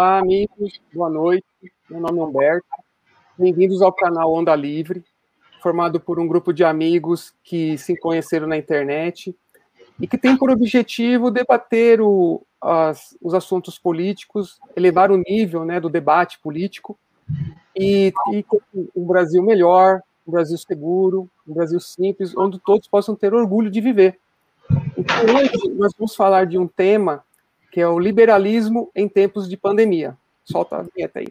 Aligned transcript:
Olá, 0.00 0.16
amigos, 0.16 0.80
boa 0.94 1.10
noite. 1.10 1.44
Meu 1.90 2.00
nome 2.00 2.20
é 2.20 2.22
Humberto. 2.22 2.66
Bem-vindos 3.36 3.82
ao 3.82 3.92
canal 3.92 4.32
Onda 4.32 4.56
Livre, 4.56 5.04
formado 5.62 6.00
por 6.00 6.18
um 6.18 6.26
grupo 6.26 6.54
de 6.54 6.64
amigos 6.64 7.34
que 7.44 7.76
se 7.76 7.94
conheceram 7.98 8.46
na 8.46 8.56
internet 8.56 9.36
e 10.00 10.06
que 10.06 10.16
tem 10.16 10.38
por 10.38 10.50
objetivo 10.50 11.30
debater 11.30 12.00
o, 12.00 12.40
as, 12.62 13.14
os 13.20 13.34
assuntos 13.34 13.78
políticos, 13.78 14.58
elevar 14.74 15.10
o 15.10 15.18
nível 15.18 15.66
né, 15.66 15.78
do 15.78 15.90
debate 15.90 16.38
político 16.38 16.98
e, 17.76 18.10
e 18.32 18.44
um 18.96 19.04
Brasil 19.04 19.42
melhor, 19.42 20.00
um 20.26 20.32
Brasil 20.32 20.56
seguro, 20.56 21.28
um 21.46 21.52
Brasil 21.52 21.78
simples, 21.78 22.34
onde 22.34 22.58
todos 22.58 22.88
possam 22.88 23.14
ter 23.14 23.34
orgulho 23.34 23.70
de 23.70 23.82
viver. 23.82 24.18
Então, 24.96 25.16
hoje 25.36 25.68
nós 25.74 25.92
vamos 25.98 26.16
falar 26.16 26.46
de 26.46 26.56
um 26.56 26.66
tema 26.66 27.22
que 27.70 27.80
é 27.80 27.86
o 27.86 27.98
liberalismo 27.98 28.90
em 28.94 29.08
tempos 29.08 29.48
de 29.48 29.56
pandemia. 29.56 30.16
Solta 30.44 30.78
a 30.78 30.82
vinheta 30.82 31.20
aí. 31.20 31.28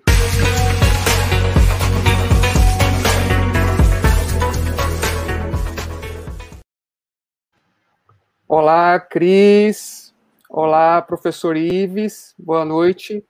Olá, 8.47 8.99
Cris. 8.99 10.13
Olá, 10.49 11.01
professor 11.01 11.55
Ives. 11.55 12.33
Boa 12.39 12.65
noite. 12.65 13.23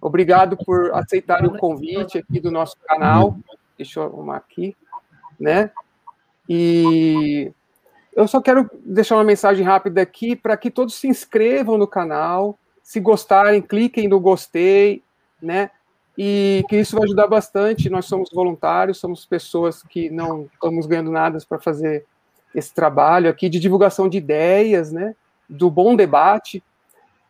Obrigado 0.00 0.56
por 0.56 0.92
aceitar 0.94 1.46
o 1.46 1.56
convite 1.56 2.18
aqui 2.18 2.40
do 2.40 2.50
nosso 2.50 2.76
canal. 2.86 3.38
Deixa 3.78 4.00
eu 4.00 4.04
arrumar 4.04 4.36
aqui, 4.36 4.76
né? 5.38 5.70
E 6.48 7.52
eu 8.14 8.28
só 8.28 8.40
quero 8.40 8.70
deixar 8.84 9.16
uma 9.16 9.24
mensagem 9.24 9.64
rápida 9.64 10.02
aqui 10.02 10.36
para 10.36 10.56
que 10.56 10.70
todos 10.70 10.94
se 10.94 11.08
inscrevam 11.08 11.78
no 11.78 11.86
canal. 11.86 12.58
Se 12.82 13.00
gostarem, 13.00 13.62
cliquem 13.62 14.08
no 14.08 14.20
gostei, 14.20 15.02
né? 15.40 15.70
E 16.16 16.62
que 16.68 16.76
isso 16.76 16.96
vai 16.96 17.04
ajudar 17.04 17.26
bastante. 17.26 17.88
Nós 17.88 18.04
somos 18.04 18.30
voluntários, 18.32 18.98
somos 18.98 19.24
pessoas 19.24 19.82
que 19.82 20.10
não 20.10 20.48
estamos 20.52 20.86
ganhando 20.86 21.10
nada 21.10 21.38
para 21.48 21.58
fazer 21.58 22.04
esse 22.54 22.72
trabalho 22.74 23.30
aqui 23.30 23.48
de 23.48 23.58
divulgação 23.58 24.08
de 24.08 24.18
ideias, 24.18 24.92
né? 24.92 25.14
Do 25.48 25.70
bom 25.70 25.96
debate. 25.96 26.62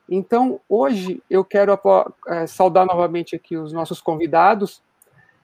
Então, 0.09 0.61
hoje 0.69 1.23
eu 1.31 1.45
quero 1.45 1.79
é, 2.27 2.47
saudar 2.47 2.85
novamente 2.85 3.37
aqui 3.37 3.57
os 3.57 3.73
nossos 3.73 4.01
convidados 4.01 4.83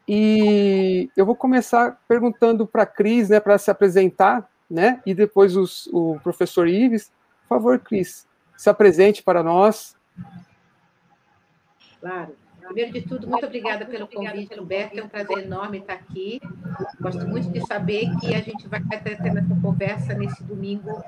e 0.06 1.10
eu 1.16 1.24
vou 1.24 1.36
começar 1.36 2.00
perguntando 2.08 2.66
para 2.66 2.82
a 2.82 2.86
Cris, 2.86 3.28
né, 3.28 3.40
para 3.40 3.58
se 3.58 3.70
apresentar, 3.70 4.48
né? 4.70 5.00
E 5.06 5.14
depois 5.14 5.56
os, 5.56 5.86
o 5.92 6.18
professor 6.22 6.68
Ives. 6.68 7.10
Por 7.42 7.56
favor, 7.56 7.78
Cris, 7.78 8.26
se 8.56 8.68
apresente 8.68 9.22
para 9.22 9.42
nós. 9.42 9.96
Claro. 12.00 12.34
Primeiro 12.60 12.92
de 12.92 13.00
tudo, 13.00 13.26
muito 13.26 13.46
obrigada 13.46 13.86
pelo 13.86 14.06
convite, 14.06 14.60
Humberto. 14.60 14.98
É 14.98 15.02
um 15.02 15.08
prazer 15.08 15.38
enorme 15.38 15.78
estar 15.78 15.94
aqui. 15.94 16.38
Gosto 17.00 17.26
muito 17.26 17.50
de 17.50 17.66
saber 17.66 18.14
que 18.20 18.34
a 18.34 18.40
gente 18.40 18.68
vai 18.68 18.82
ter 18.82 19.12
essa 19.12 19.60
conversa 19.62 20.12
nesse 20.12 20.44
domingo, 20.44 21.02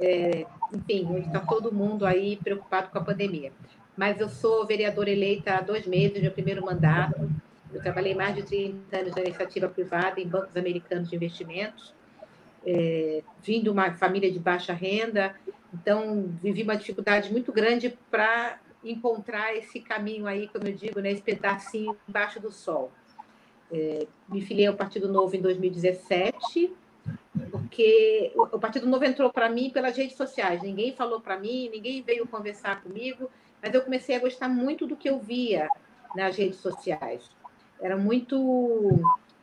é, 0.00 0.44
enfim, 0.72 1.18
está 1.18 1.38
todo 1.38 1.72
mundo 1.72 2.04
aí 2.04 2.36
preocupado 2.36 2.88
com 2.90 2.98
a 2.98 3.04
pandemia. 3.04 3.52
Mas 3.96 4.18
eu 4.18 4.28
sou 4.28 4.66
vereadora 4.66 5.08
eleita 5.08 5.54
há 5.54 5.60
dois 5.60 5.86
meses, 5.86 6.20
meu 6.20 6.32
primeiro 6.32 6.64
mandato. 6.66 7.30
Eu 7.72 7.80
trabalhei 7.80 8.14
mais 8.16 8.34
de 8.34 8.42
30 8.42 8.96
anos 8.96 9.14
na 9.14 9.22
iniciativa 9.22 9.68
privada 9.68 10.20
em 10.20 10.26
bancos 10.26 10.56
americanos 10.56 11.08
de 11.08 11.14
investimentos 11.14 11.94
é, 12.66 13.22
vim 13.42 13.62
de 13.62 13.68
uma 13.68 13.92
família 13.92 14.30
de 14.30 14.38
baixa 14.38 14.72
renda, 14.72 15.34
então 15.72 16.28
vivi 16.42 16.62
uma 16.62 16.76
dificuldade 16.76 17.30
muito 17.30 17.52
grande 17.52 17.96
para 18.10 18.58
encontrar 18.82 19.56
esse 19.56 19.80
caminho 19.80 20.26
aí, 20.26 20.48
como 20.48 20.66
eu 20.66 20.74
digo, 20.74 21.00
né, 21.00 21.12
esse 21.12 21.22
pedacinho 21.22 21.96
embaixo 22.08 22.40
do 22.40 22.50
sol. 22.50 22.92
É, 23.72 24.06
me 24.28 24.40
filiei 24.40 24.66
ao 24.66 24.74
Partido 24.74 25.08
Novo 25.08 25.34
em 25.34 25.40
2017, 25.40 26.72
porque 27.50 28.32
o 28.36 28.58
Partido 28.58 28.86
Novo 28.86 29.04
entrou 29.04 29.32
para 29.32 29.48
mim 29.48 29.70
pelas 29.70 29.96
redes 29.96 30.16
sociais. 30.16 30.62
Ninguém 30.62 30.94
falou 30.94 31.20
para 31.20 31.38
mim, 31.38 31.68
ninguém 31.70 32.02
veio 32.02 32.26
conversar 32.26 32.82
comigo, 32.82 33.30
mas 33.62 33.74
eu 33.74 33.82
comecei 33.82 34.14
a 34.16 34.20
gostar 34.20 34.48
muito 34.48 34.86
do 34.86 34.96
que 34.96 35.08
eu 35.08 35.18
via 35.18 35.68
nas 36.14 36.36
redes 36.36 36.58
sociais. 36.60 37.28
Era 37.80 37.96
muito. 37.96 38.36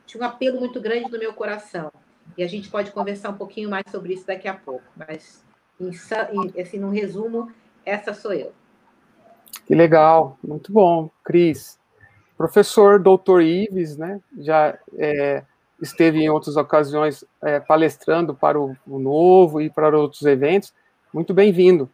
tinha 0.05 0.23
um 0.23 0.25
apelo 0.25 0.59
muito 0.59 0.79
grande 0.79 1.11
no 1.11 1.19
meu 1.19 1.33
coração. 1.33 1.91
E 2.37 2.43
a 2.43 2.47
gente 2.47 2.69
pode 2.69 2.91
conversar 2.91 3.29
um 3.29 3.37
pouquinho 3.37 3.69
mais 3.69 3.83
sobre 3.91 4.13
isso 4.13 4.25
daqui 4.25 4.47
a 4.47 4.53
pouco. 4.53 4.83
Mas, 4.95 5.43
em, 5.79 5.91
assim, 6.61 6.79
num 6.79 6.89
resumo, 6.89 7.51
essa 7.85 8.13
sou 8.13 8.33
eu. 8.33 8.53
Que 9.65 9.75
legal, 9.75 10.37
muito 10.43 10.71
bom, 10.71 11.09
Cris. 11.23 11.79
Professor 12.37 12.99
doutor 12.99 13.41
Ives, 13.41 13.97
né, 13.97 14.19
já 14.39 14.77
é, 14.97 15.43
esteve 15.81 16.19
em 16.19 16.29
outras 16.29 16.57
ocasiões 16.57 17.23
é, 17.41 17.59
palestrando 17.59 18.33
para 18.33 18.59
o, 18.59 18.75
o 18.87 18.97
Novo 18.97 19.61
e 19.61 19.69
para 19.69 19.95
outros 19.97 20.23
eventos. 20.23 20.73
Muito 21.13 21.33
bem-vindo. 21.33 21.89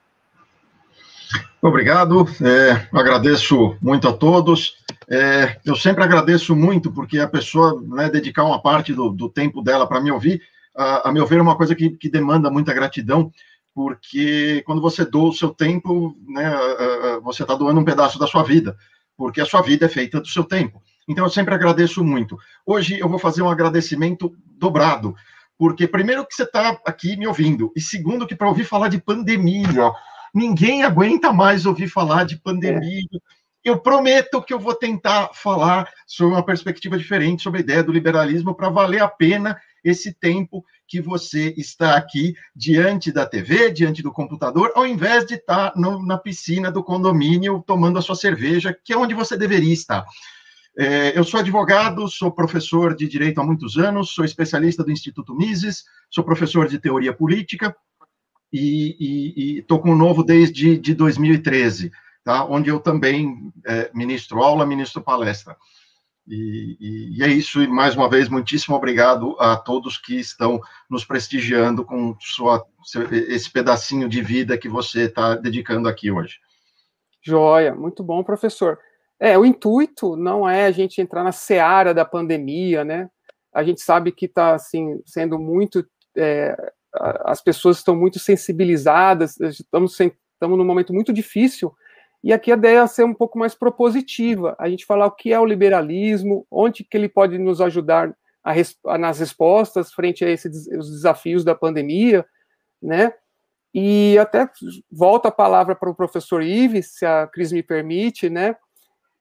Obrigado, 1.61 2.25
é, 2.41 2.87
agradeço 2.97 3.75
muito 3.81 4.07
a 4.07 4.13
todos. 4.13 4.76
É, 5.09 5.57
eu 5.65 5.75
sempre 5.75 6.03
agradeço 6.03 6.55
muito, 6.55 6.91
porque 6.91 7.19
a 7.19 7.27
pessoa 7.27 7.81
né, 7.81 8.09
dedicar 8.09 8.43
uma 8.43 8.61
parte 8.61 8.93
do, 8.93 9.09
do 9.09 9.29
tempo 9.29 9.61
dela 9.61 9.87
para 9.87 10.01
me 10.01 10.11
ouvir, 10.11 10.41
a, 10.75 11.09
a, 11.09 11.11
meu 11.11 11.25
ver, 11.25 11.39
é 11.39 11.41
uma 11.41 11.55
coisa 11.55 11.73
que, 11.73 11.91
que 11.91 12.09
demanda 12.09 12.51
muita 12.51 12.73
gratidão, 12.73 13.31
porque 13.73 14.63
quando 14.65 14.81
você 14.81 15.05
doa 15.05 15.29
o 15.29 15.33
seu 15.33 15.49
tempo, 15.49 16.17
né, 16.27 16.51
você 17.23 17.43
está 17.43 17.55
doando 17.55 17.79
um 17.79 17.85
pedaço 17.85 18.19
da 18.19 18.27
sua 18.27 18.43
vida, 18.43 18.75
porque 19.15 19.39
a 19.39 19.45
sua 19.45 19.61
vida 19.61 19.85
é 19.85 19.89
feita 19.89 20.19
do 20.19 20.27
seu 20.27 20.43
tempo. 20.43 20.81
Então, 21.07 21.25
eu 21.25 21.29
sempre 21.29 21.53
agradeço 21.53 22.03
muito. 22.03 22.37
Hoje 22.65 22.99
eu 22.99 23.07
vou 23.07 23.17
fazer 23.17 23.41
um 23.41 23.49
agradecimento 23.49 24.35
dobrado, 24.45 25.15
porque 25.57 25.87
primeiro 25.87 26.25
que 26.25 26.35
você 26.35 26.43
está 26.43 26.77
aqui 26.85 27.15
me 27.15 27.27
ouvindo, 27.27 27.71
e 27.75 27.81
segundo 27.81 28.27
que 28.27 28.35
para 28.35 28.49
ouvir 28.49 28.65
falar 28.65 28.89
de 28.89 28.99
pandemia, 28.99 29.91
ninguém 30.33 30.83
aguenta 30.83 31.31
mais 31.31 31.65
ouvir 31.65 31.87
falar 31.87 32.25
de 32.25 32.37
pandemia. 32.37 33.07
É 33.13 33.36
eu 33.69 33.77
prometo 33.77 34.41
que 34.41 34.53
eu 34.53 34.59
vou 34.59 34.73
tentar 34.73 35.31
falar 35.33 35.89
sobre 36.05 36.35
uma 36.35 36.45
perspectiva 36.45 36.97
diferente 36.97 37.43
sobre 37.43 37.59
a 37.59 37.63
ideia 37.63 37.83
do 37.83 37.91
liberalismo 37.91 38.55
para 38.55 38.69
valer 38.69 39.01
a 39.01 39.09
pena 39.09 39.59
esse 39.83 40.13
tempo 40.13 40.63
que 40.87 41.01
você 41.01 41.53
está 41.57 41.97
aqui 41.97 42.33
diante 42.55 43.11
da 43.11 43.25
TV, 43.25 43.69
diante 43.71 44.01
do 44.01 44.11
computador, 44.11 44.71
ao 44.73 44.87
invés 44.87 45.25
de 45.25 45.35
estar 45.35 45.73
no, 45.75 46.01
na 46.05 46.17
piscina 46.17 46.71
do 46.71 46.81
condomínio 46.81 47.61
tomando 47.67 47.99
a 47.99 48.01
sua 48.01 48.15
cerveja, 48.15 48.77
que 48.85 48.93
é 48.93 48.97
onde 48.97 49.13
você 49.13 49.35
deveria 49.35 49.73
estar. 49.73 50.05
É, 50.77 51.17
eu 51.17 51.25
sou 51.25 51.39
advogado, 51.39 52.07
sou 52.07 52.31
professor 52.31 52.95
de 52.95 53.05
direito 53.05 53.41
há 53.41 53.43
muitos 53.43 53.77
anos, 53.77 54.11
sou 54.11 54.23
especialista 54.23 54.81
do 54.81 54.91
Instituto 54.91 55.35
Mises, 55.35 55.83
sou 56.09 56.23
professor 56.23 56.69
de 56.69 56.79
teoria 56.79 57.11
política 57.11 57.75
e 58.53 59.57
estou 59.59 59.79
com 59.79 59.91
o 59.91 59.97
novo 59.97 60.23
desde 60.23 60.77
de 60.77 60.93
2013 60.93 61.91
tá? 62.27 62.43
onde 62.43 62.69
eu 62.69 62.77
também 62.77 63.53
é, 63.65 63.89
ministro 63.93 64.43
aula, 64.43 64.65
ministro 64.65 65.01
palestra. 65.01 65.55
E, 66.27 66.75
e, 66.77 67.17
e, 67.17 67.23
é 67.23 67.27
isso, 67.29 67.63
e 67.63 67.67
mais 67.67 67.95
uma 67.95 68.09
vez, 68.09 68.27
muitíssimo 68.27 68.75
obrigado 68.75 69.37
a 69.39 69.55
todos 69.55 69.97
que 69.97 70.19
estão 70.19 70.59
nos 70.89 71.05
prestigiando 71.05 71.85
com 71.85 72.17
sua, 72.19 72.65
esse 73.29 73.49
pedacinho 73.49 74.09
de 74.09 74.21
vida 74.21 74.57
que 74.57 74.67
você 74.67 75.03
está 75.03 75.35
dedicando 75.35 75.87
aqui 75.87 76.11
hoje. 76.11 76.35
Joia, 77.23 77.73
muito 77.73 78.03
bom, 78.03 78.21
professor. 78.25 78.77
É, 79.17 79.37
o 79.37 79.45
intuito 79.45 80.17
não 80.17 80.47
é 80.47 80.65
a 80.65 80.71
gente 80.71 80.99
entrar 80.99 81.23
na 81.23 81.31
seara 81.31 81.93
da 81.93 82.03
pandemia, 82.03 82.83
né? 82.83 83.09
A 83.53 83.63
gente 83.63 83.79
sabe 83.79 84.11
que 84.11 84.25
está, 84.25 84.53
assim, 84.53 85.01
sendo 85.05 85.39
muito... 85.39 85.87
É, 86.17 86.73
as 87.23 87.41
pessoas 87.41 87.77
estão 87.77 87.95
muito 87.95 88.19
sensibilizadas, 88.19 89.39
estamos, 89.39 89.97
estamos 89.97 90.57
num 90.57 90.65
momento 90.65 90.93
muito 90.93 91.13
difícil, 91.13 91.73
e 92.27 92.33
aqui 92.33 92.51
a 92.51 92.55
ideia 92.55 92.79
é 92.79 92.87
ser 92.87 93.05
um 93.05 93.13
pouco 93.13 93.39
mais 93.39 93.55
propositiva, 93.55 94.53
a 94.59 94.67
gente 94.67 94.85
falar 94.85 95.05
o 95.05 95.11
que 95.11 95.31
é 95.31 95.39
o 95.39 95.45
liberalismo, 95.45 96.45
onde 96.51 96.83
que 96.83 96.97
ele 96.97 97.07
pode 97.07 97.37
nos 97.37 97.61
ajudar 97.61 98.13
a, 98.43 98.97
nas 98.97 99.19
respostas 99.19 99.93
frente 99.93 100.25
a 100.25 100.29
esses 100.29 100.67
os 100.67 100.91
desafios 100.91 101.45
da 101.45 101.55
pandemia, 101.55 102.25
né? 102.83 103.13
E 103.73 104.17
até 104.19 104.45
volta 104.91 105.29
a 105.29 105.31
palavra 105.31 105.73
para 105.73 105.89
o 105.89 105.95
professor 105.95 106.43
Ives, 106.43 106.95
se 106.97 107.05
a 107.05 107.27
Cris 107.27 107.53
me 107.53 107.63
permite, 107.63 108.29
né? 108.29 108.57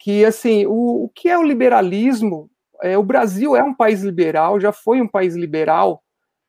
Que 0.01 0.25
assim, 0.25 0.67
o, 0.67 1.05
o 1.05 1.09
que 1.09 1.29
é 1.29 1.39
o 1.39 1.45
liberalismo? 1.45 2.51
É, 2.83 2.99
o 2.99 3.05
Brasil 3.05 3.55
é 3.55 3.63
um 3.63 3.73
país 3.73 4.03
liberal, 4.03 4.59
já 4.59 4.73
foi 4.73 5.01
um 5.01 5.07
país 5.07 5.37
liberal, 5.37 6.03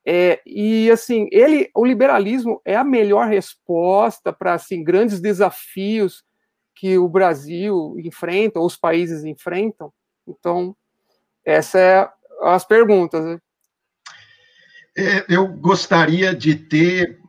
é, 0.07 0.42
e 0.44 0.89
assim, 0.89 1.27
ele, 1.31 1.69
o 1.75 1.86
liberalismo 1.86 2.59
é 2.65 2.75
a 2.75 2.83
melhor 2.83 3.27
resposta 3.27 4.33
para 4.33 4.56
assim 4.56 4.83
grandes 4.83 5.19
desafios 5.19 6.25
que 6.78 6.98
o 6.98 7.10
Brasil 7.10 7.96
enfrenta, 7.98 8.60
ou 8.60 8.66
os 8.66 8.78
países 8.78 9.24
enfrentam? 9.24 9.92
Então, 10.28 10.76
essa 11.44 11.80
é 11.80 12.10
as 12.42 12.66
perguntas. 12.66 13.26
Né? 13.26 13.40
É, 14.96 15.26
eu 15.28 15.48
gostaria 15.48 16.36
de 16.36 16.56
ter 16.56 17.20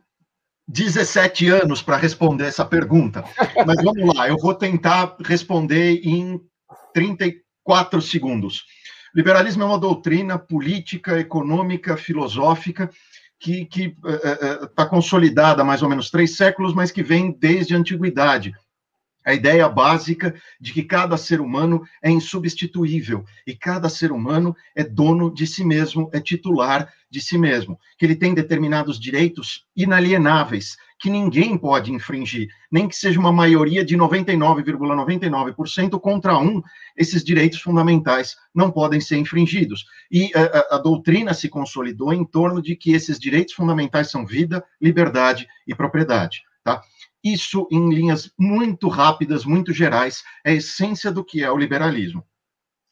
17 0.66 1.48
anos 1.48 1.80
para 1.80 1.96
responder 1.96 2.44
essa 2.44 2.64
pergunta, 2.64 3.24
mas 3.66 3.82
vamos 3.82 4.14
lá, 4.14 4.28
eu 4.28 4.36
vou 4.36 4.54
tentar 4.54 5.16
responder 5.24 6.00
em 6.04 6.38
34 6.92 8.02
segundos. 8.02 8.66
Liberalismo 9.14 9.62
é 9.62 9.66
uma 9.66 9.78
doutrina 9.78 10.38
política, 10.38 11.18
econômica, 11.18 11.96
filosófica 11.96 12.90
que 13.40 13.66
está 13.72 14.82
é, 14.82 14.86
é, 14.86 14.88
consolidada 14.88 15.62
há 15.62 15.64
mais 15.64 15.82
ou 15.82 15.88
menos 15.88 16.10
três 16.10 16.36
séculos, 16.36 16.74
mas 16.74 16.90
que 16.90 17.02
vem 17.02 17.32
desde 17.32 17.74
a 17.74 17.78
antiguidade 17.78 18.52
a 19.28 19.34
ideia 19.34 19.68
básica 19.68 20.34
de 20.58 20.72
que 20.72 20.82
cada 20.82 21.18
ser 21.18 21.38
humano 21.38 21.82
é 22.02 22.10
insubstituível 22.10 23.26
e 23.46 23.54
cada 23.54 23.86
ser 23.90 24.10
humano 24.10 24.56
é 24.74 24.82
dono 24.82 25.30
de 25.30 25.46
si 25.46 25.62
mesmo, 25.62 26.08
é 26.14 26.20
titular 26.20 26.90
de 27.10 27.20
si 27.20 27.36
mesmo, 27.36 27.78
que 27.98 28.06
ele 28.06 28.16
tem 28.16 28.32
determinados 28.32 28.98
direitos 28.98 29.66
inalienáveis 29.76 30.78
que 30.98 31.10
ninguém 31.10 31.58
pode 31.58 31.92
infringir, 31.92 32.48
nem 32.72 32.88
que 32.88 32.96
seja 32.96 33.20
uma 33.20 33.30
maioria 33.30 33.84
de 33.84 33.98
99,99% 33.98 35.54
,99 35.54 36.00
contra 36.00 36.38
um, 36.38 36.62
esses 36.96 37.22
direitos 37.22 37.60
fundamentais 37.60 38.34
não 38.54 38.70
podem 38.70 38.98
ser 38.98 39.18
infringidos. 39.18 39.84
E 40.10 40.32
a, 40.34 40.76
a, 40.76 40.78
doutrina 40.78 41.34
se 41.34 41.50
consolidou 41.50 42.14
em 42.14 42.24
torno 42.24 42.62
de 42.62 42.74
que 42.74 42.92
esses 42.92 43.18
direitos 43.18 43.52
fundamentais 43.52 44.10
são 44.10 44.24
vida, 44.24 44.64
liberdade 44.80 45.46
e 45.66 45.74
propriedade. 45.74 46.42
Tá? 46.64 46.82
Isso, 47.24 47.68
em 47.70 47.90
linhas 47.94 48.32
muito 48.38 48.88
rápidas, 48.88 49.44
muito 49.44 49.72
gerais, 49.72 50.22
é 50.44 50.50
a 50.52 50.54
essência 50.54 51.10
do 51.12 51.24
que 51.24 51.42
é 51.42 51.50
o 51.50 51.56
liberalismo. 51.56 52.24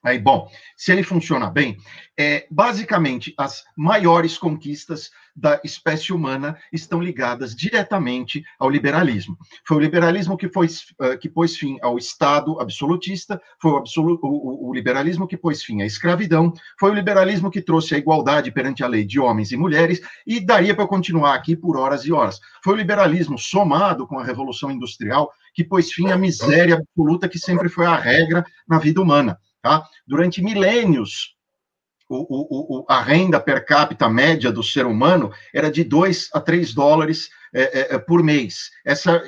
Aí, 0.06 0.20
bom, 0.20 0.48
se 0.76 0.92
ele 0.92 1.02
funciona 1.02 1.50
bem, 1.50 1.76
é, 2.16 2.46
basicamente 2.48 3.34
as 3.36 3.64
maiores 3.76 4.38
conquistas 4.38 5.10
da 5.34 5.60
espécie 5.64 6.12
humana 6.12 6.56
estão 6.72 7.02
ligadas 7.02 7.56
diretamente 7.56 8.44
ao 8.56 8.70
liberalismo. 8.70 9.36
Foi 9.66 9.78
o 9.78 9.80
liberalismo 9.80 10.36
que, 10.36 10.48
foi, 10.48 10.68
uh, 10.68 11.18
que 11.18 11.28
pôs 11.28 11.56
fim 11.56 11.76
ao 11.82 11.98
Estado 11.98 12.60
absolutista, 12.60 13.42
foi 13.60 13.72
o, 13.72 13.76
absolu 13.78 14.16
o, 14.22 14.70
o, 14.70 14.72
liberalismo 14.72 15.26
que 15.26 15.36
pôs 15.36 15.64
fim 15.64 15.82
à 15.82 15.86
escravidão, 15.86 16.52
foi 16.78 16.92
o 16.92 16.94
liberalismo 16.94 17.50
que 17.50 17.60
trouxe 17.60 17.96
a 17.96 17.98
igualdade 17.98 18.52
perante 18.52 18.84
a 18.84 18.86
lei 18.86 19.04
de 19.04 19.18
homens 19.18 19.50
e 19.50 19.56
mulheres, 19.56 20.00
e 20.24 20.38
daria 20.38 20.74
para 20.74 20.86
continuar 20.86 21.34
aqui 21.34 21.56
por 21.56 21.76
horas 21.76 22.04
e 22.04 22.12
horas. 22.12 22.38
Foi 22.62 22.74
o 22.74 22.76
liberalismo 22.76 23.36
somado 23.36 24.06
com 24.06 24.20
a 24.20 24.24
Revolução 24.24 24.70
Industrial 24.70 25.28
que 25.52 25.64
pôs 25.64 25.90
fim 25.90 26.12
à 26.12 26.16
miséria 26.16 26.76
absoluta 26.76 27.28
que 27.28 27.40
sempre 27.40 27.68
foi 27.68 27.86
a 27.86 27.96
regra 27.96 28.44
na 28.68 28.78
vida 28.78 29.02
humana. 29.02 29.38
Tá? 29.66 29.84
Durante 30.06 30.40
milênios, 30.40 31.34
o, 32.08 32.78
o, 32.78 32.84
a 32.88 33.02
renda 33.02 33.40
per 33.40 33.66
capita 33.66 34.08
média 34.08 34.52
do 34.52 34.62
ser 34.62 34.86
humano 34.86 35.32
era 35.52 35.72
de 35.72 35.82
2 35.82 36.28
a 36.32 36.40
3 36.40 36.72
dólares 36.72 37.28
é, 37.52 37.62
é, 37.62 37.94
é, 37.96 37.98
por 37.98 38.22
mês. 38.22 38.70
Essa, 38.84 39.20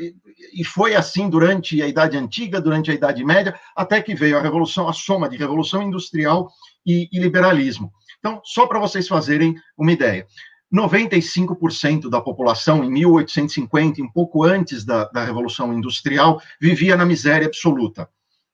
e 0.54 0.62
foi 0.62 0.94
assim 0.94 1.28
durante 1.28 1.82
a 1.82 1.88
Idade 1.88 2.16
Antiga, 2.16 2.60
durante 2.60 2.88
a 2.88 2.94
Idade 2.94 3.24
Média, 3.24 3.58
até 3.74 4.00
que 4.00 4.14
veio 4.14 4.38
a 4.38 4.40
Revolução, 4.40 4.88
a 4.88 4.92
soma 4.92 5.28
de 5.28 5.36
Revolução 5.36 5.82
Industrial 5.82 6.48
e, 6.86 7.08
e 7.12 7.18
liberalismo. 7.18 7.92
Então, 8.20 8.40
só 8.44 8.64
para 8.64 8.78
vocês 8.78 9.08
fazerem 9.08 9.56
uma 9.76 9.90
ideia. 9.90 10.24
95% 10.72 12.08
da 12.08 12.20
população, 12.20 12.84
em 12.84 12.90
1850, 12.92 14.00
um 14.00 14.12
pouco 14.12 14.44
antes 14.44 14.84
da, 14.84 15.02
da 15.06 15.24
Revolução 15.24 15.74
Industrial, 15.74 16.40
vivia 16.60 16.96
na 16.96 17.04
miséria 17.04 17.48
absoluta. 17.48 18.08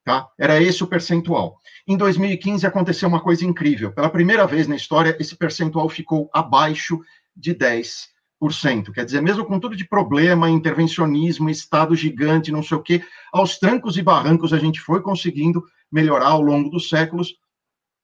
Tá? 0.04 0.28
Era 0.38 0.62
esse 0.62 0.84
o 0.84 0.86
percentual. 0.86 1.58
Em 1.86 1.96
2015 1.96 2.66
aconteceu 2.66 3.08
uma 3.08 3.22
coisa 3.22 3.44
incrível. 3.44 3.90
Pela 3.90 4.10
primeira 4.10 4.46
vez 4.46 4.68
na 4.68 4.76
história, 4.76 5.16
esse 5.18 5.34
percentual 5.34 5.88
ficou 5.88 6.28
abaixo 6.32 7.00
de 7.34 7.54
10%. 7.54 8.92
Quer 8.92 9.06
dizer, 9.06 9.22
mesmo 9.22 9.46
com 9.46 9.58
tudo 9.58 9.74
de 9.74 9.88
problema, 9.88 10.50
intervencionismo, 10.50 11.48
Estado 11.48 11.96
gigante, 11.96 12.52
não 12.52 12.62
sei 12.62 12.76
o 12.76 12.82
quê, 12.82 13.02
aos 13.32 13.58
trancos 13.58 13.96
e 13.96 14.02
barrancos 14.02 14.52
a 14.52 14.58
gente 14.58 14.78
foi 14.78 15.00
conseguindo 15.00 15.64
melhorar 15.90 16.28
ao 16.28 16.42
longo 16.42 16.68
dos 16.68 16.90
séculos 16.90 17.34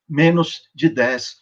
menos 0.08 0.62
de 0.74 0.88
10% 0.88 1.40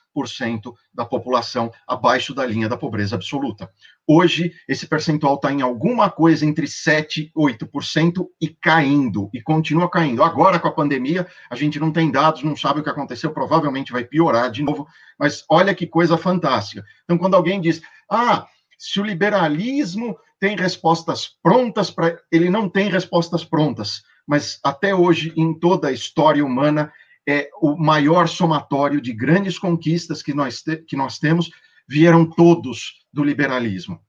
da 0.92 1.04
população 1.04 1.70
abaixo 1.86 2.34
da 2.34 2.44
linha 2.44 2.68
da 2.68 2.76
pobreza 2.76 3.16
absoluta. 3.16 3.70
Hoje, 4.06 4.52
esse 4.66 4.86
percentual 4.86 5.34
está 5.34 5.52
em 5.52 5.60
alguma 5.60 6.10
coisa 6.10 6.46
entre 6.46 6.66
7% 6.66 7.18
e 7.18 7.32
8% 7.36 8.26
e 8.40 8.48
caindo, 8.48 9.28
e 9.32 9.40
continua 9.42 9.90
caindo. 9.90 10.22
Agora, 10.22 10.58
com 10.58 10.68
a 10.68 10.72
pandemia, 10.72 11.26
a 11.50 11.54
gente 11.54 11.78
não 11.78 11.92
tem 11.92 12.10
dados, 12.10 12.42
não 12.42 12.56
sabe 12.56 12.80
o 12.80 12.82
que 12.82 12.90
aconteceu, 12.90 13.32
provavelmente 13.32 13.92
vai 13.92 14.04
piorar 14.04 14.50
de 14.50 14.62
novo, 14.62 14.86
mas 15.18 15.44
olha 15.50 15.74
que 15.74 15.86
coisa 15.86 16.16
fantástica. 16.16 16.84
Então, 17.04 17.18
quando 17.18 17.34
alguém 17.34 17.60
diz, 17.60 17.82
ah, 18.10 18.46
se 18.78 19.00
o 19.00 19.04
liberalismo 19.04 20.16
tem 20.40 20.56
respostas 20.56 21.36
prontas 21.42 21.90
para. 21.90 22.18
Ele 22.30 22.48
não 22.48 22.68
tem 22.68 22.88
respostas 22.88 23.44
prontas, 23.44 24.02
mas 24.26 24.60
até 24.64 24.94
hoje, 24.94 25.32
em 25.36 25.58
toda 25.58 25.88
a 25.88 25.92
história 25.92 26.44
humana, 26.44 26.92
é 27.28 27.50
o 27.60 27.76
maior 27.76 28.26
somatório 28.26 29.02
de 29.02 29.12
grandes 29.12 29.58
conquistas 29.58 30.22
que 30.22 30.32
nós, 30.32 30.62
te, 30.62 30.78
que 30.78 30.96
nós 30.96 31.18
temos, 31.18 31.50
vieram 31.86 32.24
todos 32.24 33.06
do 33.12 33.22
liberalismo. 33.22 34.00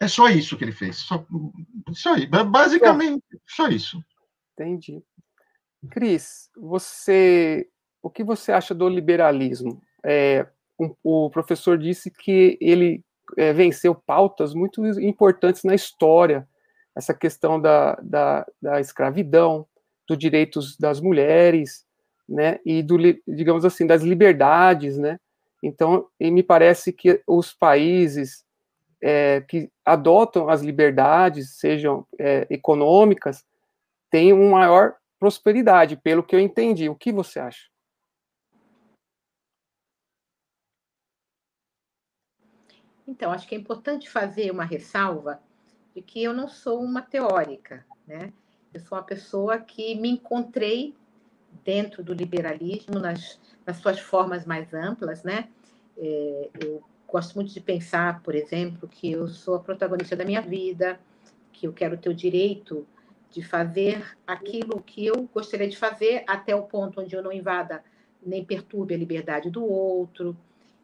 É 0.00 0.08
só 0.08 0.28
isso 0.28 0.56
que 0.56 0.64
ele 0.64 0.72
fez. 0.72 0.96
Só, 0.96 1.24
isso 1.88 2.28
basicamente, 2.50 3.22
só 3.46 3.68
isso. 3.68 4.02
Entendi. 4.52 5.00
Cris, 5.88 6.50
você, 6.56 7.68
o 8.02 8.10
que 8.10 8.24
você 8.24 8.50
acha 8.50 8.74
do 8.74 8.88
liberalismo? 8.88 9.80
É, 10.04 10.44
um, 10.78 10.94
o 11.02 11.30
professor 11.30 11.78
disse 11.78 12.10
que 12.10 12.58
ele 12.60 13.04
é, 13.36 13.52
venceu 13.52 13.94
pautas 13.94 14.52
muito 14.52 14.84
importantes 15.00 15.62
na 15.62 15.76
história, 15.76 16.48
essa 16.96 17.14
questão 17.14 17.60
da, 17.60 17.94
da, 18.02 18.46
da 18.60 18.80
escravidão, 18.80 19.64
dos 20.08 20.18
direitos 20.18 20.76
das 20.76 21.00
mulheres, 21.00 21.84
né, 22.28 22.58
e 22.64 22.82
do, 22.82 22.96
digamos 23.26 23.64
assim, 23.64 23.86
das 23.86 24.02
liberdades, 24.02 24.98
né, 24.98 25.18
então, 25.66 26.10
me 26.20 26.42
parece 26.42 26.92
que 26.92 27.22
os 27.26 27.54
países 27.54 28.44
é, 29.02 29.40
que 29.40 29.72
adotam 29.82 30.50
as 30.50 30.60
liberdades, 30.60 31.56
sejam 31.58 32.06
é, 32.18 32.46
econômicas, 32.50 33.46
têm 34.10 34.30
uma 34.34 34.58
maior 34.58 34.94
prosperidade, 35.18 35.96
pelo 35.96 36.22
que 36.22 36.36
eu 36.36 36.40
entendi. 36.40 36.86
O 36.90 36.94
que 36.94 37.10
você 37.10 37.40
acha? 37.40 37.70
Então, 43.08 43.32
acho 43.32 43.48
que 43.48 43.54
é 43.54 43.58
importante 43.58 44.10
fazer 44.10 44.50
uma 44.50 44.64
ressalva 44.64 45.42
de 45.94 46.02
que 46.02 46.22
eu 46.22 46.34
não 46.34 46.46
sou 46.46 46.82
uma 46.82 47.00
teórica, 47.00 47.86
né? 48.06 48.34
Eu 48.72 48.80
sou 48.80 48.98
uma 48.98 49.04
pessoa 49.04 49.58
que 49.58 49.94
me 49.94 50.10
encontrei 50.10 50.94
dentro 51.64 52.02
do 52.02 52.12
liberalismo, 52.12 52.98
nas, 52.98 53.40
nas 53.66 53.76
suas 53.78 53.98
formas 53.98 54.44
mais 54.44 54.72
amplas, 54.72 55.22
né? 55.22 55.48
É, 55.96 56.50
eu 56.60 56.82
gosto 57.06 57.34
muito 57.34 57.52
de 57.52 57.60
pensar, 57.60 58.20
por 58.22 58.34
exemplo, 58.34 58.88
que 58.88 59.12
eu 59.12 59.28
sou 59.28 59.54
a 59.54 59.60
protagonista 59.60 60.16
da 60.16 60.24
minha 60.24 60.40
vida, 60.40 60.98
que 61.52 61.66
eu 61.66 61.72
quero 61.72 61.96
ter 61.96 62.08
o 62.08 62.14
direito 62.14 62.86
de 63.30 63.42
fazer 63.42 64.16
aquilo 64.26 64.82
que 64.82 65.06
eu 65.06 65.28
gostaria 65.32 65.68
de 65.68 65.76
fazer 65.76 66.24
até 66.26 66.54
o 66.54 66.62
ponto 66.62 67.00
onde 67.00 67.14
eu 67.14 67.22
não 67.22 67.32
invada 67.32 67.82
nem 68.24 68.44
perturbe 68.44 68.94
a 68.94 68.98
liberdade 68.98 69.50
do 69.50 69.64
outro. 69.64 70.36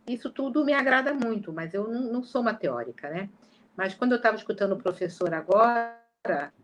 Isso 0.07 0.31
tudo 0.31 0.65
me 0.65 0.73
agrada 0.73 1.15
muito, 1.15 1.53
mas 1.53 1.75
eu 1.75 1.89
não, 1.89 2.23
sou 2.23 2.43
uma 2.43 2.55
teórica, 2.55 3.09
né? 3.09 3.29
Mas 3.77 3.95
quando 3.95 4.13
eu 4.13 4.17
estava 4.17 4.37
escutando 4.37 4.73
o 4.73 4.83
professor 4.83 5.33
agora, 5.33 5.97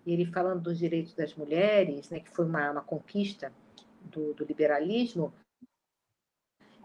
ele 0.07 0.27
falando 0.27 0.61
dos 0.61 0.79
direitos 0.79 1.15
das 1.15 1.35
mulheres, 1.35 2.11
né, 2.11 2.21
que 2.21 2.31
foi 2.31 2.45
uma, 2.45 2.73
uma 2.73 2.83
conquista 2.83 3.53
do, 4.07 4.35
do 4.35 4.45
liberalismo, 4.45 5.33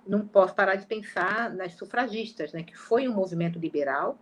não 0.05 0.27
posso 0.27 0.55
parar 0.55 0.75
de 0.75 0.85
pensar 0.85 1.53
nas 1.53 1.73
sufragistas, 1.73 2.51
né, 2.53 2.63
que 2.63 2.75
foi 2.75 3.07
um 3.07 3.13
movimento 3.13 3.59
liberal, 3.59 4.17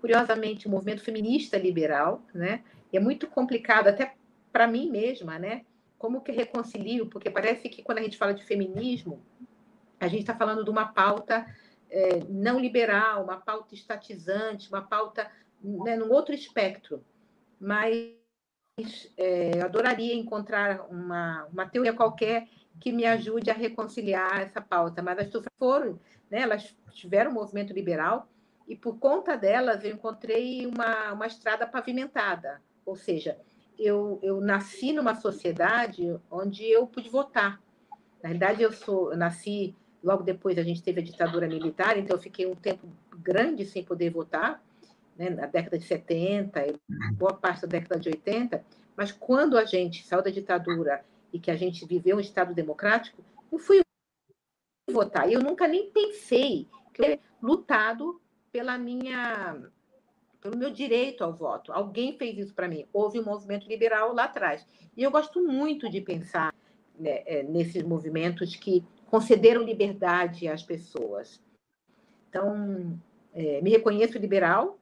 curiosamente 0.00 0.68
um 0.68 0.70
movimento 0.70 1.02
feminista 1.02 1.56
liberal, 1.56 2.22
né, 2.34 2.62
e 2.92 2.96
é 2.96 3.00
muito 3.00 3.26
complicado 3.26 3.88
até 3.88 4.14
para 4.52 4.66
mim 4.66 4.90
mesma, 4.90 5.38
né, 5.38 5.64
como 5.98 6.20
que 6.20 6.32
reconcilio, 6.32 7.06
porque 7.06 7.30
parece 7.30 7.68
que 7.68 7.82
quando 7.82 7.98
a 7.98 8.02
gente 8.02 8.18
fala 8.18 8.34
de 8.34 8.44
feminismo, 8.44 9.22
a 9.98 10.08
gente 10.08 10.20
está 10.20 10.36
falando 10.36 10.62
de 10.62 10.70
uma 10.70 10.86
pauta 10.86 11.46
é, 11.90 12.20
não 12.28 12.60
liberal, 12.60 13.24
uma 13.24 13.38
pauta 13.38 13.74
estatizante, 13.74 14.68
uma 14.68 14.82
pauta 14.82 15.30
né, 15.62 15.96
num 15.96 16.12
outro 16.12 16.34
espectro, 16.34 17.02
mas 17.58 18.14
é, 19.16 19.62
adoraria 19.62 20.14
encontrar 20.14 20.86
uma, 20.90 21.46
uma 21.50 21.66
teoria 21.66 21.94
qualquer 21.94 22.46
que 22.78 22.92
me 22.92 23.06
ajude 23.06 23.50
a 23.50 23.54
reconciliar 23.54 24.42
essa 24.42 24.60
pauta. 24.60 25.02
Mas 25.02 25.18
as 25.18 25.30
turmas 25.30 25.48
foram, 25.58 25.98
né, 26.30 26.40
elas 26.40 26.76
tiveram 26.92 27.30
um 27.30 27.34
movimento 27.34 27.72
liberal 27.72 28.28
e 28.68 28.76
por 28.76 28.98
conta 28.98 29.34
delas 29.34 29.82
eu 29.82 29.92
encontrei 29.92 30.66
uma, 30.66 31.12
uma 31.12 31.26
estrada 31.26 31.66
pavimentada, 31.66 32.60
ou 32.84 32.96
seja, 32.96 33.38
eu, 33.78 34.18
eu 34.22 34.40
nasci 34.40 34.92
numa 34.92 35.14
sociedade 35.14 36.18
onde 36.30 36.64
eu 36.64 36.86
pude 36.86 37.08
votar. 37.08 37.60
Na 38.22 38.30
verdade, 38.30 38.62
eu 38.62 38.72
sou, 38.72 39.12
eu 39.12 39.16
nasci 39.16 39.74
logo 40.02 40.22
depois 40.22 40.58
a 40.58 40.62
gente 40.62 40.82
teve 40.82 41.00
a 41.00 41.04
ditadura 41.04 41.48
militar, 41.48 41.96
então 41.96 42.16
eu 42.16 42.20
fiquei 42.20 42.46
um 42.46 42.54
tempo 42.54 42.86
grande 43.18 43.64
sem 43.64 43.82
poder 43.82 44.10
votar 44.10 44.62
né, 45.18 45.30
na 45.30 45.46
década 45.46 45.78
de 45.78 45.84
70 45.84 46.66
e 46.66 46.80
boa 47.12 47.34
parte 47.34 47.62
da 47.62 47.68
década 47.68 47.98
de 47.98 48.08
80, 48.08 48.64
mas 48.96 49.12
quando 49.12 49.56
a 49.58 49.64
gente 49.64 50.06
saiu 50.06 50.22
da 50.22 50.30
ditadura 50.30 51.04
e 51.32 51.38
que 51.38 51.50
a 51.50 51.56
gente 51.56 51.84
viveu 51.84 52.16
um 52.16 52.20
Estado 52.20 52.54
democrático, 52.54 53.22
eu 53.52 53.58
fui 53.58 53.80
votar. 54.90 55.30
Eu 55.30 55.40
nunca 55.40 55.66
nem 55.66 55.90
pensei 55.90 56.68
que 56.94 57.18
lutado 57.42 58.20
pela 58.50 58.78
minha 58.78 59.60
pelo 60.40 60.56
meu 60.56 60.70
direito 60.70 61.24
ao 61.24 61.32
voto. 61.32 61.72
Alguém 61.72 62.16
fez 62.16 62.38
isso 62.38 62.54
para 62.54 62.68
mim. 62.68 62.86
Houve 62.92 63.18
um 63.18 63.24
movimento 63.24 63.66
liberal 63.66 64.14
lá 64.14 64.24
atrás. 64.24 64.64
E 64.96 65.02
eu 65.02 65.10
gosto 65.10 65.42
muito 65.42 65.90
de 65.90 66.00
pensar 66.00 66.54
né, 66.98 67.22
é, 67.26 67.42
nesses 67.42 67.82
movimentos 67.82 68.54
que 68.54 68.84
concederam 69.10 69.64
liberdade 69.64 70.46
às 70.46 70.62
pessoas. 70.62 71.42
Então, 72.28 72.98
é, 73.34 73.60
me 73.60 73.70
reconheço 73.70 74.18
liberal. 74.18 74.78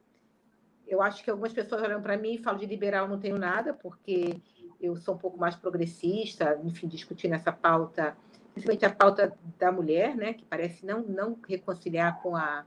Eu 0.87 1.01
acho 1.01 1.23
que 1.23 1.29
algumas 1.29 1.53
pessoas 1.53 1.81
olham 1.81 2.01
para 2.01 2.17
mim 2.17 2.33
e 2.35 2.37
falam 2.37 2.59
de 2.59 2.65
liberal 2.65 3.07
não 3.07 3.19
tenho 3.19 3.37
nada, 3.37 3.73
porque 3.73 4.41
eu 4.79 4.95
sou 4.95 5.15
um 5.15 5.17
pouco 5.17 5.37
mais 5.37 5.55
progressista, 5.55 6.59
enfim, 6.63 6.87
discutindo 6.87 7.33
essa 7.33 7.51
pauta, 7.51 8.15
principalmente 8.53 8.85
a 8.85 8.93
pauta 8.93 9.37
da 9.57 9.71
mulher, 9.71 10.15
né, 10.15 10.33
que 10.33 10.45
parece 10.45 10.85
não, 10.85 11.01
não 11.01 11.37
reconciliar 11.47 12.21
com, 12.21 12.35
a, 12.35 12.63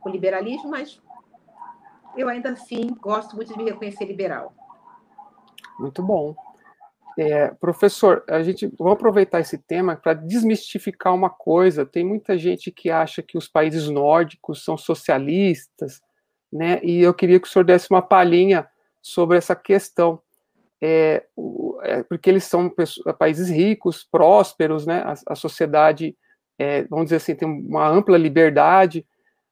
com 0.00 0.08
o 0.08 0.12
liberalismo, 0.12 0.70
mas 0.70 1.00
eu 2.16 2.28
ainda 2.28 2.50
assim 2.50 2.88
gosto 3.00 3.36
muito 3.36 3.52
de 3.52 3.58
me 3.58 3.70
reconhecer 3.70 4.04
liberal. 4.04 4.52
Muito 5.78 6.02
bom. 6.02 6.34
É, 7.18 7.48
professor, 7.48 8.24
a 8.28 8.42
gente 8.42 8.66
vamos 8.78 8.94
aproveitar 8.94 9.40
esse 9.40 9.58
tema 9.58 9.96
para 9.96 10.14
desmistificar 10.14 11.14
uma 11.14 11.28
coisa. 11.28 11.84
Tem 11.84 12.04
muita 12.04 12.38
gente 12.38 12.70
que 12.70 12.90
acha 12.90 13.22
que 13.22 13.36
os 13.36 13.48
países 13.48 13.88
nórdicos 13.88 14.64
são 14.64 14.76
socialistas, 14.76 16.00
né? 16.52 16.80
E 16.82 17.00
eu 17.00 17.14
queria 17.14 17.38
que 17.38 17.46
o 17.46 17.50
senhor 17.50 17.64
desse 17.64 17.90
uma 17.90 18.02
palhinha 18.02 18.68
sobre 19.02 19.38
essa 19.38 19.54
questão, 19.54 20.20
é, 20.80 21.24
o, 21.36 21.78
é, 21.82 22.02
porque 22.02 22.28
eles 22.28 22.44
são 22.44 22.68
pessoas, 22.68 23.16
países 23.16 23.48
ricos, 23.48 24.04
prósperos, 24.04 24.86
né? 24.86 25.02
A, 25.02 25.14
a 25.32 25.34
sociedade, 25.34 26.16
é, 26.58 26.84
vamos 26.84 27.06
dizer 27.06 27.16
assim, 27.16 27.34
tem 27.34 27.48
uma 27.48 27.88
ampla 27.88 28.16
liberdade, 28.16 29.06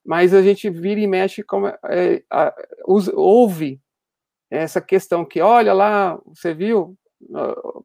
mas 0.05 0.33
a 0.33 0.43
gente 0.43 0.71
vira 0.71 1.01
e 1.01 1.07
mexe 1.07 1.43
como 1.43 1.67
é, 1.67 2.23
a, 2.31 2.55
ouve 3.15 3.81
essa 4.51 4.81
questão 4.81 5.25
que, 5.25 5.41
olha 5.41 5.75
lá, 5.75 6.19
você 6.25 6.55
viu, 6.55 6.97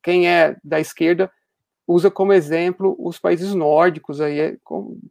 quem 0.01 0.29
é 0.29 0.55
da 0.63 0.79
esquerda 0.79 1.29
usa 1.87 2.09
como 2.09 2.33
exemplo 2.33 2.95
os 2.99 3.19
países 3.19 3.53
nórdicos 3.53 4.21
aí. 4.21 4.39
É, 4.39 4.57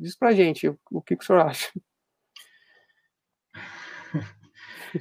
diz 0.01 0.17
pra 0.17 0.33
gente 0.33 0.69
o 0.91 1.03
que, 1.03 1.17
que 1.17 1.23
o 1.23 1.27
senhor 1.27 1.41
acha. 1.41 1.71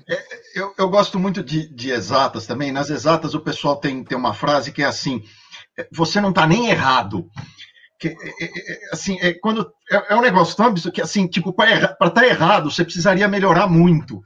É, 0.10 0.24
eu, 0.56 0.74
eu, 0.78 0.90
gosto 0.90 1.20
muito 1.20 1.44
de, 1.44 1.68
de, 1.68 1.92
exatas 1.92 2.46
também. 2.46 2.72
Nas 2.72 2.90
exatas, 2.90 3.34
o 3.34 3.42
pessoal 3.42 3.76
tem, 3.76 4.04
tem 4.04 4.18
uma 4.18 4.34
frase 4.34 4.72
que 4.72 4.82
é 4.82 4.86
assim: 4.86 5.24
você 5.92 6.22
não 6.22 6.30
está 6.30 6.48
nem 6.48 6.70
errado. 6.70 7.30
Que, 8.00 8.10
é, 8.10 8.12
é, 8.12 8.46
é, 8.46 8.80
assim, 8.92 9.20
é, 9.22 9.34
quando, 9.34 9.72
é, 9.92 10.14
é, 10.14 10.16
um 10.16 10.22
negócio 10.22 10.56
tão 10.56 10.68
absurdo 10.68 10.94
que, 10.94 11.02
assim, 11.02 11.28
tipo, 11.28 11.54
para 11.54 11.74
estar 11.74 12.10
tá 12.10 12.26
errado, 12.26 12.72
você 12.72 12.84
precisaria 12.84 13.28
melhorar 13.28 13.68
muito. 13.68 14.24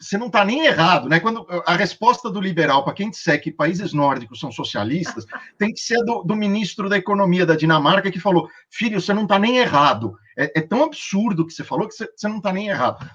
Você 0.00 0.18
não 0.18 0.26
está 0.26 0.44
nem 0.44 0.66
errado, 0.66 1.08
né? 1.08 1.20
Quando 1.20 1.46
a 1.64 1.76
resposta 1.76 2.28
do 2.28 2.40
liberal 2.40 2.82
para 2.82 2.92
quem 2.92 3.08
disser 3.08 3.40
que 3.40 3.52
países 3.52 3.92
nórdicos 3.92 4.40
são 4.40 4.50
socialistas 4.50 5.24
tem 5.56 5.72
que 5.72 5.78
ser 5.78 6.02
do, 6.04 6.24
do, 6.24 6.34
ministro 6.34 6.88
da 6.88 6.98
Economia 6.98 7.46
da 7.46 7.54
Dinamarca 7.54 8.10
que 8.10 8.18
falou: 8.18 8.48
filho, 8.68 9.00
você 9.00 9.14
não 9.14 9.22
está 9.22 9.38
nem 9.38 9.58
errado. 9.58 10.16
É, 10.36 10.58
é, 10.58 10.60
tão 10.60 10.82
absurdo 10.82 11.46
que 11.46 11.52
você 11.52 11.62
falou 11.62 11.86
que 11.86 11.94
você, 11.94 12.08
você 12.16 12.26
não 12.26 12.38
está 12.38 12.52
nem 12.52 12.68
errado. 12.68 13.08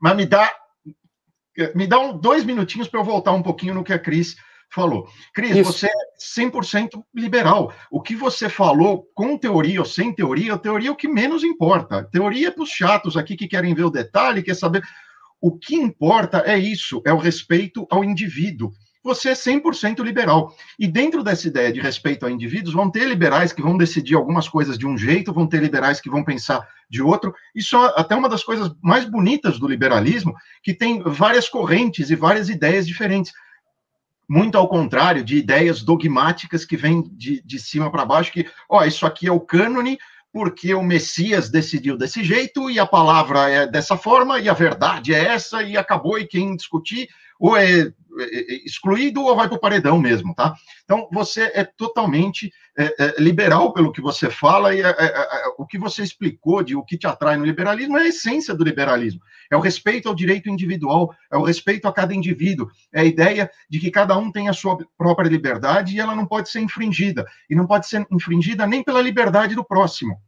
Mas 0.00 0.16
me 0.16 0.24
dá 0.24 0.50
me 1.74 1.86
dá 1.86 1.98
um, 1.98 2.16
dois 2.16 2.44
minutinhos 2.44 2.88
para 2.88 3.00
eu 3.00 3.04
voltar 3.04 3.32
um 3.32 3.42
pouquinho 3.42 3.74
no 3.74 3.84
que 3.84 3.92
a 3.92 3.98
Cris 3.98 4.36
falou. 4.72 5.08
Cris, 5.34 5.56
Isso. 5.56 5.72
você 5.72 5.86
é 5.86 6.40
100% 6.40 7.02
liberal. 7.14 7.72
O 7.90 8.00
que 8.00 8.16
você 8.16 8.48
falou, 8.48 9.06
com 9.14 9.36
teoria 9.36 9.80
ou 9.80 9.86
sem 9.86 10.14
teoria, 10.14 10.54
a 10.54 10.58
teoria 10.58 10.88
é 10.88 10.92
o 10.92 10.96
que 10.96 11.08
menos 11.08 11.44
importa. 11.44 12.04
teoria 12.04 12.48
é 12.48 12.50
para 12.50 12.62
os 12.62 12.70
chatos 12.70 13.16
aqui 13.16 13.36
que 13.36 13.48
querem 13.48 13.74
ver 13.74 13.84
o 13.84 13.90
detalhe, 13.90 14.42
quer 14.42 14.54
saber. 14.54 14.82
O 15.40 15.58
que 15.58 15.74
importa 15.74 16.42
é 16.46 16.56
isso, 16.56 17.02
é 17.04 17.12
o 17.12 17.18
respeito 17.18 17.86
ao 17.90 18.04
indivíduo. 18.04 18.72
Você 19.02 19.30
é 19.30 19.32
100% 19.32 20.02
liberal. 20.02 20.54
E 20.78 20.86
dentro 20.86 21.22
dessa 21.22 21.48
ideia 21.48 21.72
de 21.72 21.80
respeito 21.80 22.24
a 22.24 22.30
indivíduos, 22.30 22.74
vão 22.74 22.90
ter 22.90 23.06
liberais 23.06 23.52
que 23.52 23.62
vão 23.62 23.76
decidir 23.76 24.14
algumas 24.14 24.48
coisas 24.48 24.78
de 24.78 24.86
um 24.86 24.96
jeito, 24.96 25.32
vão 25.32 25.46
ter 25.46 25.60
liberais 25.60 26.00
que 26.00 26.10
vão 26.10 26.22
pensar 26.22 26.66
de 26.88 27.02
outro. 27.02 27.34
Isso 27.54 27.76
é 27.76 27.94
até 27.96 28.14
uma 28.14 28.28
das 28.28 28.44
coisas 28.44 28.70
mais 28.80 29.04
bonitas 29.04 29.58
do 29.58 29.66
liberalismo, 29.66 30.34
que 30.62 30.72
tem 30.72 31.02
várias 31.02 31.48
correntes 31.48 32.10
e 32.10 32.16
várias 32.16 32.48
ideias 32.48 32.86
diferentes 32.86 33.32
muito 34.28 34.56
ao 34.56 34.66
contrário 34.66 35.22
de 35.22 35.36
ideias 35.36 35.82
dogmáticas 35.82 36.64
que 36.64 36.74
vêm 36.74 37.02
de, 37.12 37.42
de 37.42 37.58
cima 37.58 37.90
para 37.90 38.06
baixo, 38.06 38.32
que, 38.32 38.48
ó, 38.66 38.82
isso 38.82 39.04
aqui 39.04 39.26
é 39.26 39.32
o 39.32 39.40
cânone, 39.40 39.98
porque 40.32 40.72
o 40.72 40.82
Messias 40.82 41.50
decidiu 41.50 41.98
desse 41.98 42.24
jeito, 42.24 42.70
e 42.70 42.78
a 42.78 42.86
palavra 42.86 43.50
é 43.50 43.66
dessa 43.66 43.94
forma, 43.94 44.40
e 44.40 44.48
a 44.48 44.54
verdade 44.54 45.12
é 45.12 45.22
essa, 45.22 45.62
e 45.62 45.76
acabou, 45.76 46.18
e 46.18 46.26
quem 46.26 46.56
discutir, 46.56 47.08
ou 47.42 47.56
é 47.56 47.92
é, 48.18 48.24
é, 48.24 48.54
é, 48.54 48.66
excluído 48.66 49.22
ou 49.22 49.34
vai 49.34 49.48
para 49.48 49.56
o 49.56 49.60
paredão 49.60 49.98
mesmo, 49.98 50.34
tá? 50.34 50.54
Então, 50.84 51.08
você 51.10 51.50
é 51.54 51.64
totalmente 51.64 52.52
é, 52.78 52.94
é, 52.98 53.14
liberal 53.18 53.72
pelo 53.72 53.90
que 53.90 54.02
você 54.02 54.28
fala 54.28 54.74
e 54.74 54.82
é, 54.82 54.94
o 55.56 55.66
que 55.66 55.78
você 55.78 56.02
explicou 56.02 56.62
de 56.62 56.76
o 56.76 56.84
que 56.84 56.98
te 56.98 57.06
atrai 57.06 57.38
no 57.38 57.44
liberalismo 57.44 57.96
é 57.96 58.02
a 58.02 58.08
essência 58.08 58.54
do 58.54 58.64
liberalismo. 58.64 59.20
É 59.50 59.56
o 59.56 59.60
respeito 59.60 60.08
ao 60.08 60.14
direito 60.14 60.50
individual, 60.50 61.14
é 61.30 61.36
o 61.36 61.42
respeito 61.42 61.88
a 61.88 61.92
cada 61.92 62.14
indivíduo, 62.14 62.68
é 62.92 63.00
a 63.00 63.04
ideia 63.04 63.50
de 63.68 63.80
que 63.80 63.90
cada 63.90 64.16
um 64.16 64.30
tem 64.30 64.48
a 64.48 64.52
sua 64.52 64.76
própria 64.98 65.28
liberdade 65.28 65.96
e 65.96 66.00
ela 66.00 66.14
não 66.14 66.26
pode 66.26 66.50
ser 66.50 66.60
infringida. 66.60 67.24
E 67.48 67.54
não 67.54 67.66
pode 67.66 67.86
ser 67.86 68.06
infringida 68.10 68.66
nem 68.66 68.82
pela 68.82 69.00
liberdade 69.00 69.54
do 69.54 69.64
próximo 69.64 70.20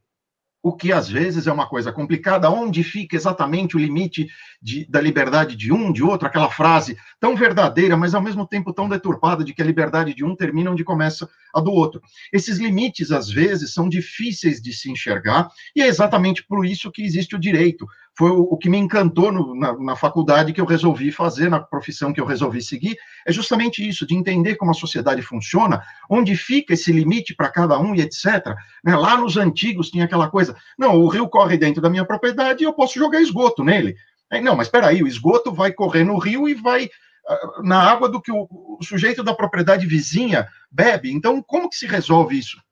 o 0.65 0.73
que 0.73 0.91
às 0.95 1.11
vezes 1.11 1.47
é 1.47 1.53
uma 1.53 1.69
coisa 1.69 1.93
complicada, 1.93 2.51
onde 2.51 2.83
fica 2.83 3.15
exatamente 3.15 3.77
o 3.77 3.79
limite 3.79 4.29
de, 4.63 4.87
da 4.87 4.99
liberdade 4.99 5.55
de 5.55 5.71
um, 5.71 5.93
de 5.93 6.03
outro, 6.03 6.27
aquela 6.27 6.49
frase 6.49 6.97
tão 7.21 7.37
verdadeira, 7.37 7.99
mas 7.99 8.15
ao 8.15 8.23
mesmo 8.23 8.47
tempo 8.47 8.73
tão 8.73 8.89
deturpada 8.89 9.45
de 9.45 9.53
que 9.53 9.61
a 9.61 9.65
liberdade 9.65 10.15
de 10.15 10.25
um 10.25 10.35
termina 10.35 10.71
onde 10.71 10.83
começa 10.83 11.29
a 11.55 11.61
do 11.61 11.71
outro. 11.71 12.01
Esses 12.33 12.57
limites, 12.57 13.13
às 13.13 13.29
vezes, 13.29 13.75
são 13.75 13.91
difíceis 13.91 14.63
de 14.63 14.73
se 14.73 14.91
enxergar, 14.91 15.51
e 15.77 15.83
é 15.83 15.87
exatamente 15.87 16.43
por 16.43 16.65
isso 16.65 16.91
que 16.91 17.05
existe 17.05 17.37
o 17.37 17.39
direito, 17.39 17.87
foi 18.17 18.31
o, 18.31 18.57
que 18.57 18.71
me 18.71 18.79
encantou 18.79 19.33
no, 19.33 19.55
na, 19.57 19.77
na, 19.77 19.97
faculdade 19.97 20.53
que 20.53 20.61
eu 20.61 20.65
resolvi 20.65 21.11
fazer, 21.11 21.51
na 21.51 21.59
profissão 21.59 22.13
que 22.13 22.21
eu 22.21 22.25
resolvi 22.25 22.63
seguir, 22.63 22.97
é 23.27 23.33
justamente 23.33 23.87
isso, 23.87 24.07
de 24.07 24.15
entender 24.15 24.55
como 24.55 24.71
a 24.71 24.75
sociedade 24.75 25.21
funciona, 25.21 25.83
onde 26.09 26.37
fica 26.37 26.75
esse 26.75 26.93
limite 26.93 27.35
para 27.35 27.51
cada 27.51 27.79
um 27.79 27.95
e 27.95 28.01
etc. 28.01 28.55
Né? 28.85 28.97
Lá 28.97 29.17
nos 29.17 29.37
antigos 29.37 29.91
tinha 29.91 30.05
aquela 30.05 30.31
coisa, 30.31 30.57
não, 30.79 30.97
o 30.97 31.09
rio 31.09 31.29
corre 31.29 31.57
dentro 31.57 31.83
da 31.83 31.91
minha 31.91 32.05
propriedade 32.05 32.63
e 32.63 32.67
eu 32.67 32.73
posso 32.73 32.99
jogar 32.99 33.21
esgoto 33.21 33.65
nele. 33.65 33.97
Aí, 34.31 34.41
não, 34.41 34.57
mas 34.57 34.69
espera 34.69 34.89
aí, 34.89 35.03
o 35.03 35.09
esgoto 35.09 35.53
vai 35.53 35.73
correr 35.73 36.05
no 36.05 36.17
rio 36.17 36.49
e 36.49 36.55
vai 36.55 36.85
uh, 36.85 37.63
na 37.65 37.81
água 37.81 38.09
do 38.09 38.21
que 38.21 38.31
o, 38.31 38.79
sujeito 38.83 39.25
da 39.25 39.35
propriedade 39.35 39.87
vizinha 39.87 40.47
bebe. 40.71 41.13
Então, 41.13 41.43
como 41.43 41.69
que 41.69 41.77
se 41.77 41.87
resolve 41.87 42.39
isso? 42.39 42.63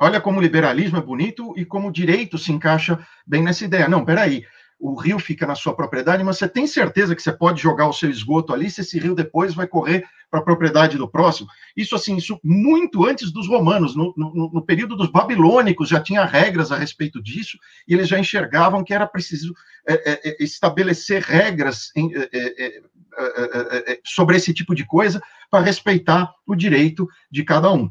Olha 0.00 0.20
como 0.20 0.38
o 0.38 0.42
liberalismo 0.42 0.98
é 0.98 1.02
bonito 1.02 1.52
e 1.56 1.64
como 1.64 1.88
o 1.88 1.92
direito 1.92 2.38
se 2.38 2.50
encaixa 2.50 2.98
bem 3.26 3.42
nessa 3.42 3.64
ideia. 3.64 3.88
Não, 3.88 4.04
peraí, 4.04 4.44
o 4.80 4.94
rio 4.94 5.18
fica 5.18 5.46
na 5.46 5.54
sua 5.54 5.76
propriedade, 5.76 6.24
mas 6.24 6.38
você 6.38 6.48
tem 6.48 6.66
certeza 6.66 7.14
que 7.14 7.22
você 7.22 7.30
pode 7.30 7.60
jogar 7.60 7.86
o 7.86 7.92
seu 7.92 8.08
esgoto 8.08 8.52
ali, 8.52 8.70
se 8.70 8.80
esse 8.80 8.98
rio 8.98 9.14
depois 9.14 9.54
vai 9.54 9.66
correr 9.66 10.04
para 10.30 10.40
a 10.40 10.42
propriedade 10.42 10.96
do 10.96 11.06
próximo? 11.06 11.48
Isso, 11.76 11.94
assim, 11.94 12.16
isso 12.16 12.40
muito 12.42 13.04
antes 13.04 13.30
dos 13.30 13.46
romanos, 13.46 13.94
no, 13.94 14.14
no, 14.16 14.50
no, 14.52 14.62
período 14.64 14.96
dos 14.96 15.10
babilônicos, 15.10 15.88
já 15.88 16.00
tinha 16.00 16.24
regras 16.24 16.72
a 16.72 16.76
respeito 16.76 17.22
disso, 17.22 17.58
e 17.86 17.92
eles 17.92 18.08
já 18.08 18.18
enxergavam 18.18 18.82
que 18.82 18.94
era 18.94 19.06
preciso 19.06 19.54
é, 19.86 20.12
é, 20.12 20.30
é 20.30 20.42
estabelecer 20.42 21.22
regras 21.22 21.92
em, 21.94 22.10
é, 22.14 22.28
é, 22.32 23.92
é, 23.92 24.00
sobre 24.04 24.36
esse 24.36 24.54
tipo 24.54 24.74
de 24.74 24.86
coisa 24.86 25.20
para 25.50 25.64
respeitar 25.64 26.32
o 26.46 26.54
direito 26.54 27.06
de 27.30 27.44
cada 27.44 27.70
um. 27.70 27.90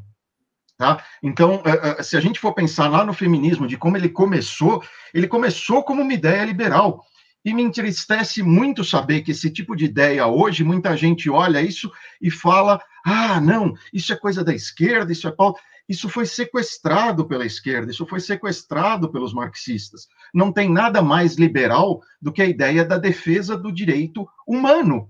Tá? 0.79 1.03
Então, 1.21 1.61
eh, 1.65 1.97
eh, 1.99 2.03
se 2.03 2.15
a 2.15 2.21
gente 2.21 2.39
for 2.39 2.53
pensar 2.53 2.87
lá 2.87 3.03
no 3.03 3.11
feminismo, 3.11 3.67
de 3.67 3.75
como 3.75 3.97
ele 3.97 4.07
começou, 4.07 4.81
ele 5.13 5.27
começou 5.27 5.83
como 5.83 6.01
uma 6.01 6.13
ideia 6.13 6.45
liberal. 6.45 7.03
E 7.43 7.53
me 7.53 7.61
entristece 7.61 8.41
muito 8.41 8.81
saber 8.85 9.21
que 9.21 9.31
esse 9.31 9.51
tipo 9.51 9.75
de 9.75 9.83
ideia 9.83 10.25
hoje, 10.25 10.63
muita 10.63 10.95
gente 10.95 11.29
olha 11.29 11.61
isso 11.61 11.91
e 12.21 12.31
fala: 12.31 12.81
ah, 13.05 13.41
não, 13.41 13.73
isso 13.91 14.13
é 14.13 14.15
coisa 14.15 14.41
da 14.41 14.53
esquerda, 14.53 15.11
isso 15.11 15.27
é 15.27 15.31
pau. 15.31 15.53
Isso 15.89 16.07
foi 16.07 16.25
sequestrado 16.25 17.27
pela 17.27 17.45
esquerda, 17.45 17.91
isso 17.91 18.05
foi 18.05 18.21
sequestrado 18.21 19.11
pelos 19.11 19.33
marxistas. 19.33 20.07
Não 20.33 20.49
tem 20.49 20.71
nada 20.71 21.01
mais 21.01 21.35
liberal 21.35 22.01
do 22.21 22.31
que 22.31 22.41
a 22.41 22.45
ideia 22.45 22.85
da 22.85 22.97
defesa 22.97 23.57
do 23.57 23.69
direito 23.69 24.25
humano. 24.47 25.09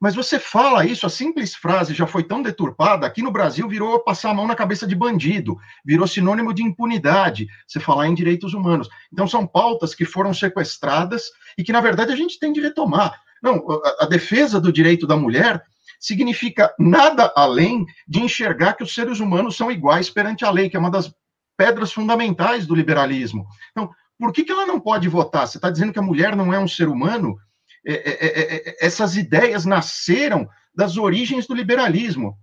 Mas 0.00 0.14
você 0.14 0.38
fala 0.38 0.84
isso, 0.84 1.06
a 1.06 1.08
simples 1.08 1.54
frase 1.54 1.94
já 1.94 2.06
foi 2.06 2.24
tão 2.24 2.42
deturpada, 2.42 3.06
aqui 3.06 3.22
no 3.22 3.30
Brasil 3.30 3.68
virou 3.68 4.00
passar 4.00 4.30
a 4.30 4.34
mão 4.34 4.46
na 4.48 4.56
cabeça 4.56 4.84
de 4.86 4.96
bandido, 4.96 5.56
virou 5.84 6.08
sinônimo 6.08 6.52
de 6.52 6.62
impunidade, 6.62 7.46
você 7.66 7.78
falar 7.78 8.08
em 8.08 8.14
direitos 8.14 8.52
humanos. 8.52 8.88
Então 9.12 9.28
são 9.28 9.46
pautas 9.46 9.94
que 9.94 10.04
foram 10.04 10.34
sequestradas 10.34 11.30
e 11.56 11.62
que, 11.62 11.72
na 11.72 11.80
verdade, 11.80 12.12
a 12.12 12.16
gente 12.16 12.38
tem 12.38 12.52
de 12.52 12.60
retomar. 12.60 13.20
Não, 13.42 13.64
a, 13.70 14.04
a 14.04 14.06
defesa 14.06 14.60
do 14.60 14.72
direito 14.72 15.06
da 15.06 15.16
mulher 15.16 15.62
significa 16.00 16.74
nada 16.78 17.32
além 17.36 17.86
de 18.08 18.20
enxergar 18.20 18.72
que 18.72 18.82
os 18.82 18.92
seres 18.92 19.20
humanos 19.20 19.56
são 19.56 19.70
iguais 19.70 20.10
perante 20.10 20.44
a 20.44 20.50
lei, 20.50 20.68
que 20.68 20.76
é 20.76 20.80
uma 20.80 20.90
das 20.90 21.14
pedras 21.56 21.92
fundamentais 21.92 22.66
do 22.66 22.74
liberalismo. 22.74 23.46
Então, 23.70 23.88
por 24.18 24.32
que, 24.32 24.44
que 24.44 24.50
ela 24.50 24.66
não 24.66 24.80
pode 24.80 25.08
votar? 25.08 25.46
Você 25.46 25.58
está 25.58 25.70
dizendo 25.70 25.92
que 25.92 25.98
a 25.98 26.02
mulher 26.02 26.34
não 26.34 26.52
é 26.52 26.58
um 26.58 26.66
ser 26.66 26.88
humano? 26.88 27.36
É, 27.84 27.94
é, 27.94 28.70
é, 28.70 28.86
essas 28.86 29.16
ideias 29.16 29.64
nasceram 29.64 30.48
das 30.74 30.96
origens 30.96 31.46
do 31.46 31.54
liberalismo. 31.54 32.38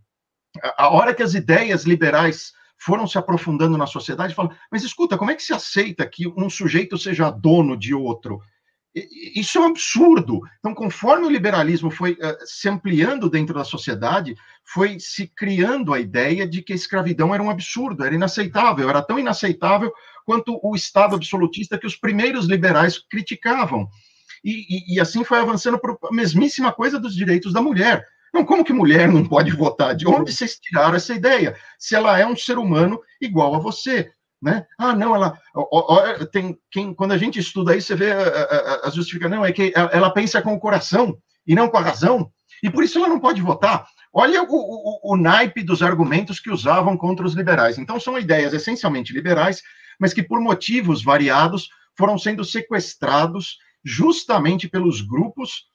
A 0.77 0.89
hora 0.89 1.13
que 1.13 1.23
as 1.23 1.33
ideias 1.33 1.83
liberais 1.83 2.51
foram 2.77 3.05
se 3.05 3.17
aprofundando 3.17 3.77
na 3.77 3.85
sociedade, 3.85 4.33
falam, 4.33 4.55
mas 4.71 4.83
escuta, 4.83 5.17
como 5.17 5.31
é 5.31 5.35
que 5.35 5.43
se 5.43 5.53
aceita 5.53 6.07
que 6.07 6.27
um 6.27 6.49
sujeito 6.49 6.97
seja 6.97 7.29
dono 7.29 7.77
de 7.77 7.93
outro? 7.93 8.41
Isso 9.35 9.57
é 9.57 9.61
um 9.61 9.65
absurdo. 9.65 10.41
Então, 10.59 10.73
conforme 10.73 11.27
o 11.27 11.29
liberalismo 11.29 11.91
foi 11.91 12.13
uh, 12.13 12.37
se 12.45 12.67
ampliando 12.67 13.29
dentro 13.29 13.53
da 13.53 13.63
sociedade, 13.63 14.35
foi 14.63 14.99
se 14.99 15.27
criando 15.27 15.93
a 15.93 15.99
ideia 15.99 16.47
de 16.47 16.61
que 16.61 16.73
a 16.73 16.75
escravidão 16.75 17.33
era 17.33 17.43
um 17.43 17.49
absurdo, 17.49 18.03
era 18.03 18.15
inaceitável, 18.15 18.89
era 18.89 19.01
tão 19.01 19.19
inaceitável 19.19 19.93
quanto 20.25 20.59
o 20.63 20.75
Estado 20.75 21.15
absolutista 21.15 21.77
que 21.77 21.85
os 21.87 21.95
primeiros 21.95 22.45
liberais 22.45 22.97
criticavam. 22.97 23.87
E, 24.43 24.93
e, 24.93 24.95
e 24.95 24.99
assim 24.99 25.23
foi 25.23 25.39
avançando 25.39 25.79
para 25.79 25.95
a 26.03 26.13
mesmíssima 26.13 26.71
coisa 26.71 26.99
dos 26.99 27.15
direitos 27.15 27.53
da 27.53 27.61
mulher. 27.61 28.05
Não, 28.33 28.45
como 28.45 28.63
que 28.63 28.73
mulher 28.73 29.07
não 29.07 29.25
pode 29.25 29.51
votar? 29.51 29.95
De 29.95 30.07
onde 30.07 30.31
vocês 30.31 30.59
tiraram 30.59 30.95
essa 30.95 31.13
ideia? 31.13 31.55
Se 31.79 31.95
ela 31.95 32.19
é 32.19 32.25
um 32.25 32.35
ser 32.35 32.57
humano 32.57 32.99
igual 33.19 33.55
a 33.55 33.59
você 33.59 34.11
né? 34.41 34.65
Ah, 34.77 34.95
não, 34.95 35.13
ela 35.13 35.37
ó, 35.53 35.67
ó, 35.71 36.25
tem 36.25 36.57
quem 36.71 36.93
quando 36.93 37.11
a 37.11 37.17
gente 37.17 37.39
estuda 37.39 37.75
isso, 37.75 37.87
você 37.87 37.95
vê 37.95 38.11
a, 38.11 38.21
a, 38.21 38.87
a 38.87 38.89
justificação, 38.89 39.37
não, 39.37 39.45
é 39.45 39.51
que 39.51 39.73
ela 39.75 40.09
pensa 40.11 40.41
com 40.41 40.53
o 40.53 40.59
coração 40.59 41.17
e 41.45 41.53
não 41.53 41.67
com 41.67 41.77
a 41.77 41.81
razão, 41.81 42.31
e 42.63 42.69
por 42.69 42.83
isso 42.83 42.97
ela 42.97 43.07
não 43.07 43.19
pode 43.19 43.41
votar. 43.41 43.85
Olha 44.13 44.43
o, 44.43 44.47
o, 44.49 45.13
o 45.13 45.17
naipe 45.17 45.61
dos 45.61 45.81
argumentos 45.81 46.39
que 46.39 46.49
usavam 46.49 46.97
contra 46.97 47.25
os 47.25 47.33
liberais. 47.33 47.77
Então, 47.77 47.99
são 47.99 48.17
ideias 48.17 48.53
essencialmente 48.53 49.13
liberais, 49.13 49.61
mas 49.99 50.13
que 50.13 50.23
por 50.23 50.41
motivos 50.41 51.03
variados 51.03 51.69
foram 51.95 52.17
sendo 52.17 52.43
sequestrados 52.43 53.57
justamente 53.83 54.67
pelos 54.67 55.01
grupos 55.01 55.67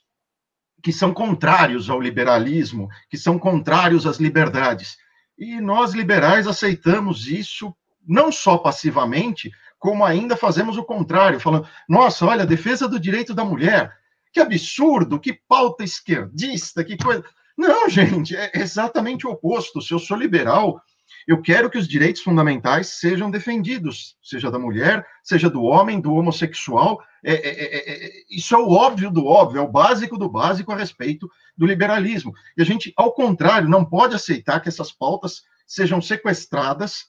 que 0.83 0.93
são 0.93 1.15
contrários 1.15 1.89
ao 1.89 2.01
liberalismo, 2.01 2.89
que 3.09 3.17
são 3.17 3.39
contrários 3.39 4.07
às 4.07 4.19
liberdades. 4.19 4.99
E 5.39 5.61
nós 5.61 5.95
liberais 5.95 6.47
aceitamos 6.47 7.27
isso 7.27 7.75
não 8.07 8.31
só 8.31 8.59
passivamente, 8.59 9.51
como 9.79 10.05
ainda 10.05 10.37
fazemos 10.37 10.77
o 10.77 10.85
contrário, 10.85 11.41
falando: 11.41 11.67
nossa, 11.89 12.27
olha, 12.27 12.47
defesa 12.47 12.87
do 12.87 13.01
direito 13.01 13.35
da 13.35 13.45
mulher, 13.45 13.93
que 14.33 14.41
absurdo, 14.41 15.19
que 15.19 15.41
pauta 15.49 15.83
esquerdista, 15.83 16.85
que 16.85 16.97
coisa. 16.97 17.25
Não, 17.57 17.89
gente, 17.89 18.37
é 18.37 18.51
exatamente 18.55 19.27
o 19.27 19.31
oposto. 19.31 19.81
Se 19.81 19.93
eu 19.93 19.99
sou 19.99 20.17
liberal, 20.17 20.81
eu 21.27 21.41
quero 21.41 21.71
que 21.71 21.79
os 21.79 21.89
direitos 21.89 22.23
fundamentais 22.23 22.89
sejam 22.89 23.31
defendidos, 23.31 24.17
seja 24.23 24.51
da 24.51 24.59
mulher, 24.59 25.07
seja 25.23 25.49
do 25.49 25.63
homem, 25.63 26.01
do 26.01 26.13
homossexual. 26.13 27.03
É, 27.25 27.33
é, 27.33 27.65
é, 27.65 28.07
é, 28.07 28.11
isso 28.31 28.55
é 28.55 28.59
o 28.59 28.71
óbvio 28.71 29.11
do 29.11 29.27
óbvio, 29.27 29.59
é 29.59 29.63
o 29.63 29.71
básico 29.71 30.19
do 30.19 30.29
básico 30.29 30.73
a 30.73 30.77
respeito 30.77 31.31
do 31.57 31.67
liberalismo. 31.67 32.33
E 32.57 32.63
a 32.63 32.65
gente, 32.65 32.93
ao 32.97 33.13
contrário, 33.13 33.69
não 33.69 33.85
pode 33.85 34.15
aceitar 34.15 34.61
que 34.61 34.69
essas 34.69 34.93
pautas 34.93 35.43
sejam 35.67 36.01
sequestradas 36.03 37.07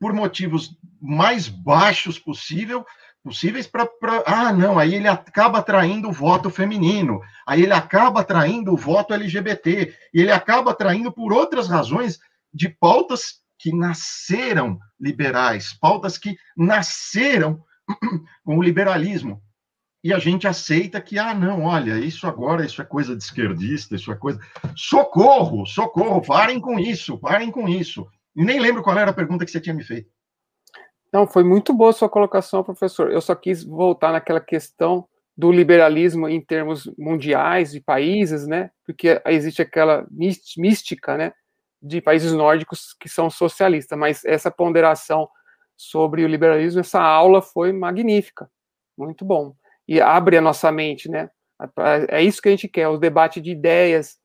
por 0.00 0.12
motivos 0.12 0.76
mais 1.00 1.48
baixos 1.48 2.18
possível, 2.18 2.84
possíveis 3.22 3.66
para. 3.66 3.88
Ah, 4.26 4.52
não, 4.52 4.78
aí 4.78 4.94
ele 4.94 5.08
acaba 5.08 5.58
atraindo 5.58 6.08
o 6.08 6.12
voto 6.12 6.50
feminino, 6.50 7.20
aí 7.46 7.62
ele 7.62 7.72
acaba 7.72 8.20
atraindo 8.20 8.72
o 8.72 8.76
voto 8.76 9.14
LGBT, 9.14 9.94
e 10.12 10.20
ele 10.20 10.30
acaba 10.30 10.72
atraindo 10.72 11.12
por 11.12 11.32
outras 11.32 11.68
razões 11.68 12.18
de 12.54 12.68
pautas 12.68 13.42
que 13.58 13.74
nasceram 13.74 14.78
liberais, 15.00 15.72
pautas 15.80 16.16
que 16.16 16.36
nasceram 16.56 17.62
com 18.44 18.58
o 18.58 18.62
liberalismo. 18.62 19.42
E 20.02 20.12
a 20.12 20.18
gente 20.18 20.46
aceita 20.46 21.00
que, 21.00 21.18
ah, 21.18 21.32
não, 21.32 21.62
olha, 21.62 21.98
isso 21.98 22.26
agora, 22.26 22.64
isso 22.64 22.82
é 22.82 22.84
coisa 22.84 23.16
de 23.16 23.24
esquerdista, 23.24 23.94
isso 23.94 24.12
é 24.12 24.14
coisa. 24.14 24.38
Socorro, 24.76 25.64
socorro, 25.64 26.20
parem 26.20 26.60
com 26.60 26.78
isso, 26.78 27.18
parem 27.18 27.50
com 27.50 27.66
isso. 27.66 28.06
E 28.36 28.44
nem 28.44 28.60
lembro 28.60 28.82
qual 28.82 28.98
era 28.98 29.10
a 29.10 29.14
pergunta 29.14 29.46
que 29.46 29.50
você 29.50 29.60
tinha 29.60 29.74
me 29.74 29.82
feito. 29.82 30.10
Não, 31.10 31.26
foi 31.26 31.42
muito 31.42 31.72
boa 31.72 31.90
a 31.90 31.94
sua 31.94 32.08
colocação, 32.08 32.62
professor. 32.62 33.10
Eu 33.10 33.20
só 33.20 33.34
quis 33.34 33.64
voltar 33.64 34.12
naquela 34.12 34.40
questão 34.40 35.08
do 35.36 35.50
liberalismo 35.50 36.28
em 36.28 36.40
termos 36.40 36.90
mundiais 36.98 37.72
de 37.72 37.80
países, 37.80 38.46
né? 38.46 38.70
Porque 38.84 39.20
existe 39.26 39.62
aquela 39.62 40.06
mística, 40.10 41.16
né, 41.16 41.32
de 41.84 42.00
países 42.00 42.32
nórdicos 42.32 42.94
que 42.98 43.08
são 43.08 43.28
socialistas, 43.28 43.98
mas 43.98 44.24
essa 44.24 44.50
ponderação 44.50 45.28
sobre 45.76 46.24
o 46.24 46.28
liberalismo, 46.28 46.80
essa 46.80 47.00
aula 47.00 47.42
foi 47.42 47.72
magnífica, 47.72 48.50
muito 48.96 49.24
bom. 49.24 49.54
E 49.86 50.00
abre 50.00 50.36
a 50.36 50.40
nossa 50.40 50.72
mente, 50.72 51.10
né? 51.10 51.28
É 52.08 52.22
isso 52.22 52.40
que 52.40 52.48
a 52.48 52.52
gente 52.52 52.68
quer, 52.68 52.88
o 52.88 52.96
debate 52.96 53.40
de 53.40 53.50
ideias, 53.50 54.18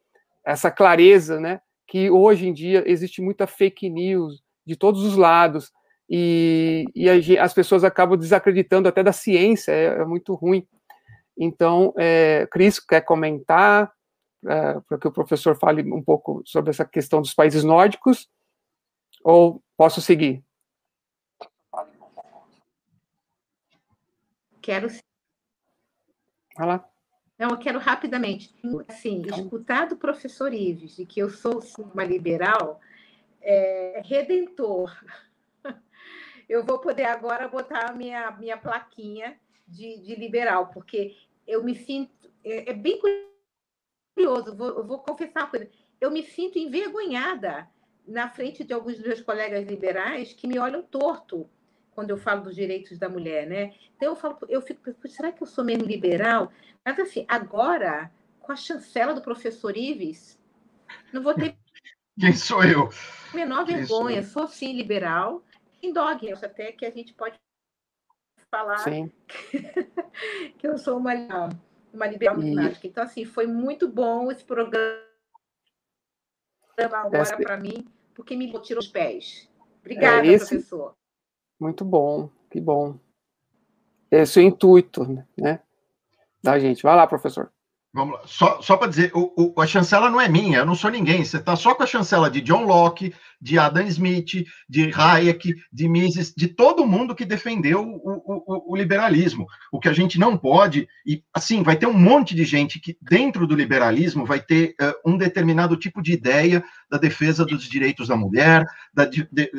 essa 0.45 0.71
clareza, 0.71 1.39
né? 1.39 1.59
que 1.89 2.09
hoje 2.11 2.47
em 2.47 2.53
dia 2.53 2.83
existe 2.85 3.19
muita 3.19 3.47
fake 3.47 3.89
news 3.89 4.41
de 4.65 4.75
todos 4.75 5.03
os 5.03 5.15
lados 5.15 5.71
e, 6.07 6.85
e 6.95 7.09
a, 7.09 7.43
as 7.43 7.51
pessoas 7.53 7.83
acabam 7.83 8.17
desacreditando 8.17 8.87
até 8.87 9.01
da 9.01 9.11
ciência, 9.11 9.71
é, 9.71 9.85
é 9.85 10.05
muito 10.05 10.35
ruim. 10.35 10.67
Então, 11.37 11.91
é, 11.97 12.47
Cris, 12.51 12.79
quer 12.79 13.01
comentar 13.01 13.91
para 14.41 14.97
que 14.99 15.07
o 15.07 15.11
professor 15.11 15.57
fale 15.57 15.81
um 15.91 16.01
pouco 16.01 16.41
sobre 16.45 16.69
essa 16.69 16.85
questão 16.85 17.21
dos 17.21 17.33
países 17.33 17.63
nórdicos? 17.63 18.29
Ou 19.23 19.61
posso 19.75 20.01
seguir? 20.01 20.43
Quero. 24.61 24.87
Vai 26.57 26.67
lá. 26.67 26.89
Não, 27.37 27.51
eu 27.51 27.57
quero 27.57 27.79
rapidamente, 27.79 28.53
assim, 28.89 29.21
escutar 29.21 29.87
do 29.87 29.95
professor 29.95 30.53
Ives, 30.53 30.97
de 30.97 31.05
que 31.05 31.21
eu 31.21 31.29
sou 31.29 31.61
sim, 31.61 31.83
uma 31.93 32.03
liberal, 32.03 32.81
é, 33.41 34.01
redentor. 34.03 34.93
Eu 36.49 36.65
vou 36.65 36.79
poder 36.79 37.05
agora 37.05 37.47
botar 37.47 37.91
a 37.91 37.93
minha, 37.93 38.31
minha 38.31 38.57
plaquinha 38.57 39.39
de, 39.67 39.99
de 39.99 40.15
liberal, 40.15 40.71
porque 40.73 41.15
eu 41.45 41.63
me 41.63 41.75
sinto. 41.75 42.27
É, 42.43 42.71
é 42.71 42.73
bem 42.73 42.99
curioso, 42.99 43.28
vou, 44.25 44.67
eu 44.67 44.85
vou 44.85 44.99
confessar 44.99 45.41
uma 45.41 45.49
coisa. 45.49 45.69
Eu 45.99 46.11
me 46.11 46.23
sinto 46.23 46.57
envergonhada 46.57 47.67
na 48.07 48.29
frente 48.29 48.63
de 48.63 48.73
alguns 48.73 48.95
dos 48.95 49.05
meus 49.05 49.21
colegas 49.21 49.67
liberais 49.67 50.33
que 50.33 50.47
me 50.47 50.57
olham 50.57 50.81
torto 50.81 51.49
quando 51.91 52.11
eu 52.11 52.17
falo 52.17 52.43
dos 52.43 52.55
direitos 52.55 52.97
da 52.97 53.09
mulher, 53.09 53.45
né? 53.45 53.73
Então 53.95 54.09
eu 54.09 54.15
falo, 54.15 54.37
eu 54.47 54.61
fico, 54.61 54.95
será 55.07 55.31
que 55.31 55.43
eu 55.43 55.47
sou 55.47 55.63
mesmo 55.63 55.85
liberal? 55.85 56.51
Mas 56.85 56.97
assim, 56.97 57.25
agora, 57.27 58.09
com 58.39 58.51
a 58.51 58.55
chancela 58.55 59.13
do 59.13 59.21
professor 59.21 59.75
Ives, 59.75 60.39
não 61.11 61.21
vou 61.21 61.33
ter. 61.33 61.55
Quem 62.19 62.33
sou 62.33 62.63
eu? 62.63 62.89
Menor 63.33 63.65
Quem 63.65 63.77
vergonha, 63.77 64.23
sou, 64.23 64.43
sou, 64.43 64.47
sim 64.47 64.73
liberal. 64.73 65.43
Em 65.81 65.93
dog, 65.93 66.31
até 66.33 66.71
que 66.71 66.85
a 66.85 66.91
gente 66.91 67.13
pode 67.13 67.37
falar 68.51 68.83
que 70.57 70.67
eu 70.67 70.77
sou 70.77 70.97
uma, 70.97 71.13
uma 71.93 72.07
liberal 72.07 72.41
e... 72.41 72.55
Então, 72.83 73.03
assim, 73.03 73.25
foi 73.25 73.47
muito 73.47 73.87
bom 73.87 74.31
esse 74.31 74.43
programa 74.43 75.01
agora 76.77 77.37
para 77.37 77.57
mim, 77.57 77.85
porque 78.13 78.35
me 78.35 78.51
tirou 78.61 78.81
os 78.81 78.87
pés. 78.87 79.49
Obrigada, 79.81 80.25
é 80.25 80.31
esse... 80.31 80.47
professor. 80.47 80.95
Muito 81.59 81.83
bom, 81.83 82.29
que 82.49 82.59
bom. 82.61 82.97
Esse 84.09 84.39
é 84.39 84.43
o 84.43 84.45
intuito, 84.45 85.03
né? 85.37 85.61
Da 86.41 86.57
gente. 86.57 86.83
Vai 86.83 86.95
lá, 86.95 87.05
professor. 87.05 87.51
Vamos 87.91 88.19
lá. 88.19 88.21
Só, 88.27 88.61
só 88.61 88.77
para 88.77 88.87
dizer, 88.87 89.11
o, 89.15 89.53
o, 89.55 89.61
a 89.61 89.65
chancela 89.65 90.11
não 90.11 90.21
é 90.21 90.29
minha, 90.29 90.59
eu 90.59 90.65
não 90.65 90.75
sou 90.75 90.91
ninguém. 90.91 91.25
Você 91.25 91.37
está 91.37 91.55
só 91.55 91.73
com 91.73 91.81
a 91.81 91.87
chancela 91.87 92.29
de 92.29 92.39
John 92.39 92.63
Locke, 92.63 93.13
de 93.41 93.57
Adam 93.57 93.87
Smith, 93.87 94.45
de 94.67 94.91
Hayek, 94.93 95.55
de 95.71 95.89
Mises, 95.89 96.31
de 96.35 96.47
todo 96.49 96.85
mundo 96.85 97.15
que 97.15 97.25
defendeu 97.25 97.81
o, 97.81 98.71
o, 98.71 98.75
liberalismo. 98.75 99.47
O 99.71 99.79
que 99.79 99.89
a 99.89 99.93
gente 99.93 100.19
não 100.19 100.37
pode, 100.37 100.87
e 101.03 101.23
assim, 101.33 101.63
vai 101.63 101.77
ter 101.77 101.87
um 101.87 101.93
monte 101.93 102.35
de 102.35 102.43
gente 102.43 102.79
que, 102.79 102.95
dentro 103.01 103.47
do 103.47 103.55
liberalismo, 103.55 104.23
vai 104.23 104.39
ter 104.39 104.75
uh, 104.79 105.09
um 105.09 105.17
determinado 105.17 105.75
tipo 105.75 105.99
de 105.99 106.13
ideia 106.13 106.63
da 106.91 106.97
defesa 106.97 107.43
dos 107.43 107.63
direitos 107.63 108.09
da 108.09 108.15
mulher, 108.15 108.65
da, 108.93 109.05
de, 109.05 109.27
de, 109.31 109.51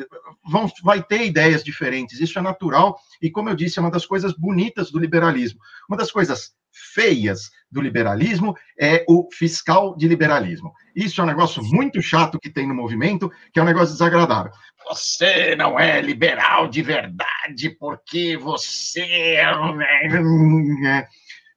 vão, 0.45 0.71
vai 0.83 1.03
ter 1.03 1.25
ideias 1.25 1.63
diferentes. 1.63 2.19
Isso 2.21 2.39
é 2.39 2.41
natural, 2.41 2.97
e 3.21 3.29
como 3.29 3.49
eu 3.49 3.55
disse, 3.55 3.77
é 3.77 3.81
uma 3.81 3.91
das 3.91 4.05
coisas 4.05 4.31
bonitas 4.31 4.89
do 4.89 4.99
liberalismo. 4.99 5.59
Uma 5.89 5.97
das 5.97 6.11
coisas 6.11 6.53
feias 6.71 7.49
do 7.71 7.81
liberalismo 7.81 8.55
é 8.79 9.05
o 9.07 9.27
fiscal 9.31 9.95
de 9.95 10.07
liberalismo. 10.07 10.73
Isso 10.95 11.21
é 11.21 11.23
um 11.23 11.27
negócio 11.27 11.63
muito 11.63 12.01
chato 12.01 12.39
que 12.39 12.49
tem 12.49 12.67
no 12.67 12.75
movimento, 12.75 13.31
que 13.53 13.59
é 13.59 13.63
um 13.63 13.65
negócio 13.65 13.93
desagradável. 13.93 14.51
Você 14.87 15.55
não 15.55 15.79
é 15.79 16.01
liberal 16.01 16.67
de 16.67 16.81
verdade 16.81 17.69
porque 17.79 18.37
você. 18.37 19.35
É 19.35 21.07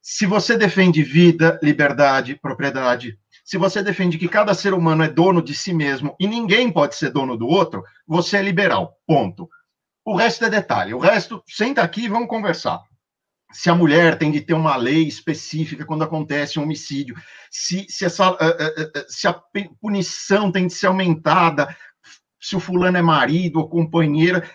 Se 0.01 0.27
você 0.27 0.57
defende 0.57 1.03
vida, 1.03 1.59
liberdade, 1.63 2.39
propriedade, 2.41 3.19
se 3.45 3.59
você 3.59 3.83
defende 3.83 4.17
que 4.17 4.29
cada 4.29 4.55
ser 4.55 4.73
humano 4.73 5.03
é 5.03 5.09
dono 5.09 5.43
de 5.43 5.55
si 5.55 5.73
mesmo 5.73 6.17
e 6.19 6.27
ninguém 6.27 6.71
pode 6.71 6.95
ser 6.95 7.11
dono 7.11 7.37
do 7.37 7.47
outro, 7.47 7.83
você 8.07 8.39
é 8.39 8.43
liberal. 8.43 8.97
Ponto. 9.07 9.49
O 10.05 10.17
resto 10.17 10.45
é 10.45 10.51
detalhe. 10.51 10.95
O 10.95 10.99
resto, 10.99 11.43
senta 11.47 11.83
aqui 11.83 12.05
e 12.05 12.09
vamos 12.09 12.29
conversar. 12.29 12.81
Se 13.53 13.71
a 13.71 13.75
mulher 13.75 14.19
tem 14.19 14.33
de 14.33 14.41
ter 14.41 14.55
uma 14.55 14.77
lei 14.77 15.07
específica 15.07 15.85
quando 15.85 16.03
acontece 16.03 16.59
um 16.59 16.63
homicídio, 16.63 17.15
se, 17.51 17.87
se, 17.89 18.05
essa, 18.05 18.33
uh, 18.33 18.35
uh, 18.35 18.99
uh, 18.99 19.05
se 19.09 19.29
a 19.29 19.33
punição 19.81 20.51
tem 20.51 20.67
de 20.67 20.73
ser 20.73 20.89
aumentada, 20.89 21.75
se 22.41 22.57
o 22.57 22.61
fulano 22.61 22.99
é 22.99 23.03
marido 23.03 23.61
ou 23.61 23.69
companheira, 23.69 24.49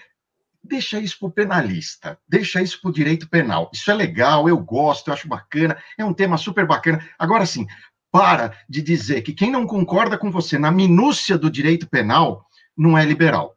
deixa 0.63 0.99
isso 0.99 1.17
para 1.19 1.28
o 1.28 1.32
penalista, 1.32 2.19
deixa 2.28 2.62
isso 2.62 2.80
para 2.82 2.89
o 2.89 2.93
direito 2.93 3.30
penal. 3.30 3.69
Isso 3.73 3.89
é 3.89 3.93
legal, 3.93 4.47
eu 4.47 4.58
gosto, 4.58 5.08
eu 5.08 5.13
acho 5.13 5.28
bacana, 5.28 5.78
é 5.97 6.06
um 6.06 6.13
tema 6.13 6.38
super 6.38 6.67
bacana. 6.67 7.04
Agora 7.17 7.45
sim, 7.45 7.65
para 8.12 8.56
de 8.67 8.82
dizer 8.82 9.21
que 9.21 9.34
quem 9.34 9.52
não 9.52 9.65
concorda 9.65 10.17
com 10.17 10.32
você 10.32 10.58
na 10.58 10.71
minúcia 10.71 11.38
do 11.38 11.49
direito 11.49 11.88
penal 11.88 12.45
não 12.78 12.97
é 12.97 13.06
liberal. 13.06 13.56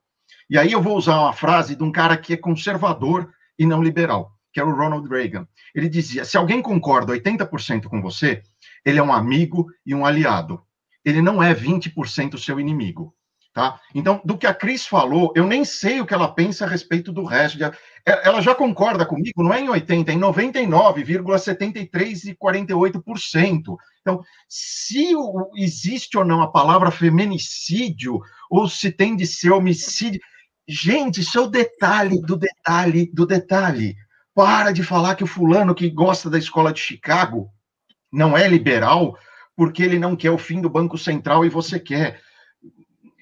E 0.48 0.58
aí 0.58 0.72
eu 0.72 0.82
vou 0.82 0.96
usar 0.96 1.18
uma 1.20 1.32
frase 1.32 1.74
de 1.74 1.82
um 1.82 1.92
cara 1.92 2.16
que 2.16 2.34
é 2.34 2.36
conservador 2.36 3.32
e 3.58 3.66
não 3.66 3.82
liberal, 3.82 4.32
que 4.52 4.60
é 4.60 4.64
o 4.64 4.74
Ronald 4.74 5.08
Reagan. 5.08 5.46
Ele 5.74 5.88
dizia: 5.88 6.24
se 6.24 6.36
alguém 6.36 6.60
concorda 6.60 7.12
80% 7.12 7.84
com 7.84 8.00
você, 8.00 8.42
ele 8.84 8.98
é 8.98 9.02
um 9.02 9.12
amigo 9.12 9.66
e 9.84 9.94
um 9.94 10.04
aliado. 10.04 10.62
Ele 11.04 11.22
não 11.22 11.42
é 11.42 11.54
20% 11.54 12.38
seu 12.38 12.60
inimigo. 12.60 13.14
Tá? 13.54 13.78
Então, 13.94 14.20
do 14.24 14.38
que 14.38 14.46
a 14.46 14.54
Cris 14.54 14.86
falou, 14.86 15.30
eu 15.36 15.46
nem 15.46 15.62
sei 15.62 16.00
o 16.00 16.06
que 16.06 16.14
ela 16.14 16.32
pensa 16.32 16.64
a 16.64 16.68
respeito 16.68 17.12
do 17.12 17.22
resto. 17.22 17.62
É, 17.62 17.70
ela 18.06 18.40
já 18.40 18.54
concorda 18.54 19.04
comigo, 19.04 19.42
não 19.42 19.52
é 19.52 19.60
em 19.60 19.68
80, 19.68 20.10
é 20.10 20.14
em 20.14 20.18
99,73 20.18 22.30
e 22.30 22.34
48%. 22.34 23.76
Então, 24.00 24.22
se 24.48 25.12
existe 25.54 26.16
ou 26.16 26.24
não 26.24 26.40
a 26.40 26.50
palavra 26.50 26.90
feminicídio, 26.90 28.22
ou 28.48 28.66
se 28.66 28.90
tem 28.90 29.14
de 29.14 29.26
ser 29.26 29.50
homicídio, 29.50 30.22
gente, 30.66 31.20
isso 31.20 31.36
é 31.36 31.42
o 31.42 31.46
detalhe 31.46 32.22
do 32.22 32.38
detalhe 32.38 33.10
do 33.12 33.26
detalhe. 33.26 33.94
Para 34.34 34.72
de 34.72 34.82
falar 34.82 35.14
que 35.14 35.24
o 35.24 35.26
fulano 35.26 35.74
que 35.74 35.90
gosta 35.90 36.30
da 36.30 36.38
escola 36.38 36.72
de 36.72 36.80
Chicago 36.80 37.50
não 38.10 38.36
é 38.36 38.46
liberal 38.48 39.16
porque 39.56 39.82
ele 39.82 39.98
não 39.98 40.16
quer 40.16 40.30
o 40.30 40.38
fim 40.38 40.60
do 40.60 40.70
Banco 40.70 40.96
Central 40.96 41.44
e 41.44 41.48
você 41.48 41.78
quer. 41.78 42.20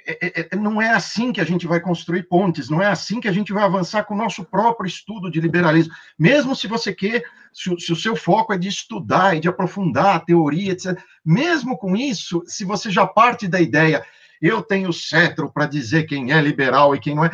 É, 0.06 0.26
é, 0.26 0.48
é, 0.52 0.56
não 0.56 0.80
é 0.80 0.90
assim 0.90 1.32
que 1.32 1.40
a 1.40 1.44
gente 1.44 1.66
vai 1.66 1.80
construir 1.80 2.24
pontes, 2.24 2.68
não 2.68 2.80
é 2.80 2.86
assim 2.86 3.20
que 3.20 3.28
a 3.28 3.32
gente 3.32 3.52
vai 3.52 3.62
avançar 3.62 4.04
com 4.04 4.14
o 4.14 4.16
nosso 4.16 4.44
próprio 4.44 4.86
estudo 4.86 5.30
de 5.30 5.40
liberalismo. 5.40 5.92
Mesmo 6.18 6.56
se 6.56 6.66
você 6.66 6.92
quer, 6.92 7.24
se, 7.52 7.78
se 7.78 7.92
o 7.92 7.96
seu 7.96 8.16
foco 8.16 8.52
é 8.52 8.58
de 8.58 8.68
estudar 8.68 9.36
e 9.36 9.40
de 9.40 9.48
aprofundar 9.48 10.16
a 10.16 10.20
teoria, 10.20 10.72
etc. 10.72 10.98
Mesmo 11.24 11.76
com 11.76 11.96
isso, 11.96 12.42
se 12.46 12.64
você 12.64 12.90
já 12.90 13.06
parte 13.06 13.46
da 13.46 13.60
ideia, 13.60 14.04
eu 14.40 14.62
tenho 14.62 14.92
cetro 14.92 15.52
para 15.52 15.66
dizer 15.66 16.04
quem 16.04 16.32
é 16.32 16.40
liberal 16.40 16.94
e 16.94 17.00
quem 17.00 17.14
não 17.14 17.24
é, 17.24 17.30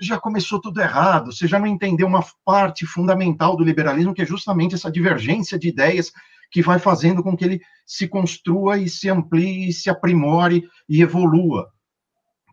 já 0.00 0.18
começou 0.18 0.60
tudo 0.60 0.80
errado. 0.80 1.32
Você 1.32 1.46
já 1.46 1.58
não 1.58 1.66
entendeu 1.66 2.06
uma 2.06 2.24
parte 2.44 2.86
fundamental 2.86 3.56
do 3.56 3.64
liberalismo, 3.64 4.14
que 4.14 4.22
é 4.22 4.26
justamente 4.26 4.74
essa 4.74 4.90
divergência 4.90 5.58
de 5.58 5.68
ideias 5.68 6.12
que 6.50 6.62
vai 6.62 6.78
fazendo 6.78 7.22
com 7.22 7.36
que 7.36 7.44
ele 7.44 7.60
se 7.86 8.08
construa 8.08 8.78
e 8.78 8.88
se 8.88 9.08
amplie, 9.08 9.68
e 9.68 9.72
se 9.72 9.90
aprimore 9.90 10.68
e 10.88 11.02
evolua. 11.02 11.70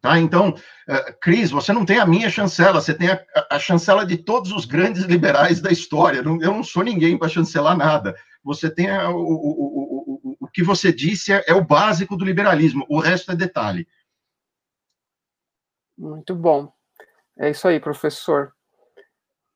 Tá? 0.01 0.19
Então, 0.19 0.49
uh, 0.49 1.19
Cris, 1.19 1.49
você 1.49 1.73
não 1.73 1.83
tem 1.83 1.97
a 1.97 2.05
minha 2.05 2.29
chancela, 2.29 2.79
você 2.79 2.93
tem 2.93 3.09
a, 3.09 3.25
a, 3.49 3.57
chancela 3.57 4.05
de 4.05 4.17
todos 4.17 4.51
os 4.51 4.65
grandes 4.65 5.03
liberais 5.03 5.59
da 5.59 5.71
história. 5.71 6.19
eu 6.19 6.23
não 6.23 6.63
sou 6.63 6.83
ninguém 6.83 7.17
para 7.17 7.29
chancelar 7.29 7.75
nada. 7.75 8.15
Você 8.43 8.69
tem 8.69 8.89
a, 8.89 9.09
o, 9.09 9.15
o, 9.15 10.19
o, 10.23 10.37
o 10.41 10.47
que 10.47 10.61
você 10.61 10.93
disse 10.93 11.33
é, 11.33 11.43
é 11.47 11.53
o 11.55 11.65
básico 11.65 12.15
do 12.15 12.23
liberalismo, 12.23 12.85
o 12.87 12.99
resto 12.99 13.31
é 13.31 13.35
detalhe. 13.35 13.87
Muito 15.97 16.35
bom. 16.35 16.71
É 17.37 17.49
isso 17.49 17.67
aí, 17.67 17.79
professor. 17.79 18.53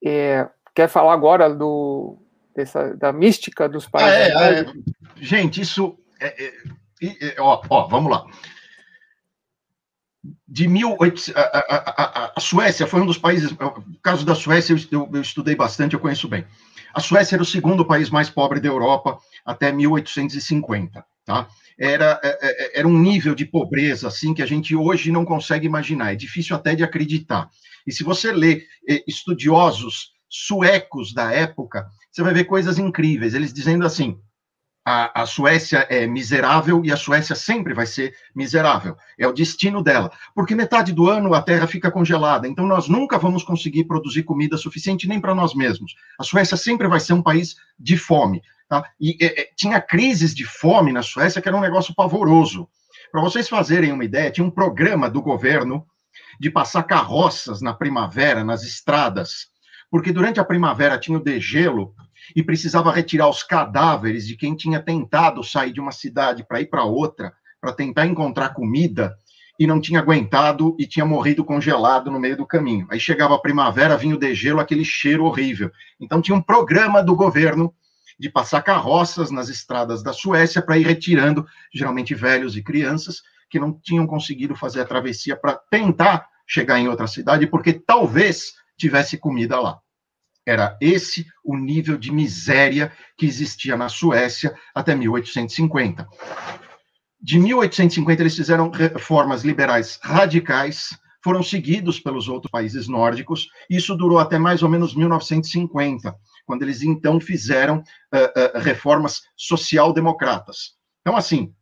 É, 0.04 0.48
quer 0.76 0.88
falar 0.88 1.14
agora 1.14 1.54
do, 1.54 2.18
dessa, 2.56 2.96
da 2.96 3.12
mística 3.12 3.68
dos 3.68 3.88
países? 3.88 4.36
Ah, 4.36 4.52
é, 4.52 4.60
é, 4.62 4.66
gente, 5.18 5.62
isso. 5.62 5.98
É, 6.20 6.54
é, 7.02 7.36
ó, 7.40 7.62
ó, 7.70 7.88
vamos 7.88 8.12
lá 8.12 8.26
de 10.48 10.68
1800, 10.68 11.34
a, 11.36 11.42
a, 11.42 12.24
a, 12.26 12.34
a, 12.36 12.40
Suécia 12.40 12.88
foi 12.88 13.02
um 13.02 13.06
dos 13.06 13.18
países, 13.18 13.52
o 13.52 14.00
caso 14.02 14.26
da 14.26 14.36
Suécia 14.36 14.76
eu, 14.92 15.10
eu, 15.14 15.22
estudei 15.22 15.56
bastante, 15.56 15.94
eu 15.94 16.00
conheço 16.00 16.28
bem. 16.28 16.46
A 16.94 17.00
Suécia 17.00 17.36
era 17.36 17.44
o 17.44 17.46
segundo 17.46 17.86
país 17.86 18.10
mais 18.10 18.30
pobre 18.30 18.60
da 18.60 18.68
Europa 18.68 19.20
até 19.46 19.72
1850, 19.72 21.06
tá? 21.24 21.48
Era, 21.78 22.20
é, 22.24 22.38
é, 22.42 22.80
era 22.80 22.88
um 22.88 22.98
nível 22.98 23.34
de 23.34 23.46
pobreza, 23.46 24.08
assim, 24.08 24.34
que 24.34 24.42
a 24.42 24.46
gente 24.46 24.76
hoje 24.76 25.12
não 25.12 25.24
consegue 25.24 25.66
imaginar, 25.66 26.12
é 26.12 26.16
difícil 26.16 26.56
até 26.56 26.76
de 26.76 26.84
acreditar. 26.84 27.50
E 27.90 27.92
se 27.92 28.04
você 28.04 28.32
lê 28.32 28.68
é, 28.88 29.04
estudiosos 29.08 30.12
suecos 30.30 31.12
da 31.12 31.32
época, 31.32 31.88
você 32.12 32.22
vai 32.22 32.36
ver 32.36 32.44
coisas 32.44 32.78
incríveis, 32.78 33.34
eles 33.34 33.52
dizendo 33.52 33.84
assim, 33.84 34.16
a, 34.86 35.24
a, 35.24 35.26
Suécia 35.26 35.88
é 35.90 36.06
miserável 36.06 36.86
e 36.86 36.92
a 36.92 36.96
Suécia 36.96 37.36
sempre 37.36 37.74
vai 37.74 37.88
ser 37.88 38.14
miserável. 38.36 38.96
É 39.18 39.28
o 39.28 39.34
destino 39.34 39.82
dela. 39.82 40.12
Porque 40.36 40.54
metade 40.54 40.94
do 40.94 41.10
ano 41.10 41.34
a 41.34 41.42
terra 41.42 41.66
fica 41.66 41.90
congelada, 41.90 42.48
então 42.48 42.68
nós 42.68 42.88
nunca 42.88 43.18
vamos 43.18 43.42
conseguir 43.42 43.86
produzir 43.86 44.22
comida 44.22 44.56
suficiente 44.56 45.08
nem 45.08 45.20
para 45.20 45.34
nós 45.34 45.56
mesmos. 45.56 45.96
A 46.20 46.24
Suécia 46.24 46.58
sempre 46.58 46.88
vai 46.88 47.00
ser 47.00 47.14
um 47.14 47.24
país 47.24 47.56
de 47.80 47.98
fome. 47.98 48.44
Tá? 48.68 48.88
E 49.00 49.18
é, 49.20 49.50
tinha 49.56 49.82
crises 49.82 50.36
de 50.36 50.46
fome 50.46 50.94
na 50.94 51.02
Suécia 51.02 51.42
que 51.42 51.48
era 51.48 51.58
um 51.58 51.62
negócio 51.62 51.96
pavoroso. 51.96 52.70
Para 53.12 53.22
vocês 53.22 53.50
fazerem 53.50 53.92
uma 53.92 54.06
ideia, 54.06 54.30
tinha 54.30 54.46
um 54.46 54.52
programa 54.52 55.10
do 55.10 55.24
governo 55.24 55.88
de 56.40 56.50
passar 56.50 56.84
carroças 56.84 57.62
na 57.62 57.74
primavera, 57.74 58.44
nas 58.44 58.64
estradas, 58.64 59.48
porque 59.92 60.12
durante 60.12 60.40
a 60.40 60.46
primavera 60.46 60.98
tinha 60.98 61.18
o 61.18 61.24
degelo 61.24 61.94
e 62.36 62.44
precisava 62.44 62.92
retirar 62.92 63.28
os 63.28 63.44
cadáveres 63.44 64.28
de 64.28 64.36
quem 64.36 64.56
tinha 64.56 64.80
tentado 64.80 65.44
sair 65.44 65.72
de 65.72 65.80
uma 65.80 65.92
cidade 65.92 66.46
para 66.48 66.62
ir 66.62 66.68
para 66.68 66.84
outra, 66.84 67.34
para 67.60 67.74
tentar 67.74 68.06
encontrar 68.06 68.50
comida, 68.50 69.16
e 69.60 69.68
não 69.68 69.82
tinha 69.82 70.00
aguentado 70.00 70.74
e 70.80 70.88
tinha 70.88 71.06
morrido 71.06 71.44
congelado 71.44 72.10
no 72.10 72.20
meio 72.20 72.38
do 72.38 72.46
caminho. 72.46 72.88
Aí 72.90 73.00
chegava 73.00 73.36
a 73.36 73.40
primavera, 73.40 73.98
vinha 73.98 74.16
o 74.16 74.18
degelo, 74.18 74.62
aquele 74.62 74.86
cheiro 74.86 75.26
horrível. 75.26 75.70
Então 76.00 76.22
tinha 76.22 76.36
um 76.36 76.42
programa 76.42 77.04
do 77.04 77.14
governo 77.14 77.74
de 78.18 78.30
passar 78.30 78.62
carroças 78.62 79.30
nas 79.32 79.50
estradas 79.50 80.02
da 80.02 80.14
Suécia 80.14 80.62
para 80.62 80.78
ir 80.78 80.88
retirando, 80.88 81.46
geralmente 81.74 82.16
velhos 82.16 82.56
e 82.56 82.64
crianças, 82.64 83.22
que 83.50 83.60
não 83.60 83.74
tinham 83.74 84.06
conseguido 84.06 84.56
fazer 84.56 84.82
a 84.82 84.86
travessia 84.86 85.36
para 85.36 85.56
tentar 85.70 86.28
chegar 86.48 86.80
em 86.80 86.88
outra 86.88 87.08
cidade, 87.08 87.48
porque 87.48 87.74
talvez 87.74 88.54
tivesse 88.78 89.18
comida 89.18 89.60
lá. 89.60 89.80
Era 90.46 90.78
esse 90.82 91.28
o 91.44 91.56
nível 91.56 91.98
de 91.98 92.12
miséria 92.12 92.92
que 93.18 93.26
existia 93.26 93.78
na 93.78 93.88
Suécia 93.88 94.56
até 94.74 94.96
1850. 94.96 96.08
De 97.22 97.38
1850, 97.38 98.24
eles 98.24 98.36
fizeram 98.36 98.72
reformas 98.72 99.44
liberais 99.44 100.00
radicais, 100.02 100.98
foram 101.22 101.44
seguidos 101.44 102.00
pelos 102.00 102.30
outros 102.30 102.50
países 102.50 102.88
nórdicos, 102.88 103.48
e 103.70 103.76
isso 103.76 103.96
durou 103.96 104.18
até 104.18 104.40
mais 104.40 104.64
ou 104.64 104.70
menos 104.70 104.96
1950, 104.96 106.16
quando 106.46 106.64
eles 106.64 106.82
então 106.82 107.20
fizeram 107.20 107.80
uh, 107.80 108.58
uh, 108.58 108.60
reformas 108.60 109.22
social-democratas. 109.36 110.78
Então, 111.02 111.18
assim, 111.18 111.54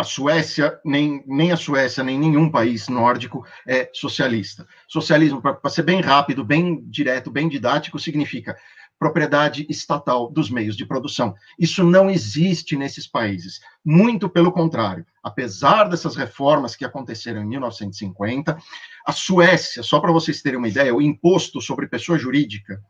a 0.00 0.04
Suécia, 0.04 0.80
nem, 0.82 1.22
nem 1.26 1.52
a 1.52 1.58
Suécia, 1.58 2.02
nem 2.02 2.18
nenhum 2.18 2.50
país 2.50 2.88
nórdico 2.88 3.44
é 3.68 3.90
socialista. 3.92 4.66
Socialismo, 4.88 5.42
para 5.42 5.68
ser 5.68 5.82
bem 5.82 6.00
rápido, 6.00 6.42
bem 6.42 6.82
direto, 6.88 7.30
bem 7.30 7.50
didático, 7.50 7.98
significa 7.98 8.56
propriedade 8.98 9.66
estatal 9.68 10.30
dos 10.30 10.50
meios 10.50 10.74
de 10.74 10.86
produção. 10.86 11.34
Isso 11.58 11.84
não 11.84 12.08
existe 12.08 12.78
nesses 12.78 13.06
países. 13.06 13.60
Muito 13.84 14.26
pelo 14.26 14.52
contrário. 14.52 15.04
Apesar 15.22 15.84
dessas 15.84 16.16
reformas 16.16 16.74
que 16.74 16.86
aconteceram 16.86 17.42
em 17.42 17.48
1950, 17.48 18.56
a 19.06 19.12
Suécia, 19.12 19.82
só 19.82 20.00
para 20.00 20.12
vocês 20.12 20.40
terem 20.40 20.58
uma 20.58 20.68
ideia, 20.68 20.94
o 20.94 21.02
imposto 21.02 21.60
sobre 21.60 21.86
pessoa 21.86 22.18
jurídica, 22.18 22.80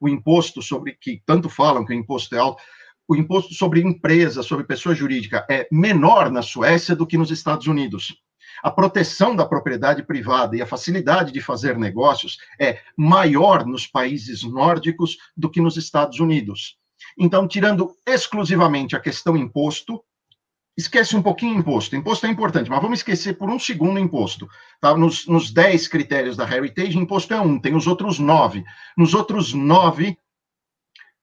o 0.00 0.08
imposto 0.08 0.62
sobre 0.62 0.92
que 0.92 1.20
tanto 1.26 1.48
falam 1.48 1.84
que 1.84 1.92
o 1.92 1.96
imposto 1.96 2.36
é 2.36 2.38
alto, 2.38 2.62
o 3.10 3.16
imposto 3.16 3.52
sobre 3.54 3.80
empresa, 3.80 4.40
sobre 4.40 4.64
pessoa 4.64 4.94
jurídica, 4.94 5.44
é 5.50 5.66
menor 5.72 6.30
na 6.30 6.42
Suécia 6.42 6.94
do 6.94 7.04
que 7.04 7.18
nos 7.18 7.32
Estados 7.32 7.66
Unidos. 7.66 8.14
A 8.62 8.70
proteção 8.70 9.34
da 9.34 9.44
propriedade 9.44 10.04
privada 10.04 10.56
e 10.56 10.62
a 10.62 10.66
facilidade 10.66 11.32
de 11.32 11.40
fazer 11.40 11.76
negócios 11.76 12.38
é 12.56 12.78
maior 12.96 13.66
nos 13.66 13.84
países 13.84 14.44
nórdicos 14.44 15.18
do 15.36 15.50
que 15.50 15.60
nos 15.60 15.76
Estados 15.76 16.20
Unidos. 16.20 16.76
Então, 17.18 17.48
tirando 17.48 17.90
exclusivamente 18.06 18.94
a 18.94 19.00
questão 19.00 19.36
imposto, 19.36 20.00
esquece 20.78 21.16
um 21.16 21.22
pouquinho 21.22 21.58
imposto. 21.58 21.96
Imposto 21.96 22.26
é 22.26 22.30
importante, 22.30 22.70
mas 22.70 22.80
vamos 22.80 23.00
esquecer 23.00 23.36
por 23.36 23.50
um 23.50 23.58
segundo 23.58 23.98
imposto. 23.98 24.48
Tá? 24.80 24.96
Nos, 24.96 25.26
nos 25.26 25.50
10 25.50 25.88
critérios 25.88 26.36
da 26.36 26.48
Heritage, 26.48 26.96
imposto 26.96 27.34
é 27.34 27.40
um, 27.40 27.58
tem 27.58 27.74
os 27.74 27.88
outros 27.88 28.20
nove. 28.20 28.62
Nos 28.96 29.14
outros 29.14 29.52
nove, 29.52 30.16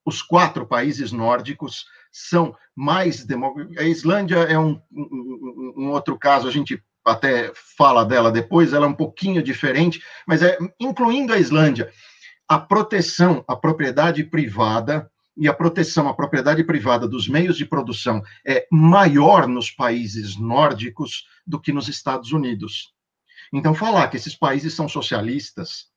os 0.08 0.22
quatro 0.22 0.66
países 0.66 1.12
nórdicos 1.12 1.86
são 2.10 2.56
mais 2.74 3.26
democráticos. 3.26 3.78
A 3.78 3.84
Islândia 3.84 4.38
é 4.38 4.58
um, 4.58 4.82
um, 4.90 5.74
um, 5.76 5.92
outro 5.92 6.18
caso, 6.18 6.48
a 6.48 6.52
gente 6.52 6.82
até 7.04 7.52
fala 7.78 8.06
dela 8.06 8.32
depois, 8.32 8.72
ela 8.72 8.86
é 8.86 8.90
um 8.90 8.94
pouquinho 8.94 9.44
diferente, 9.44 10.02
mas 10.26 10.42
é 10.42 10.58
incluindo 10.80 11.34
a 11.34 11.38
Islândia, 11.38 11.92
a 12.48 12.58
proteção 12.58 13.44
à 13.50 13.56
propriedade 13.58 14.24
privada 14.24 15.12
e 15.36 15.46
a 15.46 15.54
proteção 15.54 16.08
à 16.08 16.14
propriedade 16.14 16.64
privada 16.64 17.06
dos 17.06 17.28
meios 17.28 17.58
de 17.58 17.66
produção 17.66 18.24
é 18.46 18.66
maior 18.72 19.46
nos 19.46 19.72
países 19.72 20.40
nórdicos 20.40 21.26
do 21.46 21.60
que 21.60 21.74
nos 21.74 21.90
Estados 21.90 22.32
Unidos. 22.32 22.94
Então, 23.52 23.76
falar 23.76 24.08
que 24.08 24.16
esses 24.16 24.36
países 24.36 24.74
são 24.74 24.88
socialistas, 24.88 25.88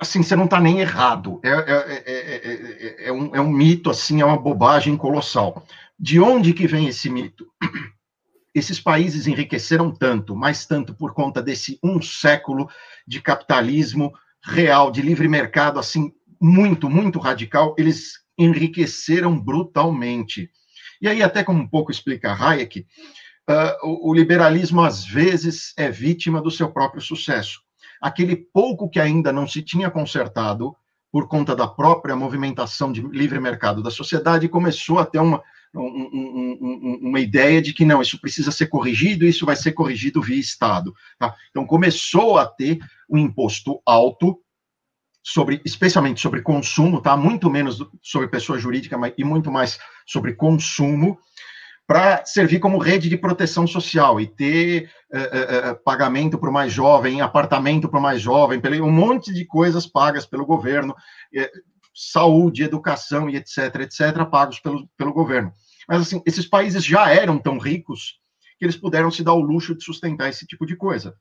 assim, 0.00 0.22
você 0.22 0.34
não 0.34 0.44
está 0.44 0.60
nem 0.60 0.80
errado. 0.80 1.40
É, 1.42 1.48
é, 1.50 2.04
é, 2.06 3.08
é, 3.08 3.12
um, 3.12 3.34
é 3.34 3.40
um 3.40 3.50
mito, 3.50 3.90
assim, 3.90 4.20
é 4.20 4.24
uma 4.24 4.38
bobagem 4.38 4.96
colossal. 4.96 5.64
De 5.98 6.20
onde 6.20 6.52
que 6.52 6.66
vem 6.66 6.88
esse 6.88 7.10
mito? 7.10 7.46
Esses 8.54 8.80
países 8.80 9.26
enriqueceram 9.26 9.90
tanto, 9.90 10.34
mais 10.34 10.66
tanto 10.66 10.94
por 10.94 11.12
conta 11.12 11.42
desse 11.42 11.78
um 11.82 12.00
século 12.00 12.68
de 13.06 13.20
capitalismo 13.20 14.12
real, 14.42 14.90
de 14.90 15.02
livre 15.02 15.28
mercado, 15.28 15.78
assim, 15.78 16.12
muito, 16.40 16.88
muito 16.88 17.18
radical, 17.18 17.74
eles 17.78 18.14
enriqueceram 18.38 19.38
brutalmente. 19.38 20.50
E 21.00 21.08
aí, 21.08 21.22
até 21.22 21.44
como 21.44 21.60
um 21.60 21.68
pouco 21.68 21.90
explica 21.90 22.32
Hayek, 22.32 22.86
uh, 23.48 23.86
o, 23.86 24.10
o 24.10 24.14
liberalismo 24.14 24.80
às 24.80 25.04
vezes 25.04 25.72
é 25.76 25.90
vítima 25.90 26.40
do 26.40 26.50
seu 26.50 26.70
próprio 26.70 27.02
sucesso. 27.02 27.60
Aquele 28.00 28.36
pouco 28.36 28.88
que 28.88 29.00
ainda 29.00 29.32
não 29.32 29.46
se 29.46 29.62
tinha 29.62 29.90
consertado, 29.90 30.74
por 31.10 31.26
conta 31.26 31.56
da 31.56 31.66
própria 31.66 32.14
movimentação 32.14 32.92
de 32.92 33.00
livre 33.00 33.40
mercado 33.40 33.82
da 33.82 33.90
sociedade, 33.90 34.48
começou 34.48 34.98
a 34.98 35.06
ter 35.06 35.18
uma, 35.18 35.42
um, 35.74 35.80
um, 35.80 36.58
um, 36.60 36.98
uma 37.08 37.20
ideia 37.20 37.62
de 37.62 37.72
que 37.72 37.84
não, 37.84 38.02
isso 38.02 38.20
precisa 38.20 38.50
ser 38.50 38.66
corrigido, 38.66 39.24
isso 39.24 39.46
vai 39.46 39.56
ser 39.56 39.72
corrigido 39.72 40.20
via 40.20 40.38
Estado. 40.38 40.94
Tá? 41.18 41.34
Então 41.50 41.66
começou 41.66 42.38
a 42.38 42.46
ter 42.46 42.78
um 43.08 43.18
imposto 43.18 43.80
alto 43.86 44.38
sobre, 45.22 45.60
especialmente 45.64 46.20
sobre 46.20 46.42
consumo, 46.42 47.02
tá? 47.02 47.16
Muito 47.16 47.50
menos 47.50 47.84
sobre 48.02 48.28
pessoa 48.28 48.58
jurídica 48.58 48.96
mas, 48.96 49.12
e 49.16 49.24
muito 49.24 49.50
mais 49.50 49.78
sobre 50.06 50.34
consumo, 50.34 51.18
para 51.88 52.22
servir 52.26 52.60
como 52.60 52.76
rede 52.76 53.08
de 53.08 53.16
proteção 53.16 53.66
social 53.66 54.20
e 54.20 54.26
ter 54.26 54.90
uh, 55.10 55.70
uh, 55.72 55.82
pagamento 55.82 56.38
para 56.38 56.50
o 56.50 56.52
mais 56.52 56.70
jovem, 56.70 57.22
apartamento 57.22 57.88
para 57.88 57.98
o 57.98 58.02
mais 58.02 58.20
jovem, 58.20 58.60
um 58.82 58.92
monte 58.92 59.32
de 59.32 59.46
coisas 59.46 59.86
pagas 59.86 60.26
pelo 60.26 60.44
governo, 60.44 60.94
saúde, 61.94 62.62
educação 62.62 63.28
e 63.30 63.36
etc, 63.36 63.74
etc, 63.80 64.24
pagos 64.30 64.60
pelo, 64.60 64.86
pelo 64.98 65.14
governo. 65.14 65.50
Mas, 65.88 66.02
assim, 66.02 66.22
esses 66.26 66.46
países 66.46 66.84
já 66.84 67.10
eram 67.10 67.38
tão 67.38 67.56
ricos 67.56 68.20
que 68.58 68.66
eles 68.66 68.76
puderam 68.76 69.10
se 69.10 69.24
dar 69.24 69.32
o 69.32 69.40
luxo 69.40 69.74
de 69.74 69.82
sustentar 69.82 70.28
esse 70.28 70.46
tipo 70.46 70.66
de 70.66 70.76
coisa. 70.76 71.16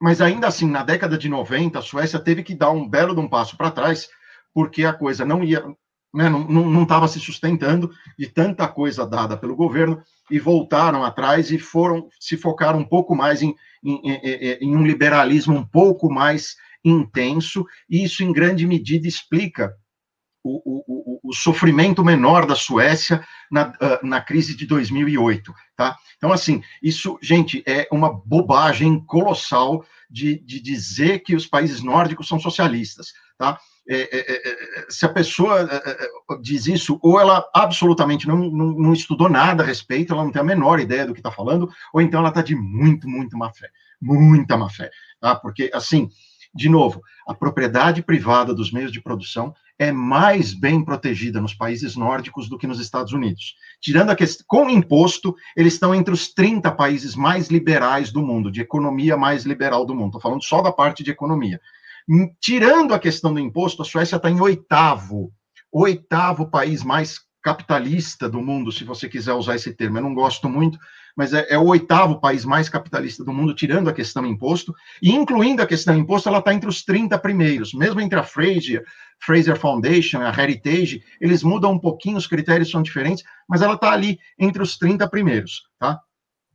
Mas 0.00 0.20
ainda 0.20 0.46
assim, 0.46 0.68
na 0.70 0.84
década 0.84 1.16
de 1.16 1.28
90, 1.28 1.78
a 1.78 1.82
Suécia 1.82 2.20
teve 2.20 2.42
que 2.42 2.54
dar 2.54 2.70
um 2.70 2.88
belo 2.88 3.14
de 3.14 3.20
um 3.20 3.28
passo 3.28 3.56
para 3.56 3.70
trás, 3.70 4.08
porque 4.52 4.84
a 4.84 4.92
coisa 4.92 5.24
não 5.24 5.42
ia, 5.42 5.64
né, 6.12 6.28
não 6.28 6.82
estava 6.82 7.06
se 7.06 7.20
sustentando 7.20 7.90
de 8.18 8.26
tanta 8.28 8.66
coisa 8.66 9.06
dada 9.06 9.36
pelo 9.36 9.56
governo, 9.56 10.02
e 10.30 10.38
voltaram 10.38 11.04
atrás 11.04 11.50
e 11.50 11.58
foram 11.58 12.08
se 12.20 12.36
focaram 12.36 12.80
um 12.80 12.84
pouco 12.84 13.14
mais 13.14 13.42
em, 13.42 13.54
em, 13.82 14.00
em, 14.04 14.58
em 14.60 14.76
um 14.76 14.86
liberalismo 14.86 15.54
um 15.54 15.64
pouco 15.66 16.10
mais 16.10 16.54
intenso, 16.84 17.64
e 17.88 18.04
isso 18.04 18.22
em 18.22 18.32
grande 18.32 18.66
medida 18.66 19.06
explica 19.06 19.74
o, 20.48 20.84
o, 20.86 21.20
o, 21.30 21.34
sofrimento 21.34 22.04
menor 22.04 22.46
da 22.46 22.54
Suécia 22.54 23.24
na, 23.50 23.68
uh, 23.68 24.06
na 24.06 24.20
crise 24.20 24.56
de 24.56 24.66
2008, 24.66 25.52
tá? 25.76 25.96
Então, 26.16 26.32
assim, 26.32 26.62
isso, 26.82 27.18
gente, 27.22 27.62
é 27.66 27.86
uma 27.92 28.12
bobagem 28.12 29.00
colossal 29.04 29.84
de, 30.10 30.38
de 30.38 30.60
dizer 30.60 31.20
que 31.20 31.36
os 31.36 31.46
países 31.46 31.82
nórdicos 31.82 32.26
são 32.26 32.40
socialistas, 32.40 33.12
tá? 33.36 33.58
É, 33.90 34.00
é, 34.00 34.32
é, 34.32 34.80
é 34.80 34.86
se 34.90 35.06
a 35.06 35.08
pessoa 35.08 35.60
é, 35.60 35.90
é, 35.90 36.38
diz 36.42 36.66
isso, 36.66 36.98
ou 37.02 37.20
ela 37.20 37.48
absolutamente 37.54 38.26
não, 38.26 38.36
não, 38.50 38.66
não, 38.72 38.92
estudou 38.92 39.28
nada 39.28 39.62
a 39.62 39.66
respeito, 39.66 40.12
ela 40.12 40.24
não 40.24 40.32
tem 40.32 40.42
a 40.42 40.44
menor 40.44 40.78
ideia 40.78 41.06
do 41.06 41.14
que 41.14 41.20
está 41.20 41.30
falando, 41.30 41.70
ou 41.92 42.00
então 42.00 42.20
ela 42.20 42.28
está 42.28 42.42
de 42.42 42.54
muito, 42.54 43.08
muito 43.08 43.36
má 43.36 43.52
fé, 43.52 43.68
muita 44.00 44.56
má 44.56 44.68
fé, 44.68 44.90
tá? 45.20 45.34
Porque, 45.36 45.70
assim, 45.72 46.08
de 46.54 46.68
novo, 46.68 47.02
a 47.26 47.34
propriedade 47.34 48.02
privada 48.02 48.54
dos 48.54 48.72
meios 48.72 48.92
de 48.92 49.00
produção 49.00 49.54
é 49.78 49.92
mais 49.92 50.52
bem 50.52 50.84
protegida 50.84 51.40
nos 51.40 51.54
países 51.54 51.94
nórdicos 51.94 52.48
do 52.48 52.58
que 52.58 52.66
nos 52.66 52.80
Estados 52.80 53.12
Unidos. 53.12 53.54
Tirando 53.80 54.10
a 54.10 54.16
questão, 54.16 54.44
com 54.48 54.68
imposto, 54.68 55.34
eles 55.56 55.74
estão 55.74 55.94
entre 55.94 56.12
os 56.12 56.32
30 56.34 56.72
países 56.72 57.14
mais 57.14 57.48
liberais 57.48 58.10
do 58.10 58.20
mundo, 58.20 58.50
de 58.50 58.60
economia 58.60 59.16
mais 59.16 59.44
liberal 59.44 59.86
do 59.86 59.94
mundo. 59.94 60.08
Estou 60.08 60.20
falando 60.20 60.42
só 60.42 60.60
da 60.60 60.72
parte 60.72 61.04
de 61.04 61.12
economia. 61.12 61.60
Hum, 62.08 62.28
tirando 62.40 62.92
a 62.92 62.98
questão 62.98 63.32
do 63.32 63.38
imposto, 63.38 63.82
a 63.82 63.84
Suécia 63.84 64.16
está 64.16 64.28
em 64.28 64.40
oitavo, 64.40 65.30
oitavo 65.70 66.50
país 66.50 66.82
mais 66.82 67.20
capitalista 67.48 68.28
do 68.28 68.42
mundo, 68.42 68.70
se 68.70 68.84
você 68.84 69.08
quiser 69.08 69.32
usar 69.32 69.54
esse 69.54 69.72
termo. 69.72 69.96
Eu 69.96 70.02
não 70.02 70.12
gosto 70.12 70.50
muito, 70.50 70.78
mas 71.16 71.32
é, 71.32 71.46
é, 71.48 71.58
o 71.58 71.64
oitavo 71.64 72.20
país 72.20 72.44
mais 72.44 72.68
capitalista 72.68 73.24
do 73.24 73.32
mundo, 73.32 73.54
tirando 73.54 73.88
a 73.88 73.92
questão 73.94 74.26
imposto, 74.26 74.74
e 75.00 75.10
incluindo 75.12 75.62
a 75.62 75.66
questão 75.66 75.96
imposto, 75.96 76.28
ela 76.28 76.40
está 76.40 76.52
entre 76.52 76.68
os 76.68 76.84
30 76.84 77.18
primeiros, 77.18 77.72
mesmo 77.72 78.02
entre 78.02 78.18
a 78.18 78.22
Fraser, 78.22 78.84
Fraser 79.18 79.58
Foundation, 79.58 80.20
a 80.20 80.28
Heritage, 80.28 81.02
eles 81.18 81.42
mudam 81.42 81.72
um 81.72 81.78
pouquinho, 81.78 82.18
os 82.18 82.26
critérios 82.26 82.70
são 82.70 82.82
diferentes, 82.82 83.24
mas 83.48 83.62
ela 83.62 83.74
está 83.74 83.92
ali 83.92 84.18
entre 84.38 84.62
os 84.62 84.76
30 84.76 85.08
primeiros, 85.08 85.62
tá? 85.78 85.98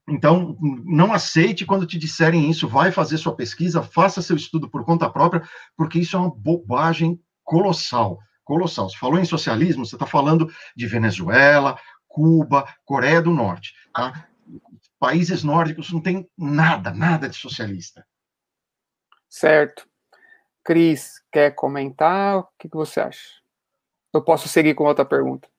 Então, 0.08 0.56
não 0.86 1.12
aceite 1.12 1.66
quando 1.66 1.88
te 1.88 1.98
disserem 1.98 2.52
isso, 2.52 2.68
vai 2.68 2.92
fazer 2.92 3.18
sua 3.18 3.36
pesquisa, 3.36 3.82
faça 3.82 4.22
seu 4.22 4.36
estudo 4.36 4.70
por 4.70 4.86
conta 4.86 5.10
própria, 5.10 5.42
porque 5.76 5.98
isso 5.98 6.16
é 6.16 6.20
uma 6.20 6.30
bobagem 6.30 7.20
colossal, 7.44 8.20
colossal. 8.44 8.90
Você 8.90 8.98
falou 8.98 9.20
em 9.20 9.26
socialismo, 9.26 9.86
você 9.86 9.96
está 9.96 10.06
falando 10.06 10.52
de 10.76 10.88
Venezuela, 10.88 11.80
Cuba, 12.08 12.68
Coreia 12.86 13.22
do 13.22 13.32
Norte, 13.32 13.74
tá? 13.94 14.28
países 15.00 15.44
nórdicos 15.44 15.92
não 15.92 16.02
tem 16.02 16.30
nada, 16.38 16.92
nada 16.92 17.28
de 17.28 17.36
socialista. 17.36 18.08
Certo. 19.30 19.86
Cris, 20.64 21.22
quer 21.30 21.54
comentar? 21.54 22.38
O 22.38 22.48
que, 22.58 22.70
que 22.70 22.78
você 22.78 23.02
acha? 23.02 23.42
Eu 24.14 24.24
posso 24.24 24.48
seguir 24.48 24.76
com 24.76 24.86
outra 24.86 25.04
pergunta. 25.04 25.50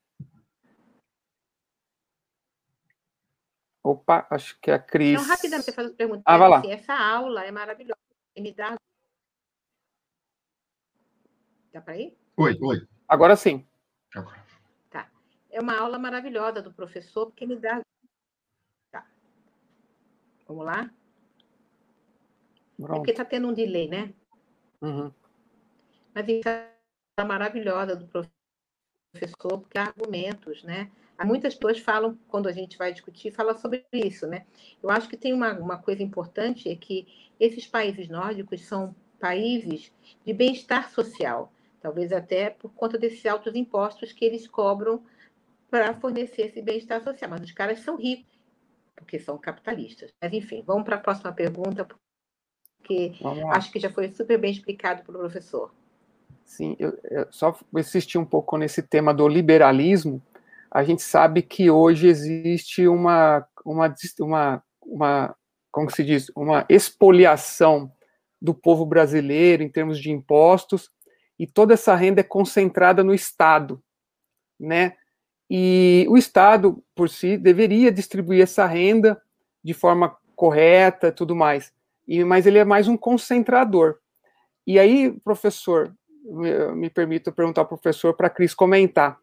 Opa, 3.83 4.27
acho 4.31 4.59
que 4.61 4.71
é 4.71 4.75
a 4.75 4.79
Cris. 4.79 5.21
Não, 5.21 5.29
rapidamente, 5.29 5.67
você 5.67 5.73
faz 5.73 5.89
as 5.89 5.95
perguntas. 5.95 6.23
Ah, 6.25 6.39
vai 6.39 6.49
lá. 6.49 6.59
Assim, 6.61 6.73
essa 6.73 6.95
aula 6.95 7.45
é 7.45 7.51
maravilhosa. 7.51 8.01
Me 8.39 8.51
dá. 8.51 8.77
Dá 11.71 11.83
para 11.83 11.99
ir? 11.99 12.24
Oi, 12.37 12.59
oi. 12.61 12.87
Agora 13.09 13.37
sim. 13.37 13.67
Tá. 14.91 15.09
É 15.51 15.61
uma 15.61 15.79
aula 15.79 15.99
maravilhosa 15.99 16.61
do 16.61 16.73
professor, 16.73 17.27
porque 17.27 17.47
me 17.47 17.57
dá 17.57 17.81
Vamos 20.47 20.67
lá? 20.67 20.91
Pronto. 22.77 22.93
É 22.93 22.97
porque 22.97 23.11
está 23.13 23.25
tendo 23.25 23.49
um 23.49 23.55
delay, 23.55 23.89
né? 23.89 24.13
Uhum. 24.81 25.11
Mas 26.15 26.29
isso 26.29 26.49
é 26.49 27.25
maravilhosa 27.25 27.97
do 27.97 28.07
professor, 28.07 29.61
porque 29.61 29.79
há 29.79 29.85
argumentos, 29.85 30.63
né? 30.63 30.91
Há 31.17 31.25
muitas 31.25 31.55
pessoas 31.55 31.79
falam, 31.79 32.19
quando 32.29 32.49
a 32.49 32.53
gente 32.53 32.77
vai 32.77 32.93
discutir, 32.93 33.31
fala 33.31 33.57
sobre 33.57 33.87
isso, 33.93 34.27
né? 34.27 34.45
Eu 34.83 34.91
acho 34.91 35.09
que 35.09 35.17
tem 35.17 35.33
uma, 35.33 35.53
uma 35.53 35.79
coisa 35.79 36.03
importante, 36.03 36.69
é 36.69 36.75
que 36.75 37.07
esses 37.39 37.67
países 37.67 38.09
nórdicos 38.09 38.63
são 38.63 38.95
países 39.21 39.93
de 40.27 40.33
bem-estar 40.33 40.91
social, 40.91 41.53
talvez 41.85 42.15
até 42.15 42.49
por 42.49 42.73
conta 42.73 42.97
desses 42.97 43.27
altos 43.27 43.55
impostos 43.55 44.11
que 44.11 44.25
eles 44.25 44.49
cobram 44.49 45.05
para 45.71 45.93
fornecer 45.93 46.47
esse 46.47 46.63
bem-estar 46.63 47.05
social. 47.05 47.31
Mas 47.31 47.43
os 47.43 47.53
caras 47.53 47.81
são 47.81 47.99
ricos 47.99 48.33
porque 48.97 49.19
são 49.19 49.37
capitalistas. 49.37 50.11
Mas, 50.23 50.33
enfim, 50.33 50.65
vamos 50.67 50.85
para 50.85 50.97
a 50.97 51.01
próxima 51.01 51.31
pergunta, 51.31 51.87
porque 52.79 53.13
acho 53.53 53.71
que 53.71 53.79
já 53.79 53.91
foi 53.91 54.11
super 54.11 54.39
bem 54.39 54.51
explicado 54.51 55.05
pelo 55.05 55.19
professor. 55.19 55.75
Sim, 56.43 56.75
eu, 56.79 56.99
eu 57.11 57.27
só 57.31 57.55
insistir 57.77 58.17
um 58.17 58.25
pouco 58.25 58.57
nesse 58.57 58.83
tema 58.83 59.13
do 59.13 59.29
liberalismo. 59.29 60.23
A 60.71 60.83
gente 60.83 61.03
sabe 61.03 61.43
que 61.43 61.71
hoje 61.71 62.07
existe 62.07 62.89
uma, 62.89 63.47
uma, 63.63 63.95
uma, 64.21 64.65
uma 64.81 65.37
como 65.71 65.91
se 65.91 66.03
diz, 66.03 66.33
uma 66.35 66.65
expoliação 66.67 67.93
do 68.41 68.55
povo 68.55 68.87
brasileiro 68.87 69.63
em 69.63 69.69
termos 69.69 70.01
de 70.01 70.11
impostos, 70.11 70.91
e 71.39 71.47
toda 71.47 71.75
essa 71.75 71.95
renda 71.95 72.21
é 72.21 72.25
concentrada 72.25 73.03
no 73.03 73.15
Estado, 73.15 73.83
né? 74.59 74.97
E 75.51 76.07
o 76.09 76.17
Estado, 76.17 76.83
por 76.95 77.09
si, 77.09 77.37
deveria 77.37 77.93
distribuir 77.93 78.43
essa 78.43 78.67
renda 78.67 79.21
de 79.63 79.75
forma 79.75 80.17
correta 80.35 81.13
tudo 81.13 81.35
mais. 81.35 81.73
E, 82.07 82.25
mas 82.25 82.47
ele 82.47 82.59
é 82.59 82.65
mais 82.65 82.89
um 82.89 82.97
concentrador. 82.97 83.97
E 84.67 84.79
aí, 84.79 85.13
professor, 85.23 85.95
me, 86.25 86.89
permito 86.91 87.33
perguntar 87.33 87.63
ao 87.63 87.69
professor 87.69 88.15
para 88.15 88.31
Cris 88.31 88.55
comentar. 88.55 89.19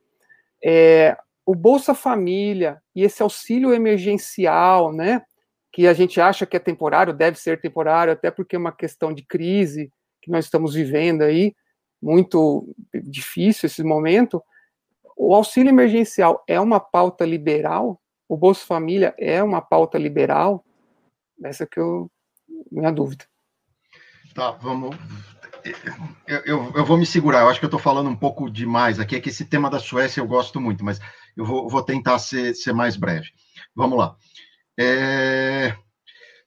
É, 0.64 1.18
o 1.46 1.56
Bolsa 1.56 1.94
Família 1.94 2.82
e 2.96 3.04
esse 3.04 3.24
auxílio 3.24 3.74
emergencial, 3.74 4.94
né, 4.94 5.24
que 5.72 5.88
a 5.88 5.94
gente 5.94 6.22
acha 6.22 6.46
que 6.46 6.56
é 6.56 6.60
temporário, 6.60 7.14
deve 7.14 7.40
ser 7.40 7.60
temporário, 7.60 8.14
até 8.14 8.30
porque 8.30 8.56
é 8.56 8.60
uma 8.60 8.72
questão 8.72 9.14
de 9.14 9.24
crise 9.24 9.92
que 10.22 10.30
nós 10.30 10.46
estamos 10.46 10.76
vivendo 10.76 11.24
aí, 11.24 11.56
muito 12.02 12.68
difícil 12.94 13.68
esse 13.68 13.84
momento. 13.84 14.42
O 15.16 15.36
auxílio 15.36 15.70
emergencial 15.70 16.44
é 16.48 16.60
uma 16.60 16.80
pauta 16.80 17.26
liberal? 17.26 18.02
O 18.28 18.36
Bolsa 18.36 18.66
Família 18.66 19.14
é 19.18 19.44
uma 19.44 19.62
pauta 19.62 19.98
liberal? 19.98 20.66
Essa 21.44 21.68
que 21.68 21.80
eu 21.80 22.10
minha 22.72 22.92
dúvida. 22.92 23.26
Tá, 24.34 24.52
vamos. 24.52 24.96
Eu, 26.28 26.40
eu, 26.40 26.72
eu, 26.76 26.86
vou 26.86 26.98
me 26.98 27.06
segurar, 27.06 27.42
eu 27.42 27.50
acho 27.50 27.60
que 27.60 27.66
eu 27.66 27.68
estou 27.68 27.80
falando 27.80 28.10
um 28.10 28.16
pouco 28.16 28.50
demais 28.50 29.00
aqui, 29.00 29.16
é 29.16 29.20
que 29.20 29.30
esse 29.30 29.46
tema 29.46 29.70
da 29.70 29.80
Suécia 29.80 30.22
eu 30.22 30.28
gosto 30.28 30.60
muito, 30.60 30.84
mas 30.84 31.00
eu 31.36 31.46
vou, 31.46 31.70
vou 31.70 31.84
tentar 31.84 32.18
ser, 32.18 32.56
ser 32.56 32.74
mais 32.74 32.96
breve. 32.96 33.30
Vamos 33.76 33.98
lá. 33.98 34.16
É... 34.80 35.76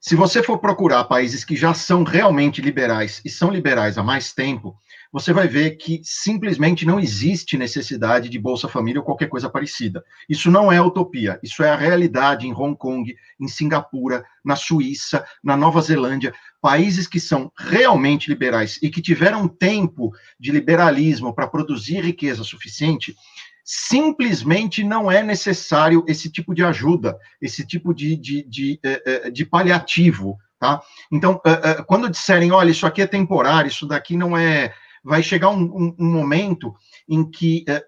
Se 0.01 0.15
você 0.15 0.43
for 0.43 0.59
procurar 0.59 1.05
países 1.05 1.45
que 1.45 1.55
já 1.55 1.73
são 1.73 2.03
realmente 2.03 2.61
liberais 2.61 3.21
e 3.23 3.29
são 3.29 3.49
liberais 3.49 3.97
há 3.97 4.03
mais 4.03 4.33
tempo, 4.33 4.75
você 5.11 5.31
vai 5.31 5.47
ver 5.47 5.77
que 5.77 6.01
simplesmente 6.03 6.85
não 6.85 6.99
existe 6.99 7.57
necessidade 7.57 8.29
de 8.29 8.39
Bolsa 8.39 8.67
Família 8.67 8.99
ou 8.99 9.05
qualquer 9.05 9.27
coisa 9.27 9.49
parecida. 9.49 10.03
Isso 10.29 10.51
não 10.51 10.71
é 10.71 10.81
utopia, 10.81 11.39
isso 11.41 11.63
é 11.63 11.69
a 11.69 11.75
realidade 11.75 12.47
em 12.47 12.53
Hong 12.53 12.77
Kong, 12.77 13.15
em 13.39 13.47
Singapura, 13.47 14.23
na 14.43 14.55
Suíça, 14.55 15.25
na 15.43 15.55
Nova 15.55 15.81
Zelândia, 15.81 16.33
países 16.61 17.07
que 17.07 17.19
são 17.19 17.51
realmente 17.57 18.29
liberais 18.29 18.79
e 18.81 18.89
que 18.89 19.01
tiveram 19.01 19.47
tempo 19.47 20.11
de 20.39 20.51
liberalismo 20.51 21.33
para 21.33 21.47
produzir 21.47 22.01
riqueza 22.01 22.43
suficiente, 22.43 23.15
simplesmente 23.63 24.83
não 24.83 25.11
é 25.11 25.23
necessário 25.23 26.05
esse 26.07 26.31
tipo 26.31 26.53
de 26.53 26.63
ajuda, 26.63 27.17
esse 27.41 27.65
tipo 27.65 27.93
de, 27.93 28.15
de, 28.15 28.43
de, 28.43 28.79
eh, 28.83 29.01
eh, 29.05 29.31
de 29.31 29.43
paliativo. 29.43 30.37
Tá? 30.59 30.81
Então, 31.11 31.41
eh, 31.43 31.83
quando 31.87 32.09
disserem, 32.09 32.51
olha, 32.51 32.69
isso 32.69 32.85
aqui 32.85 33.01
é 33.01 33.07
temporário, 33.07 33.67
isso 33.67 33.87
daqui 33.87 34.15
não 34.15 34.37
é 34.37 34.71
vai 35.05 35.21
chegar 35.21 35.49
um, 35.49 35.63
um, 35.63 35.95
um 35.99 36.11
momento 36.11 36.73
em 37.07 37.29
que 37.29 37.63
é, 37.69 37.83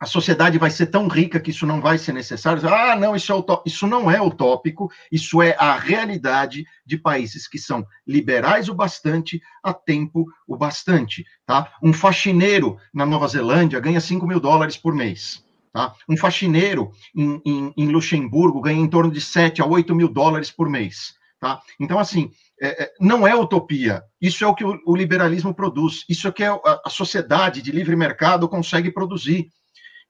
a 0.00 0.06
sociedade 0.06 0.58
vai 0.58 0.70
ser 0.70 0.86
tão 0.86 1.06
rica 1.06 1.38
que 1.38 1.50
isso 1.50 1.66
não 1.66 1.80
vai 1.80 1.98
ser 1.98 2.12
necessário. 2.12 2.66
Ah, 2.68 2.96
não, 2.96 3.14
isso, 3.14 3.32
é 3.32 3.36
isso 3.66 3.86
não 3.86 4.10
é 4.10 4.20
utópico, 4.20 4.90
isso 5.12 5.42
é 5.42 5.54
a 5.58 5.76
realidade 5.76 6.64
de 6.84 6.98
países 6.98 7.46
que 7.46 7.58
são 7.58 7.86
liberais 8.06 8.68
o 8.68 8.74
bastante, 8.74 9.40
a 9.62 9.74
tempo 9.74 10.26
o 10.48 10.56
bastante. 10.56 11.24
Tá? 11.46 11.72
Um 11.82 11.92
faxineiro 11.92 12.78
na 12.92 13.04
Nova 13.04 13.28
Zelândia 13.28 13.80
ganha 13.80 14.00
5 14.00 14.26
mil 14.26 14.40
dólares 14.40 14.76
por 14.76 14.94
mês. 14.94 15.44
Tá? 15.72 15.94
Um 16.08 16.16
faxineiro 16.16 16.90
em, 17.14 17.40
em, 17.44 17.74
em 17.76 17.88
Luxemburgo 17.88 18.62
ganha 18.62 18.80
em 18.80 18.88
torno 18.88 19.10
de 19.10 19.20
7 19.20 19.60
a 19.60 19.66
8 19.66 19.94
mil 19.94 20.08
dólares 20.08 20.50
por 20.50 20.70
mês. 20.70 21.14
Tá? 21.40 21.60
Então, 21.78 21.98
assim, 21.98 22.30
é, 22.60 22.84
é, 22.84 22.92
não 22.98 23.26
é 23.26 23.34
utopia. 23.34 24.02
Isso 24.20 24.42
é 24.42 24.46
o 24.46 24.54
que 24.54 24.64
o, 24.64 24.80
o 24.86 24.96
liberalismo 24.96 25.54
produz. 25.54 26.04
Isso 26.08 26.26
é 26.26 26.30
o 26.30 26.32
que 26.32 26.44
a, 26.44 26.58
a, 26.84 26.90
sociedade 26.90 27.60
de 27.60 27.70
livre 27.70 27.94
mercado 27.94 28.48
consegue 28.48 28.90
produzir. 28.90 29.48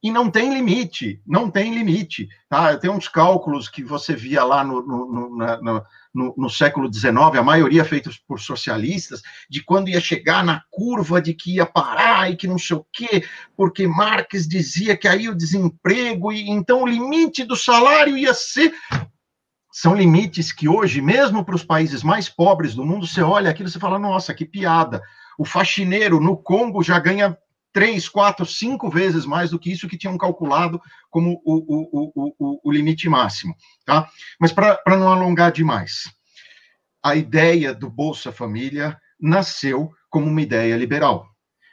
E 0.02 0.10
não 0.10 0.30
tem 0.30 0.54
limite, 0.54 1.20
não 1.26 1.50
tem 1.50 1.74
limite. 1.74 2.28
Tá? 2.48 2.76
Tem 2.76 2.88
uns 2.88 3.08
cálculos 3.08 3.68
que 3.68 3.82
você 3.82 4.14
via 4.14 4.44
lá 4.44 4.62
no, 4.62 4.86
no, 4.86 5.08
no, 5.08 5.82
no, 6.14 6.34
no 6.36 6.48
século 6.48 6.92
XIX, 6.92 7.16
a 7.16 7.42
maioria 7.42 7.84
feitos 7.84 8.16
por 8.16 8.40
socialistas, 8.40 9.20
de 9.50 9.64
quando 9.64 9.88
ia 9.88 10.00
chegar 10.00 10.44
na 10.44 10.62
curva 10.70 11.20
de 11.20 11.34
que 11.34 11.56
ia 11.56 11.66
parar 11.66 12.30
e 12.30 12.36
que 12.36 12.46
não 12.46 12.58
sei 12.58 12.76
o 12.76 12.86
quê, 12.92 13.24
porque 13.56 13.86
Marx 13.86 14.46
dizia 14.46 14.96
que 14.96 15.08
aí 15.08 15.28
o 15.28 15.34
desemprego, 15.34 16.32
e 16.32 16.48
então 16.48 16.82
o 16.82 16.86
limite 16.86 17.44
do 17.44 17.56
salário 17.56 18.16
ia 18.16 18.32
ser 18.32 18.72
são 19.78 19.94
limites 19.94 20.52
que 20.52 20.66
hoje, 20.66 21.02
mesmo 21.02 21.44
para 21.44 21.54
os 21.54 21.62
países 21.62 22.02
mais 22.02 22.30
pobres 22.30 22.74
do 22.74 22.82
mundo, 22.82 23.06
você 23.06 23.20
olha 23.20 23.50
aquilo 23.50 23.68
e 23.68 23.72
você 23.72 23.78
fala, 23.78 23.98
nossa, 23.98 24.32
que 24.32 24.46
piada. 24.46 25.02
O 25.38 25.44
faxineiro 25.44 26.18
no 26.18 26.34
Congo 26.34 26.82
já 26.82 26.98
ganha 26.98 27.36
três, 27.74 28.08
quatro, 28.08 28.46
cinco 28.46 28.88
vezes 28.88 29.26
mais 29.26 29.50
do 29.50 29.58
que 29.58 29.70
isso 29.70 29.86
que 29.86 29.98
tinham 29.98 30.16
calculado 30.16 30.80
como 31.10 31.42
o, 31.44 31.90
o, 31.92 32.32
o, 32.38 32.60
o 32.64 32.72
limite 32.72 33.06
máximo. 33.06 33.54
Tá? 33.84 34.08
Mas 34.40 34.50
para 34.50 34.80
não 34.86 35.12
alongar 35.12 35.52
demais, 35.52 36.04
a 37.04 37.14
ideia 37.14 37.74
do 37.74 37.90
Bolsa 37.90 38.32
Família 38.32 38.98
nasceu 39.20 39.90
como 40.08 40.24
uma 40.24 40.40
ideia 40.40 40.74
liberal. 40.74 41.26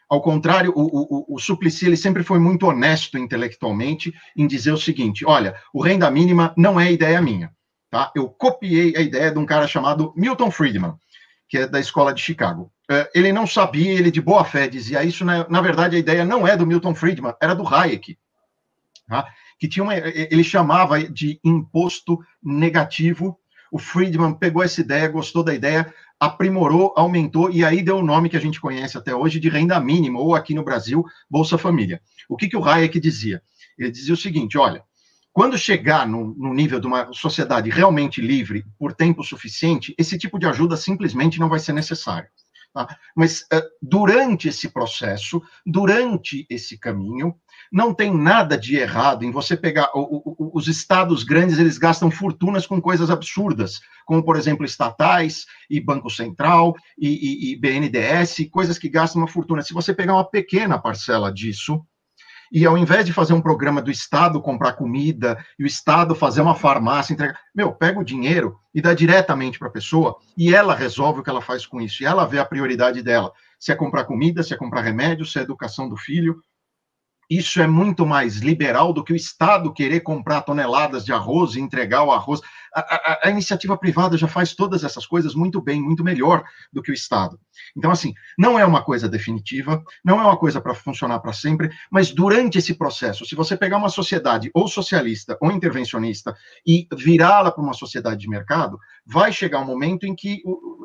Ao 0.09 0.21
contrário, 0.21 0.73
o, 0.75 0.81
o, 0.81 1.35
o 1.35 1.39
Suplicy 1.39 1.85
ele 1.85 1.95
sempre 1.95 2.21
foi 2.21 2.37
muito 2.37 2.65
honesto 2.65 3.17
intelectualmente 3.17 4.13
em 4.35 4.45
dizer 4.45 4.73
o 4.73 4.77
seguinte: 4.77 5.25
olha, 5.25 5.55
o 5.73 5.81
renda 5.81 6.11
mínima 6.11 6.53
não 6.57 6.77
é 6.77 6.91
ideia 6.91 7.21
minha. 7.21 7.49
Tá? 7.93 8.11
Eu 8.15 8.27
copiei 8.27 8.97
a 8.97 9.01
ideia 9.01 9.29
de 9.29 9.37
um 9.37 9.45
cara 9.45 9.67
chamado 9.67 10.11
Milton 10.17 10.49
Friedman, 10.49 10.95
que 11.47 11.59
é 11.59 11.67
da 11.67 11.79
escola 11.79 12.11
de 12.11 12.19
Chicago. 12.19 12.71
É, 12.89 13.07
ele 13.13 13.31
não 13.31 13.45
sabia, 13.45 13.91
ele 13.91 14.09
de 14.09 14.19
boa 14.19 14.43
fé 14.43 14.67
dizia 14.67 15.03
isso. 15.03 15.23
Na, 15.23 15.47
na 15.47 15.61
verdade, 15.61 15.95
a 15.95 15.99
ideia 15.99 16.25
não 16.25 16.47
é 16.47 16.57
do 16.57 16.65
Milton 16.65 16.95
Friedman, 16.95 17.35
era 17.39 17.53
do 17.53 17.67
Hayek. 17.67 18.17
Tá? 19.07 19.27
Que 19.59 19.67
tinha 19.67 19.83
uma, 19.83 19.95
ele 19.95 20.43
chamava 20.43 21.03
de 21.03 21.39
imposto 21.43 22.17
negativo. 22.41 23.37
O 23.71 23.77
Friedman 23.77 24.33
pegou 24.33 24.63
essa 24.63 24.81
ideia, 24.81 25.07
gostou 25.07 25.43
da 25.43 25.53
ideia, 25.53 25.93
aprimorou, 26.19 26.95
aumentou, 26.97 27.51
e 27.51 27.63
aí 27.63 27.83
deu 27.83 27.97
o 27.97 28.03
nome 28.03 28.27
que 28.27 28.37
a 28.37 28.41
gente 28.41 28.59
conhece 28.59 28.97
até 28.97 29.13
hoje 29.13 29.39
de 29.39 29.49
renda 29.49 29.79
mínima, 29.79 30.19
ou 30.19 30.33
aqui 30.33 30.55
no 30.55 30.63
Brasil, 30.63 31.05
Bolsa 31.29 31.59
Família. 31.59 32.01
O 32.27 32.35
que, 32.35 32.47
que 32.47 32.57
o 32.57 32.67
Hayek 32.67 32.99
dizia? 32.99 33.43
Ele 33.77 33.91
dizia 33.91 34.15
o 34.15 34.17
seguinte: 34.17 34.57
olha, 34.57 34.83
quando 35.33 35.57
chegar 35.57 36.07
no, 36.07 36.35
no, 36.35 36.53
nível 36.53 36.79
de 36.79 36.85
uma 36.85 37.11
sociedade 37.11 37.69
realmente 37.69 38.21
livre 38.21 38.63
por 38.77 38.93
tempo 38.93 39.23
suficiente, 39.23 39.93
esse 39.97 40.15
tipo 40.17 40.37
de 40.37 40.45
ajuda 40.45 40.77
simplesmente 40.77 41.39
não 41.39 41.49
vai 41.49 41.59
ser 41.59 41.73
necessário. 41.73 42.29
Tá? 42.71 42.87
Mas 43.15 43.41
uh, 43.53 43.61
durante 43.81 44.47
esse 44.47 44.69
processo, 44.69 45.41
durante 45.65 46.45
esse 46.49 46.77
caminho, 46.77 47.35
não 47.71 47.93
tem 47.93 48.15
nada 48.15 48.57
de 48.57 48.75
errado 48.75 49.23
em 49.23 49.31
você 49.31 49.57
pegar 49.57 49.89
o, 49.95 50.35
o, 50.37 50.51
os 50.57 50.67
estados 50.67 51.23
grandes, 51.23 51.57
eles 51.57 51.77
gastam 51.77 52.11
fortunas 52.11 52.67
com 52.67 52.81
coisas 52.81 53.09
absurdas, 53.09 53.79
como 54.05 54.23
por 54.23 54.35
exemplo 54.35 54.65
estatais 54.65 55.45
e 55.69 55.79
Banco 55.79 56.09
Central 56.09 56.75
e, 56.97 57.07
e, 57.07 57.53
e 57.53 57.55
BNDES, 57.55 58.49
coisas 58.51 58.77
que 58.77 58.89
gastam 58.89 59.21
uma 59.21 59.27
fortuna. 59.27 59.61
Se 59.61 59.73
você 59.73 59.93
pegar 59.93 60.13
uma 60.13 60.29
pequena 60.29 60.79
parcela 60.79 61.31
disso, 61.31 61.83
e 62.53 62.67
ao 62.67 62.77
invés 62.77 63.03
de 63.03 63.11
fazer 63.11 63.33
um 63.33 63.41
programa 63.41 63.81
do 63.81 63.89
Estado 63.89 64.39
comprar 64.39 64.73
comida 64.73 65.43
e 65.57 65.63
o 65.63 65.67
Estado 65.67 66.13
fazer 66.13 66.39
uma 66.39 66.53
farmácia, 66.53 67.11
entregar. 67.11 67.39
Meu, 67.53 67.73
pega 67.73 67.99
o 67.99 68.05
dinheiro 68.05 68.59
e 68.71 68.79
dá 68.79 68.93
diretamente 68.93 69.57
para 69.57 69.69
a 69.69 69.71
pessoa 69.71 70.15
e 70.37 70.53
ela 70.53 70.75
resolve 70.75 71.19
o 71.19 71.23
que 71.23 71.31
ela 71.31 71.41
faz 71.41 71.65
com 71.65 71.81
isso. 71.81 72.03
E 72.03 72.05
ela 72.05 72.27
vê 72.27 72.37
a 72.37 72.45
prioridade 72.45 73.01
dela. 73.01 73.33
Se 73.59 73.71
é 73.71 73.75
comprar 73.75 74.05
comida, 74.05 74.43
se 74.43 74.53
é 74.53 74.57
comprar 74.57 74.81
remédio, 74.81 75.25
se 75.25 75.39
é 75.39 75.41
educação 75.41 75.89
do 75.89 75.97
filho, 75.97 76.39
isso 77.27 77.59
é 77.59 77.65
muito 77.65 78.05
mais 78.05 78.37
liberal 78.37 78.93
do 78.93 79.03
que 79.03 79.13
o 79.13 79.15
Estado 79.15 79.73
querer 79.73 80.01
comprar 80.01 80.41
toneladas 80.41 81.03
de 81.03 81.11
arroz 81.11 81.55
e 81.55 81.59
entregar 81.59 82.03
o 82.03 82.11
arroz. 82.11 82.39
A, 82.75 82.79
a, 82.79 83.27
a, 83.27 83.29
iniciativa 83.29 83.77
privada 83.77 84.17
já 84.17 84.27
faz 84.27 84.53
todas 84.53 84.83
essas 84.83 85.05
coisas 85.05 85.35
muito 85.35 85.61
bem, 85.61 85.81
muito 85.81 86.03
melhor 86.03 86.43
do 86.71 86.81
que 86.81 86.91
o 86.91 86.93
Estado. 86.93 87.39
Então, 87.75 87.91
assim, 87.91 88.13
não 88.37 88.57
é 88.57 88.65
uma 88.65 88.81
coisa 88.81 89.07
definitiva, 89.07 89.83
não 90.03 90.19
é 90.19 90.23
uma 90.23 90.37
coisa 90.37 90.59
para 90.59 90.73
funcionar 90.73 91.19
para 91.19 91.33
sempre, 91.33 91.69
mas 91.91 92.11
durante 92.11 92.57
esse 92.57 92.73
processo, 92.73 93.25
se 93.25 93.35
você 93.35 93.55
pegar 93.55 93.77
uma 93.77 93.89
sociedade 93.89 94.49
ou 94.53 94.67
socialista 94.67 95.37
ou 95.39 95.51
intervencionista 95.51 96.35
e 96.65 96.87
virá-la 96.95 97.51
para 97.51 97.63
uma 97.63 97.73
sociedade 97.73 98.21
de 98.21 98.29
mercado, 98.29 98.79
vai 99.05 99.31
chegar 99.31 99.59
um 99.59 99.65
momento 99.65 100.05
em 100.05 100.15
que 100.15 100.41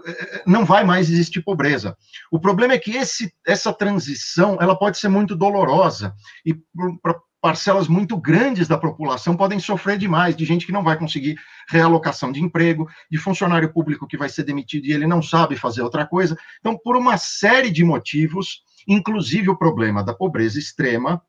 é, 0.07 0.11
é, 0.11 0.43
não 0.47 0.64
vai 0.64 0.84
mais 0.84 1.11
existir 1.11 1.43
pobreza. 1.43 1.97
O 2.30 2.39
problema 2.39 2.74
é 2.74 2.78
que 2.78 2.97
esse, 2.97 3.32
essa 3.47 3.72
transição 3.72 4.59
ela 4.61 4.78
pode 4.78 4.99
ser 4.99 5.09
muito 5.09 5.36
dolorosa 5.36 6.14
e 6.45 6.55
para 7.03 7.18
parcelas 7.41 7.89
muito 7.89 8.16
grandes 8.16 8.66
da 8.66 8.76
população 8.76 9.36
podem 9.36 9.61
sofrer 9.61 9.99
demais, 9.99 10.36
de 10.36 10.45
gente 10.45 10.66
que 10.66 10.72
não 10.72 10.82
vai 10.82 10.99
conseguir 10.99 11.39
realocação 11.68 12.32
de 12.32 12.43
emprego, 12.43 12.89
de 13.11 13.18
funcionário 13.18 13.72
público 13.72 14.07
que 14.07 14.16
vai 14.16 14.28
ser 14.28 14.43
demitido 14.45 14.86
e 14.86 14.93
ele 14.93 15.07
não 15.07 15.22
sabe 15.22 15.57
fazer 15.57 15.82
outra 15.82 16.07
coisa. 16.07 16.36
Então, 16.59 16.76
por 16.76 16.97
uma 16.97 17.16
série 17.16 17.70
de 17.70 17.84
motivos, 17.84 18.62
inclusive 18.86 19.49
o 19.49 19.57
problema 19.57 20.03
da 20.03 20.14
pobreza 20.14 20.59
extrema, 20.59 21.22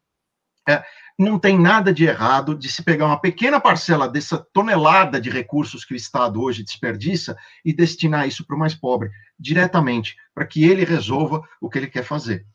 é, 0.67 0.83
não 1.17 1.37
tem 1.37 1.59
nada 1.59 1.93
de 1.93 2.05
errado 2.05 2.55
de 2.55 2.71
se 2.71 2.81
pegar 2.81 3.05
uma 3.05 3.19
pequena 3.19 3.59
parcela 3.59 4.07
dessa 4.07 4.37
tonelada 4.53 5.19
de 5.19 5.29
recursos 5.29 5.83
que 5.83 5.93
o 5.93 5.97
Estado 5.97 6.41
hoje 6.41 6.63
desperdiça 6.63 7.35
e 7.63 7.73
destinar 7.73 8.27
isso 8.27 8.45
para 8.45 8.55
o 8.55 8.59
mais 8.59 8.73
pobre, 8.73 9.09
diretamente, 9.37 10.15
para 10.33 10.45
que 10.45 10.63
ele 10.63 10.85
resolva 10.85 11.41
o 11.59 11.69
que 11.69 11.77
ele 11.77 11.87
quer 11.87 12.03
fazer. 12.03 12.45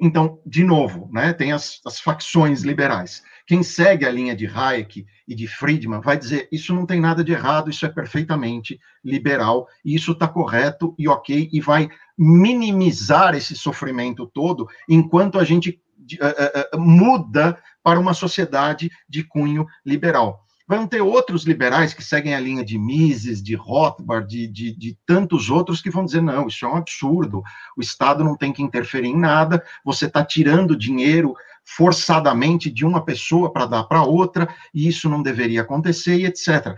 Então, 0.00 0.40
de 0.46 0.64
novo, 0.64 1.10
né, 1.12 1.32
tem 1.32 1.52
as, 1.52 1.80
as 1.84 2.00
facções 2.00 2.62
liberais. 2.62 3.22
Quem 3.46 3.62
segue 3.62 4.06
a 4.06 4.10
linha 4.10 4.34
de 4.34 4.46
Hayek 4.46 5.04
e 5.28 5.34
de 5.34 5.46
Friedman 5.46 6.00
vai 6.00 6.16
dizer 6.16 6.48
isso 6.50 6.74
não 6.74 6.86
tem 6.86 7.00
nada 7.00 7.22
de 7.22 7.32
errado, 7.32 7.68
isso 7.68 7.84
é 7.84 7.88
perfeitamente 7.88 8.80
liberal, 9.04 9.66
e 9.84 9.94
isso 9.94 10.12
está 10.12 10.26
correto 10.26 10.94
e 10.98 11.06
ok, 11.06 11.50
e 11.52 11.60
vai 11.60 11.88
minimizar 12.16 13.34
esse 13.34 13.54
sofrimento 13.54 14.26
todo 14.26 14.68
enquanto 14.88 15.38
a 15.38 15.44
gente 15.44 15.80
uh, 16.14 16.76
uh, 16.76 16.80
muda 16.80 17.58
para 17.82 18.00
uma 18.00 18.14
sociedade 18.14 18.90
de 19.08 19.24
cunho 19.24 19.66
liberal. 19.84 20.46
Vão 20.70 20.86
ter 20.86 21.00
outros 21.00 21.42
liberais 21.42 21.92
que 21.92 22.00
seguem 22.00 22.32
a 22.32 22.38
linha 22.38 22.64
de 22.64 22.78
Mises, 22.78 23.42
de 23.42 23.56
Rothbard, 23.56 24.28
de, 24.28 24.46
de, 24.46 24.72
de, 24.72 24.96
tantos 25.04 25.50
outros 25.50 25.82
que 25.82 25.90
vão 25.90 26.04
dizer: 26.04 26.22
não, 26.22 26.46
isso 26.46 26.64
é 26.64 26.68
um 26.68 26.76
absurdo, 26.76 27.42
o 27.76 27.80
Estado 27.80 28.22
não 28.22 28.36
tem 28.36 28.52
que 28.52 28.62
interferir 28.62 29.08
em 29.08 29.18
nada, 29.18 29.64
você 29.84 30.06
está 30.06 30.24
tirando 30.24 30.76
dinheiro 30.76 31.34
forçadamente 31.64 32.70
de 32.70 32.86
uma 32.86 33.04
pessoa 33.04 33.52
para 33.52 33.66
dar 33.66 33.82
para 33.82 34.04
outra, 34.04 34.48
e 34.72 34.86
isso 34.86 35.08
não 35.08 35.24
deveria 35.24 35.62
acontecer, 35.62 36.20
e 36.20 36.26
etc. 36.26 36.76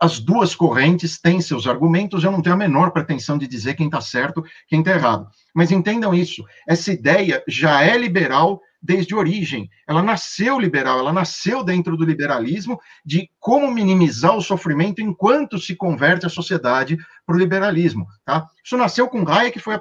As 0.00 0.20
duas 0.20 0.54
correntes 0.54 1.20
têm 1.20 1.40
seus 1.40 1.66
argumentos, 1.66 2.22
eu 2.22 2.30
não 2.30 2.40
tenho 2.40 2.54
a 2.54 2.58
menor 2.58 2.92
pretensão 2.92 3.36
de 3.36 3.48
dizer 3.48 3.74
quem 3.74 3.86
está 3.86 4.00
certo, 4.00 4.44
quem 4.68 4.78
está 4.78 4.92
errado. 4.92 5.26
Mas 5.52 5.72
entendam 5.72 6.14
isso: 6.14 6.44
essa 6.68 6.92
ideia 6.92 7.42
já 7.48 7.82
é 7.82 7.98
liberal 7.98 8.60
desde 8.80 9.14
origem. 9.14 9.68
Ela 9.86 10.02
nasceu 10.02 10.58
liberal, 10.58 10.98
ela 10.98 11.12
nasceu 11.12 11.64
dentro 11.64 11.96
do 11.96 12.04
liberalismo 12.04 12.80
de 13.04 13.28
como 13.38 13.70
minimizar 13.70 14.36
o 14.36 14.42
sofrimento 14.42 15.00
enquanto 15.00 15.58
se 15.58 15.74
converte 15.74 16.26
a 16.26 16.30
sociedade 16.30 16.96
para 17.26 17.36
o 17.36 17.38
liberalismo. 17.38 18.06
Tá? 18.24 18.46
Isso 18.64 18.76
nasceu 18.76 19.08
com 19.08 19.28
Hayek, 19.28 19.52
que 19.52 19.58
foi 19.58 19.74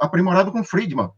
aprimorado 0.00 0.52
com 0.52 0.64
Friedman. 0.64 1.10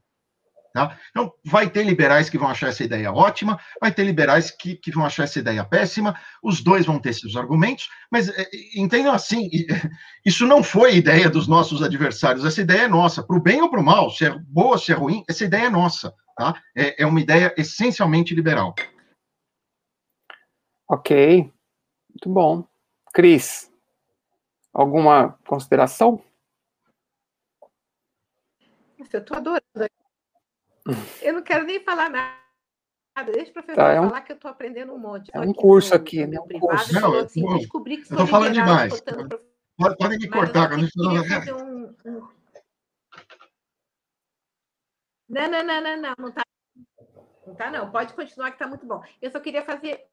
Tá? 0.77 0.95
Então, 1.09 1.33
vai 1.43 1.71
ter 1.71 1.85
liberais 1.85 2.29
que 2.29 2.37
vão 2.37 2.49
achar 2.49 2.69
essa 2.69 2.85
ideia 2.85 3.11
ótima, 3.11 3.59
vai 3.81 3.91
ter 3.91 4.05
liberais 4.05 4.51
que, 4.51 4.77
que 4.77 4.91
vão 4.91 5.07
achar 5.07 5.25
essa 5.25 5.39
ideia 5.39 5.65
péssima, 5.65 6.15
os 6.43 6.63
dois 6.63 6.85
vão 6.85 6.99
ter 6.99 7.15
seus 7.15 7.35
argumentos, 7.35 7.89
mas 8.13 8.29
é, 8.29 8.47
entendam 8.75 9.15
assim: 9.15 9.49
isso 10.23 10.47
não 10.47 10.63
foi 10.63 10.97
ideia 10.97 11.31
dos 11.31 11.49
nossos 11.49 11.83
adversários, 11.83 12.45
essa 12.45 12.61
ideia 12.61 12.83
é 12.83 12.89
nossa, 12.89 13.23
para 13.23 13.39
o 13.39 13.41
bem 13.41 13.63
ou 13.63 13.71
para 13.71 13.81
o 13.81 13.83
mal, 13.83 14.11
se 14.11 14.27
é 14.27 14.39
boa, 14.39 14.77
se 14.77 14.93
é 14.93 14.95
ruim, 14.95 15.25
essa 15.27 15.47
ideia 15.47 15.65
é 15.65 15.71
nossa. 15.71 16.13
Tá? 16.37 16.63
É, 16.77 17.05
é 17.05 17.07
uma 17.07 17.23
ideia 17.23 17.55
essencialmente 17.57 18.35
liberal. 18.35 18.75
Ok, 20.87 21.51
muito 22.11 22.29
bom. 22.29 22.69
Cris, 23.15 23.73
alguma 24.75 25.39
consideração? 25.47 26.23
eu 29.11 29.21
estou 29.21 29.39
adorando. 29.39 29.63
Eu 31.23 31.35
não 31.35 31.43
quero 31.43 31.65
nem 31.65 31.81
falar 31.81 32.11
nada. 32.11 32.37
Deixa 33.33 33.51
o 33.51 33.55
professor 33.55 33.77
tá, 33.77 33.93
é 33.93 34.01
um, 34.01 34.09
falar 34.09 34.21
que 34.21 34.33
eu 34.33 34.37
estou 34.37 34.51
aprendendo 34.51 34.93
um 34.93 34.99
monte. 34.99 35.31
É 35.33 35.41
um 35.41 35.53
curso 35.53 35.91
no, 35.91 35.97
aqui, 35.97 36.27
né? 36.27 36.39
Um 36.39 36.47
privado, 36.47 36.69
curso. 36.69 36.93
Não, 36.93 37.19
assim, 37.19 37.43
eu, 37.43 37.59
descobri 37.59 37.97
que 37.97 38.03
eu 38.03 38.15
estou 38.15 38.27
falando 38.27 38.53
demais. 38.53 39.01
Pode, 39.01 39.97
pode 39.97 40.19
me 40.19 40.29
cortar. 40.29 40.69
Quando 40.69 41.17
eu 41.17 41.25
fazer 41.25 41.55
um, 41.55 41.95
um, 42.05 42.29
não, 45.29 45.51
não, 45.51 45.65
não, 45.65 45.83
não, 45.83 46.01
não, 46.03 46.15
não 46.19 46.33
tá. 46.33 46.43
Não 47.47 47.55
tá, 47.55 47.71
não. 47.71 47.91
Pode 47.91 48.15
continuar 48.15 48.51
que 48.51 48.59
tá 48.59 48.67
muito 48.67 48.87
bom. 48.87 49.03
Eu 49.21 49.31
só 49.31 49.41
queria 49.41 49.65
fazer 49.65 50.05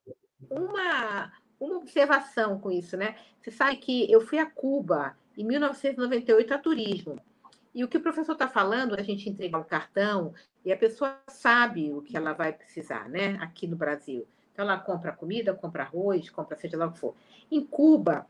uma, 0.49 1.31
uma 1.59 1.77
observação 1.77 2.59
com 2.59 2.71
isso, 2.71 2.97
né? 2.97 3.15
Você 3.41 3.51
sabe 3.51 3.77
que 3.77 4.11
eu 4.11 4.21
fui 4.21 4.39
a 4.39 4.49
Cuba 4.49 5.15
em 5.37 5.45
1998 5.45 6.53
a 6.53 6.57
turismo. 6.57 7.19
E 7.73 7.83
o 7.83 7.87
que 7.87 7.97
o 7.97 8.01
professor 8.01 8.33
está 8.33 8.47
falando, 8.47 8.95
a 8.95 9.03
gente 9.03 9.29
entregar 9.29 9.59
um 9.59 9.63
cartão 9.63 10.33
e 10.65 10.71
a 10.71 10.77
pessoa 10.77 11.17
sabe 11.27 11.91
o 11.91 12.01
que 12.01 12.15
ela 12.15 12.33
vai 12.33 12.53
precisar, 12.53 13.09
né? 13.09 13.37
Aqui 13.41 13.67
no 13.67 13.75
Brasil. 13.75 14.27
Então, 14.51 14.65
ela 14.65 14.79
compra 14.79 15.11
comida, 15.11 15.53
compra 15.53 15.83
arroz, 15.83 16.29
compra 16.29 16.57
seja 16.57 16.77
lá 16.77 16.87
o 16.87 16.91
que 16.91 16.99
for. 16.99 17.15
Em 17.51 17.65
Cuba, 17.65 18.27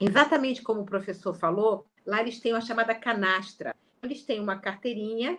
exatamente 0.00 0.62
como 0.62 0.80
o 0.80 0.86
professor 0.86 1.34
falou, 1.34 1.86
lá 2.06 2.20
eles 2.20 2.40
têm 2.40 2.52
a 2.52 2.60
chamada 2.60 2.94
canastra. 2.94 3.74
Eles 4.02 4.22
têm 4.22 4.40
uma 4.40 4.58
carteirinha 4.58 5.38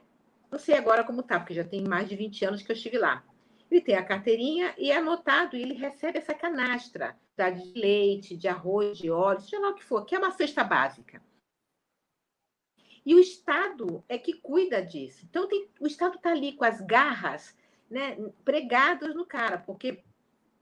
não 0.52 0.58
sei 0.58 0.76
agora 0.76 1.04
como 1.04 1.22
tá, 1.22 1.40
porque 1.40 1.54
já 1.54 1.64
tem 1.64 1.84
mais 1.84 2.10
de 2.10 2.16
20 2.16 2.46
anos 2.46 2.62
que 2.62 2.72
eu 2.72 2.76
estive 2.76 2.98
lá. 2.98 3.24
Ele 3.70 3.82
tem 3.82 3.96
a 3.96 4.04
carteirinha 4.04 4.74
e 4.78 4.92
é 4.92 4.98
anotado, 4.98 5.56
e 5.56 5.62
ele 5.62 5.76
recebe 5.76 6.18
essa 6.18 6.34
canastra 6.34 7.16
de 7.38 7.80
leite, 7.80 8.36
de 8.36 8.48
arroz, 8.48 8.98
de 8.98 9.10
óleo, 9.10 9.40
seja 9.40 9.60
lá 9.60 9.70
o 9.70 9.76
que 9.76 9.84
for, 9.84 10.04
que 10.06 10.16
é 10.16 10.20
uma 10.20 10.32
cesta 10.32 10.64
básica. 10.64 11.22
E 13.10 13.16
o 13.16 13.20
Estado 13.20 14.03
é 14.07 14.20
que 14.20 14.34
cuida 14.34 14.84
disso. 14.84 15.26
Então, 15.28 15.47
tem, 15.47 15.68
o 15.80 15.88
Estado 15.88 16.18
está 16.18 16.30
ali 16.30 16.53
com 16.53 16.64
as 16.64 16.80
garras 16.80 17.57
né, 17.89 18.16
pregadas 18.45 19.16
no 19.16 19.26
cara, 19.26 19.57
porque 19.57 20.03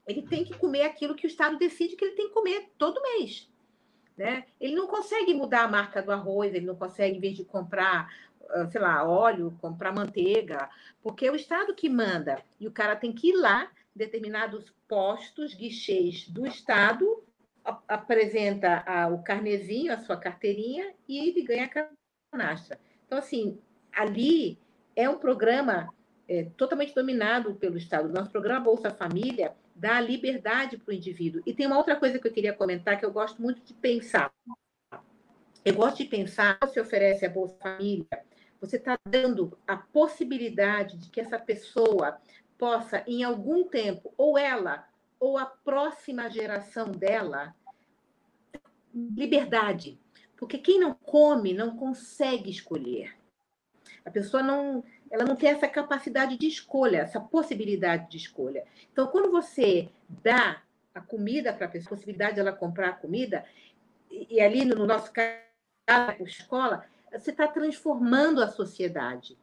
ele 0.06 0.22
tem 0.22 0.46
que 0.46 0.56
comer 0.56 0.84
aquilo 0.84 1.14
que 1.14 1.26
o 1.26 1.28
Estado 1.28 1.58
decide 1.58 1.94
que 1.94 2.02
ele 2.06 2.16
tem 2.16 2.28
que 2.28 2.32
comer 2.32 2.70
todo 2.78 3.02
mês. 3.02 3.46
Né? 4.16 4.46
Ele 4.58 4.74
não 4.74 4.86
consegue 4.86 5.34
mudar 5.34 5.64
a 5.64 5.68
marca 5.68 6.00
do 6.00 6.10
arroz, 6.10 6.54
ele 6.54 6.64
não 6.64 6.74
consegue, 6.74 7.18
em 7.18 7.20
vez 7.20 7.36
de 7.36 7.44
comprar 7.44 8.10
ah, 8.48 8.66
sei 8.70 8.80
lá, 8.80 9.06
óleo, 9.06 9.54
comprar 9.60 9.92
manteiga, 9.92 10.70
porque 11.02 11.26
é 11.26 11.30
o 11.30 11.36
Estado 11.36 11.74
que 11.74 11.90
manda. 11.90 12.42
E 12.58 12.66
o 12.66 12.72
cara 12.72 12.96
tem 12.96 13.12
que 13.12 13.28
ir 13.28 13.36
lá, 13.36 13.70
determinados 13.94 14.74
postos, 14.88 15.52
guichês 15.52 16.26
do 16.26 16.46
Estado, 16.46 17.22
apresenta 17.86 18.82
a, 18.86 19.06
o 19.08 19.22
carnezinho, 19.22 19.92
a 19.92 19.98
sua 19.98 20.16
carteirinha, 20.16 20.94
e 21.06 21.18
ele 21.18 21.42
ganha 21.42 21.66
a 21.66 21.68
Então, 23.06 23.18
assim, 23.18 23.58
ali 23.92 24.58
é 24.94 25.08
um 25.08 25.18
programa 25.18 25.92
é, 26.28 26.44
totalmente 26.56 26.94
dominado 26.94 27.54
pelo 27.54 27.76
Estado. 27.76 28.08
Nosso 28.08 28.30
programa 28.30 28.64
Bolsa 28.64 28.90
Família 28.90 29.54
dá 29.74 30.00
liberdade 30.00 30.76
para 30.76 30.92
o 30.92 30.94
indivíduo. 30.94 31.42
E 31.46 31.54
tem 31.54 31.66
uma 31.66 31.78
outra 31.78 31.96
coisa 31.96 32.18
que 32.18 32.26
eu 32.26 32.32
queria 32.32 32.52
comentar 32.52 32.98
que 32.98 33.04
eu 33.04 33.12
gosto 33.12 33.40
muito 33.40 33.62
de 33.62 33.74
pensar. 33.74 34.32
Eu 35.64 35.74
gosto 35.74 35.98
de 35.98 36.04
pensar, 36.04 36.58
se 36.72 36.80
oferece 36.80 37.26
a 37.26 37.30
Bolsa 37.30 37.56
Família 37.60 38.06
você 38.60 38.76
está 38.76 38.98
dando 39.04 39.56
a 39.66 39.76
possibilidade 39.76 40.96
de 40.96 41.08
que 41.10 41.20
essa 41.20 41.38
pessoa 41.38 42.20
possa, 42.56 43.04
em 43.06 43.22
algum 43.22 43.64
tempo, 43.68 44.12
ou 44.16 44.36
ela, 44.36 44.86
ou 45.20 45.38
a 45.38 45.46
próxima 45.46 46.28
geração 46.28 46.90
dela, 46.90 47.54
liberdade. 48.92 49.98
Porque 50.38 50.56
quem 50.56 50.78
não 50.78 50.94
come 50.94 51.52
não 51.52 51.76
consegue 51.76 52.48
escolher. 52.48 53.14
A 54.04 54.10
pessoa 54.10 54.42
não, 54.42 54.84
ela 55.10 55.24
não 55.24 55.34
tem 55.34 55.50
essa 55.50 55.66
capacidade 55.66 56.38
de 56.38 56.46
escolha, 56.46 56.98
essa 56.98 57.20
possibilidade 57.20 58.08
de 58.08 58.16
escolha. 58.16 58.64
Então, 58.92 59.08
quando 59.08 59.30
você 59.30 59.90
dá 60.08 60.62
a 60.94 61.00
comida 61.00 61.52
para 61.52 61.66
a 61.66 61.68
pessoa, 61.68 61.88
a 61.88 61.96
possibilidade 61.96 62.34
de 62.34 62.40
ela 62.40 62.52
comprar 62.52 62.90
a 62.90 62.94
comida, 62.94 63.44
e, 64.10 64.36
e 64.36 64.40
ali 64.40 64.64
no 64.64 64.86
nosso 64.86 65.12
caso, 65.12 65.42
a 65.88 66.14
escola, 66.22 66.86
você 67.12 67.32
está 67.32 67.48
transformando 67.48 68.40
a 68.40 68.48
sociedade. 68.48 69.36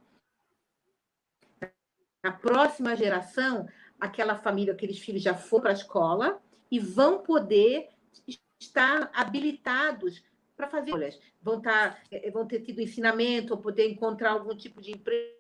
Na 2.24 2.32
próxima 2.32 2.96
geração, 2.96 3.68
aquela 4.00 4.38
família, 4.38 4.74
aqueles 4.74 5.00
filhos 5.00 5.22
já 5.22 5.36
foram 5.36 5.64
para 5.64 5.72
a 5.72 5.76
escola 5.76 6.42
e 6.72 6.80
vão 6.80 7.22
poder 7.22 7.90
estar 8.60 9.12
habilitados 9.14 10.24
para 10.56 10.68
fazer 10.68 10.88
escolhas. 10.88 11.20
Vão, 11.42 11.58
estar, 11.58 12.02
eh, 12.12 12.32
vão 12.32 12.46
ter 12.48 12.62
tido 12.62 12.82
ensinamento, 12.82 13.54
ou 13.54 13.60
poder 13.60 13.90
encontrar 13.90 14.32
algum 14.32 14.56
tipo 14.56 14.82
de 14.82 14.92
emprego 14.92 15.36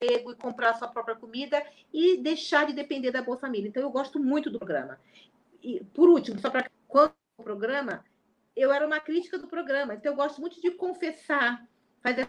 e 0.00 0.34
comprar 0.34 0.70
a 0.70 0.74
sua 0.74 0.88
própria 0.88 1.14
comida 1.14 1.64
e 1.92 2.16
deixar 2.18 2.66
de 2.66 2.72
depender 2.72 3.12
da 3.12 3.22
Boa 3.22 3.38
Família. 3.38 3.68
Então, 3.68 3.82
eu 3.82 3.90
gosto 3.90 4.18
muito 4.18 4.50
do 4.50 4.58
programa. 4.58 4.98
E, 5.62 5.84
por 5.94 6.08
último, 6.08 6.38
só 6.40 6.50
para 6.50 6.68
quando 6.88 7.14
o 7.38 7.42
programa, 7.42 8.04
eu 8.56 8.72
era 8.72 8.86
uma 8.86 9.00
crítica 9.00 9.38
do 9.38 9.46
programa, 9.46 9.94
então 9.94 10.12
eu 10.12 10.16
gosto 10.16 10.40
muito 10.40 10.60
de 10.60 10.72
confessar, 10.72 11.66
fazer 12.02 12.28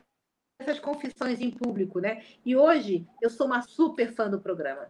essas 0.59 0.80
confissões 0.80 1.41
em 1.41 1.51
público, 1.51 1.99
né? 1.99 2.24
E 2.45 2.55
hoje 2.55 3.05
eu 3.22 3.30
sou 3.30 3.47
uma 3.47 3.61
super 3.61 4.14
fã 4.14 4.30
do 4.30 4.39
programa. 4.39 4.88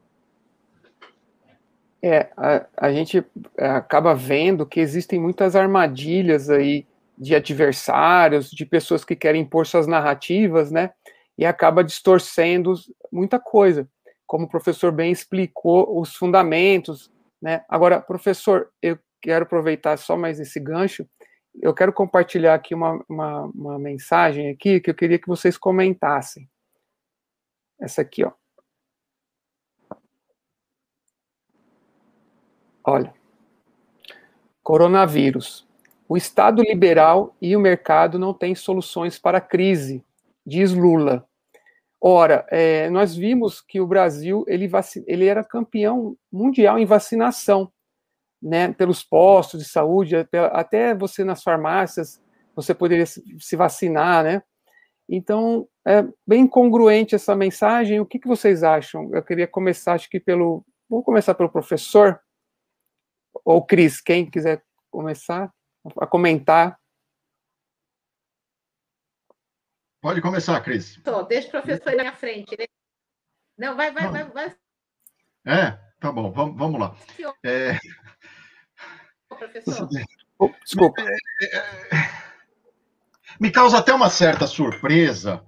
É, 2.01 2.31
a, 2.35 2.67
a 2.75 2.91
gente 2.91 3.25
é, 3.57 3.65
acaba 3.65 4.13
vendo 4.13 4.65
que 4.65 4.81
existem 4.81 5.19
muitas 5.19 5.55
armadilhas 5.55 6.49
aí 6.49 6.85
de 7.17 7.35
adversários, 7.35 8.49
de 8.49 8.65
pessoas 8.65 9.05
que 9.05 9.15
querem 9.15 9.41
impor 9.41 9.65
suas 9.65 9.87
narrativas, 9.87 10.71
né? 10.71 10.91
E 11.37 11.45
acaba 11.45 11.83
distorcendo 11.83 12.73
muita 13.11 13.39
coisa. 13.39 13.87
Como 14.25 14.45
o 14.45 14.49
professor 14.49 14.91
bem 14.91 15.11
explicou, 15.11 15.99
os 15.99 16.15
fundamentos, 16.15 17.11
né? 17.41 17.63
Agora, 17.69 18.01
professor, 18.01 18.69
eu 18.81 18.97
quero 19.21 19.43
aproveitar 19.43 19.97
só 19.97 20.17
mais 20.17 20.39
esse 20.39 20.59
gancho 20.59 21.07
eu 21.61 21.73
quero 21.73 21.93
compartilhar 21.93 22.55
aqui 22.55 22.73
uma, 22.73 23.03
uma, 23.07 23.45
uma, 23.45 23.79
mensagem 23.79 24.49
aqui 24.49 24.79
que 24.79 24.89
eu 24.89 24.95
queria 24.95 25.19
que 25.19 25.27
vocês 25.27 25.57
comentassem. 25.57 26.49
Essa 27.79 28.01
aqui, 28.01 28.23
ó. 28.23 28.31
Olha. 32.83 33.13
Coronavírus. 34.61 35.67
O 36.13 36.15
Estado 36.15 36.61
liberal 36.61 37.35
e 37.41 37.55
o 37.55 37.59
mercado 37.59 38.19
não 38.19 38.35
têm 38.35 38.53
soluções 38.53 39.17
para 39.17 39.39
a 39.39 39.41
crise, 39.41 40.05
diz 40.45 40.71
Lula. 40.71 41.27
Ora, 41.99 42.45
é, 42.51 42.87
nós 42.91 43.15
vimos 43.15 43.59
que 43.59 43.81
o 43.81 43.87
Brasil 43.87 44.45
ele, 44.47 44.69
ele 45.07 45.25
era 45.25 45.43
campeão 45.43 46.15
mundial 46.31 46.77
em 46.77 46.85
vacinação, 46.85 47.73
né, 48.39 48.71
pelos 48.73 49.03
postos 49.03 49.63
de 49.63 49.67
saúde, 49.67 50.15
até 50.51 50.93
você 50.93 51.23
nas 51.23 51.41
farmácias, 51.41 52.21
você 52.55 52.75
poderia 52.75 53.07
se 53.07 53.55
vacinar, 53.55 54.23
né? 54.23 54.43
Então, 55.09 55.67
é 55.83 56.05
bem 56.27 56.45
congruente 56.45 57.15
essa 57.15 57.35
mensagem. 57.35 57.99
O 57.99 58.05
que, 58.05 58.19
que 58.19 58.27
vocês 58.27 58.61
acham? 58.61 59.09
Eu 59.11 59.23
queria 59.23 59.47
começar, 59.47 59.93
acho 59.93 60.07
que 60.07 60.19
pelo. 60.19 60.63
Vou 60.87 61.01
começar 61.01 61.33
pelo 61.33 61.49
professor, 61.49 62.21
ou 63.43 63.65
Cris, 63.65 63.99
quem 63.99 64.29
quiser 64.29 64.61
começar 64.91 65.51
a 65.99 66.07
comentar. 66.07 66.79
Pode 70.01 70.21
começar, 70.21 70.59
Cris. 70.61 70.99
Deixa 71.29 71.47
o 71.47 71.51
professor 71.51 71.95
na 71.95 72.13
frente. 72.13 72.57
Né? 72.57 72.65
Não, 73.57 73.75
vai, 73.75 73.91
vai, 73.91 74.09
vai, 74.09 74.23
vai. 74.25 74.55
É, 75.45 75.71
tá 75.99 76.11
bom, 76.11 76.31
vamos, 76.31 76.57
vamos 76.57 76.79
lá. 76.79 76.95
É... 77.43 77.77
Professor. 79.29 79.87
Desculpa. 80.63 81.01
É, 81.01 81.45
é, 81.45 81.57
é, 81.57 82.23
me 83.39 83.51
causa 83.51 83.77
até 83.77 83.93
uma 83.93 84.09
certa 84.09 84.45
surpresa 84.45 85.45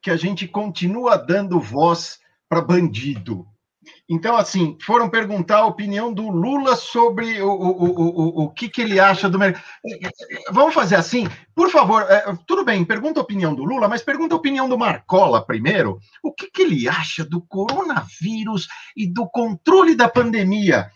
que 0.00 0.10
a 0.10 0.16
gente 0.16 0.48
continua 0.48 1.16
dando 1.16 1.60
voz 1.60 2.20
para 2.48 2.60
bandido. 2.60 3.46
Então, 4.08 4.36
assim, 4.36 4.76
foram 4.82 5.08
perguntar 5.08 5.58
a 5.58 5.66
opinião 5.66 6.12
do 6.12 6.28
Lula 6.28 6.76
sobre 6.76 7.40
o, 7.40 7.50
o, 7.50 7.84
o, 7.84 8.44
o, 8.44 8.50
que, 8.50 8.68
que 8.68 8.82
ele 8.82 9.00
acha 9.00 9.28
do 9.28 9.38
mercado. 9.38 9.64
Vamos 10.50 10.74
fazer 10.74 10.96
assim? 10.96 11.28
Por 11.54 11.70
favor, 11.70 12.02
é, 12.08 12.24
tudo 12.46 12.64
bem, 12.64 12.84
pergunta 12.84 13.20
a 13.20 13.22
opinião 13.22 13.54
do 13.54 13.64
Lula, 13.64 13.88
mas 13.88 14.02
pergunta 14.02 14.34
a 14.34 14.38
opinião 14.38 14.68
do 14.68 14.78
Marcola 14.78 15.44
primeiro. 15.44 15.98
O 16.22 16.32
que, 16.32 16.50
que 16.50 16.62
ele 16.62 16.88
acha 16.88 17.24
do 17.24 17.40
coronavírus 17.40 18.68
e 18.96 19.06
do 19.06 19.28
controle 19.28 19.94
da 19.94 20.08
pandemia? 20.08 20.90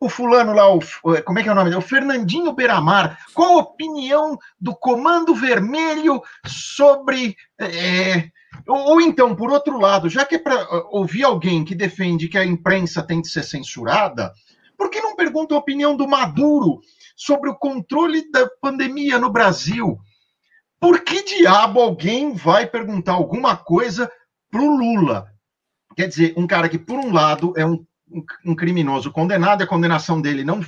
O, 0.00 0.08
fulano 0.08 0.52
lá, 0.52 0.72
o, 0.72 0.80
como 1.24 1.38
é 1.38 1.42
que 1.42 1.48
é 1.48 1.52
o 1.52 1.54
nome? 1.54 1.74
O 1.74 1.80
Fernandinho 1.80 2.52
Beiramar. 2.52 3.18
Qual 3.34 3.58
a 3.58 3.62
opinião 3.62 4.38
do 4.60 4.74
Comando 4.74 5.34
Vermelho 5.34 6.22
sobre. 6.46 7.36
É, 7.60 8.30
ou, 8.66 8.92
ou, 8.92 9.00
então, 9.00 9.34
por 9.34 9.50
outro 9.50 9.78
lado, 9.78 10.08
já 10.08 10.24
que 10.24 10.36
é 10.36 10.38
para 10.38 10.66
ouvir 10.90 11.24
alguém 11.24 11.64
que 11.64 11.74
defende 11.74 12.28
que 12.28 12.38
a 12.38 12.44
imprensa 12.44 13.02
tem 13.02 13.20
que 13.20 13.28
ser 13.28 13.42
censurada, 13.42 14.32
por 14.76 14.90
que 14.90 15.00
não 15.00 15.16
pergunta 15.16 15.54
a 15.54 15.58
opinião 15.58 15.96
do 15.96 16.06
Maduro 16.06 16.80
sobre 17.16 17.50
o 17.50 17.56
controle 17.56 18.30
da 18.30 18.48
pandemia 18.60 19.18
no 19.18 19.30
Brasil? 19.30 19.98
Por 20.80 21.00
que 21.02 21.24
diabo 21.24 21.80
alguém 21.80 22.32
vai 22.32 22.64
perguntar 22.64 23.14
alguma 23.14 23.56
coisa 23.56 24.10
para 24.50 24.62
o 24.62 24.76
Lula? 24.76 25.26
Quer 25.96 26.06
dizer, 26.06 26.34
um 26.36 26.46
cara 26.46 26.68
que, 26.68 26.78
por 26.78 26.96
um 26.96 27.12
lado, 27.12 27.52
é 27.56 27.66
um 27.66 27.84
um 28.44 28.54
criminoso 28.54 29.10
condenado, 29.12 29.62
a 29.62 29.66
condenação 29.66 30.20
dele 30.20 30.44
não 30.44 30.60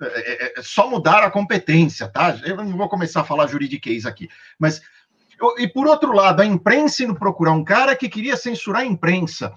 é, 0.00 0.04
é, 0.04 0.58
é, 0.58 0.62
só 0.62 0.88
mudar 0.88 1.22
a 1.22 1.30
competência, 1.30 2.08
tá? 2.08 2.38
Eu 2.44 2.56
não 2.56 2.76
vou 2.76 2.88
começar 2.88 3.22
a 3.22 3.24
falar 3.24 3.46
juridiquês 3.46 4.06
aqui, 4.06 4.28
mas 4.58 4.82
e 5.58 5.68
por 5.68 5.86
outro 5.86 6.12
lado, 6.12 6.40
a 6.40 6.46
imprensa 6.46 7.04
indo 7.04 7.14
procurar 7.14 7.52
um 7.52 7.64
cara 7.64 7.94
que 7.94 8.08
queria 8.08 8.36
censurar 8.36 8.82
a 8.82 8.86
imprensa. 8.86 9.52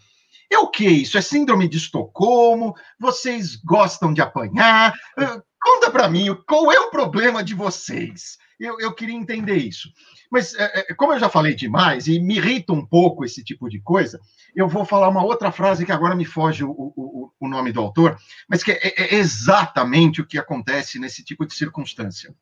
É 0.52 0.58
o 0.58 0.68
que 0.68 0.86
isso? 0.86 1.18
É 1.18 1.22
síndrome 1.22 1.70
de 1.70 1.78
Estocolmo? 1.78 2.76
Vocês 3.00 3.56
gostam 3.56 4.14
de 4.14 4.22
apanhar? 4.22 4.94
Uh, 5.18 5.42
conta 5.62 5.92
para 5.92 6.10
mim, 6.10 6.36
qual 6.48 6.72
é 6.72 6.80
o 6.80 6.90
problema 6.90 7.44
de 7.44 7.54
vocês? 7.54 8.38
Eu, 8.60 8.78
eu 8.80 8.94
queria 8.94 9.16
entender 9.16 9.56
isso. 9.56 9.90
Mas, 10.30 10.54
é, 10.56 10.92
é, 10.92 10.94
como 10.94 11.14
eu 11.14 11.20
já 11.20 11.30
falei 11.30 11.56
demais 11.56 12.08
e 12.08 12.20
me 12.20 12.36
irrita 12.36 12.74
um 12.74 12.86
pouco 12.86 13.24
esse 13.24 13.44
tipo 13.44 13.70
de 13.70 13.80
coisa, 13.80 14.20
eu 14.54 14.68
vou 14.68 14.84
falar 14.84 15.08
uma 15.08 15.24
outra 15.24 15.52
frase 15.52 15.86
que 15.86 15.92
agora 15.92 16.16
me 16.16 16.26
foge 16.26 16.64
o, 16.64 16.72
o, 16.72 17.32
o 17.40 17.48
nome 17.48 17.72
do 17.72 17.80
autor, 17.80 18.18
mas 18.48 18.62
que 18.62 18.72
é, 18.72 18.80
é, 18.84 19.16
exatamente 19.16 20.22
o 20.22 20.28
que 20.28 20.38
acontece 20.38 21.00
nesse 21.00 21.24
tipo 21.24 21.46
de 21.46 21.54
circunstância. 21.54 22.36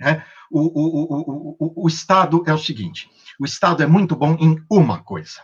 É, 0.00 0.22
o, 0.50 0.60
o, 0.60 1.84
o, 1.84 1.88
Estado 1.88 2.42
é 2.46 2.52
o 2.52 2.58
seguinte: 2.58 3.08
o 3.38 3.44
Estado 3.44 3.82
é 3.82 3.86
muito 3.86 4.16
bom 4.16 4.36
em 4.40 4.56
uma 4.70 5.02
coisa. 5.02 5.42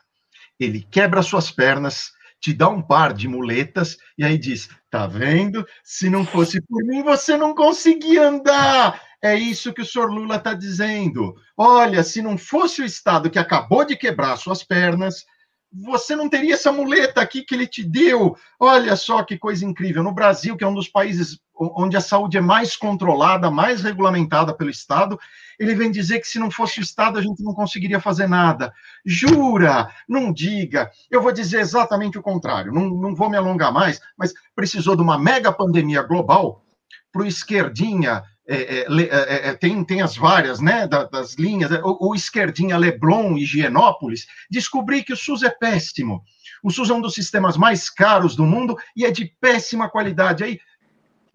Ele 0.58 0.82
quebra 0.90 1.22
suas 1.22 1.50
pernas, 1.50 2.12
te 2.40 2.52
dá 2.52 2.68
um 2.68 2.80
par 2.82 3.12
de 3.12 3.28
muletas 3.28 3.96
e 4.16 4.24
aí 4.24 4.38
diz: 4.38 4.68
tá 4.90 5.06
vendo? 5.06 5.66
Se 5.82 6.08
não 6.08 6.24
fosse 6.24 6.60
por 6.60 6.82
mim, 6.84 7.02
você 7.02 7.36
não 7.36 7.54
conseguia 7.54 8.28
andar. 8.28 9.00
É 9.22 9.34
isso 9.34 9.72
que 9.72 9.82
o 9.82 9.86
senhor 9.86 10.10
Lula 10.10 10.36
está 10.36 10.54
dizendo. 10.54 11.34
Olha, 11.56 12.02
se 12.02 12.22
não 12.22 12.38
fosse 12.38 12.82
o 12.82 12.84
Estado 12.84 13.30
que 13.30 13.38
acabou 13.38 13.84
de 13.84 13.96
quebrar 13.96 14.36
suas 14.36 14.62
pernas, 14.62 15.24
você 15.72 16.16
não 16.16 16.28
teria 16.28 16.54
essa 16.54 16.72
muleta 16.72 17.20
aqui 17.20 17.42
que 17.42 17.54
ele 17.54 17.66
te 17.66 17.84
deu. 17.84 18.36
Olha 18.58 18.96
só 18.96 19.22
que 19.22 19.38
coisa 19.38 19.64
incrível. 19.64 20.02
No 20.02 20.12
Brasil, 20.12 20.56
que 20.56 20.64
é 20.64 20.66
um 20.66 20.74
dos 20.74 20.88
países 20.88 21.38
onde 21.54 21.96
a 21.96 22.00
saúde 22.00 22.38
é 22.38 22.40
mais 22.40 22.76
controlada, 22.76 23.50
mais 23.50 23.82
regulamentada 23.82 24.54
pelo 24.54 24.70
Estado, 24.70 25.18
ele 25.58 25.74
vem 25.74 25.90
dizer 25.90 26.20
que 26.20 26.28
se 26.28 26.38
não 26.38 26.50
fosse 26.50 26.78
o 26.78 26.82
Estado 26.82 27.18
a 27.18 27.22
gente 27.22 27.42
não 27.42 27.52
conseguiria 27.52 28.00
fazer 28.00 28.28
nada. 28.28 28.72
Jura? 29.04 29.90
Não 30.08 30.32
diga. 30.32 30.90
Eu 31.10 31.20
vou 31.20 31.32
dizer 31.32 31.60
exatamente 31.60 32.16
o 32.16 32.22
contrário. 32.22 32.72
Não, 32.72 32.88
não 32.88 33.14
vou 33.14 33.28
me 33.28 33.36
alongar 33.36 33.72
mais, 33.72 34.00
mas 34.16 34.32
precisou 34.54 34.94
de 34.94 35.02
uma 35.02 35.18
mega 35.18 35.52
pandemia 35.52 36.02
global 36.02 36.64
para 37.12 37.22
o 37.22 37.26
esquerdinha 37.26 38.22
é 38.50 38.86
é, 38.86 38.86
é, 38.88 39.48
é, 39.48 39.54
tem, 39.54 39.84
tem 39.84 40.00
as 40.00 40.16
várias, 40.16 40.58
né, 40.58 40.86
das, 40.86 41.34
linhas, 41.34 41.70
o, 41.84 42.08
o 42.08 42.14
esquerdinha 42.14 42.78
Leblon 42.78 43.36
e 43.36 43.42
Higienópolis, 43.42 44.26
descobri 44.50 45.04
que 45.04 45.12
o 45.12 45.16
SUS 45.16 45.42
é 45.42 45.50
péssimo. 45.50 46.22
O 46.62 46.70
SUS 46.70 46.88
é 46.88 46.94
um 46.94 47.00
dos 47.00 47.14
sistemas 47.14 47.58
mais 47.58 47.90
caros 47.90 48.34
do 48.34 48.44
mundo 48.44 48.74
e 48.96 49.04
é 49.04 49.10
de 49.10 49.26
péssima 49.40 49.88
qualidade. 49.88 50.42
Aí 50.42 50.58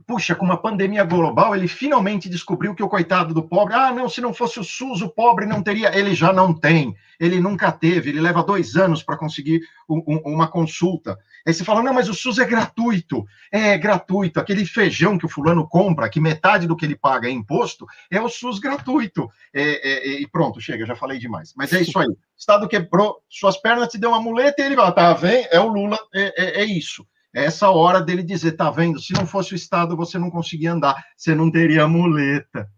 puxa, 0.05 0.35
com 0.35 0.45
uma 0.45 0.57
pandemia 0.57 1.03
global, 1.03 1.55
ele 1.55 1.67
finalmente 1.67 2.29
descobriu 2.29 2.75
que 2.75 2.83
o 2.83 2.89
coitado 2.89 3.33
do 3.33 3.43
pobre, 3.43 3.73
ah, 3.73 3.91
não, 3.91 4.07
se 4.07 4.21
não 4.21 4.33
fosse 4.33 4.59
o 4.59 4.63
SUS, 4.63 5.01
o 5.01 5.09
pobre 5.09 5.45
não 5.45 5.61
teria. 5.61 5.97
Ele 5.97 6.13
já 6.13 6.31
não 6.31 6.53
tem, 6.53 6.95
ele 7.19 7.39
nunca 7.39 7.71
teve, 7.71 8.09
ele 8.09 8.21
leva 8.21 8.43
dois 8.43 8.75
anos 8.75 9.01
para 9.01 9.17
conseguir 9.17 9.61
um, 9.89 10.03
um, 10.07 10.33
uma 10.33 10.47
consulta. 10.47 11.17
Aí 11.45 11.53
você 11.53 11.63
fala, 11.63 11.83
não, 11.83 11.93
mas 11.93 12.07
o 12.07 12.13
SUS 12.13 12.39
é 12.39 12.45
gratuito. 12.45 13.25
É, 13.51 13.77
gratuito. 13.77 14.39
Aquele 14.39 14.65
feijão 14.65 15.17
que 15.17 15.25
o 15.25 15.29
fulano 15.29 15.67
compra, 15.67 16.09
que 16.09 16.19
metade 16.19 16.67
do 16.67 16.75
que 16.75 16.85
ele 16.85 16.95
paga 16.95 17.27
é 17.27 17.31
imposto, 17.31 17.85
é 18.09 18.21
o 18.21 18.29
SUS 18.29 18.59
gratuito. 18.59 19.29
É, 19.53 19.61
é, 19.61 20.07
é, 20.09 20.21
e 20.21 20.27
pronto, 20.27 20.61
chega, 20.61 20.85
já 20.85 20.95
falei 20.95 21.19
demais. 21.19 21.53
Mas 21.55 21.73
é 21.73 21.81
isso 21.81 21.97
aí. 21.99 22.07
O 22.07 22.17
Estado 22.37 22.67
quebrou 22.67 23.17
suas 23.29 23.57
pernas, 23.57 23.89
te 23.89 23.97
deu 23.97 24.09
uma 24.09 24.21
muleta 24.21 24.61
e 24.61 24.65
ele 24.65 24.75
vai, 24.75 24.93
tá 24.93 25.13
vendo? 25.13 25.47
É 25.51 25.59
o 25.59 25.67
Lula, 25.67 25.97
é, 26.13 26.33
é, 26.37 26.61
é 26.61 26.65
isso. 26.65 27.05
É 27.35 27.45
essa 27.45 27.69
hora 27.69 27.99
dele 27.99 28.21
dizer, 28.21 28.51
tá 28.53 28.69
vendo? 28.69 28.99
Se 28.99 29.13
não 29.13 29.25
fosse 29.25 29.53
o 29.53 29.55
Estado, 29.55 29.97
você 29.97 30.19
não 30.19 30.29
conseguia 30.29 30.71
andar, 30.71 31.03
você 31.17 31.33
não 31.33 31.51
teria 31.51 31.87
muleta. 31.87 32.69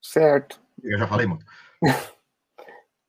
Certo. 0.00 0.60
Eu 0.82 0.98
já 0.98 1.08
falei 1.08 1.26
muito. 1.26 1.44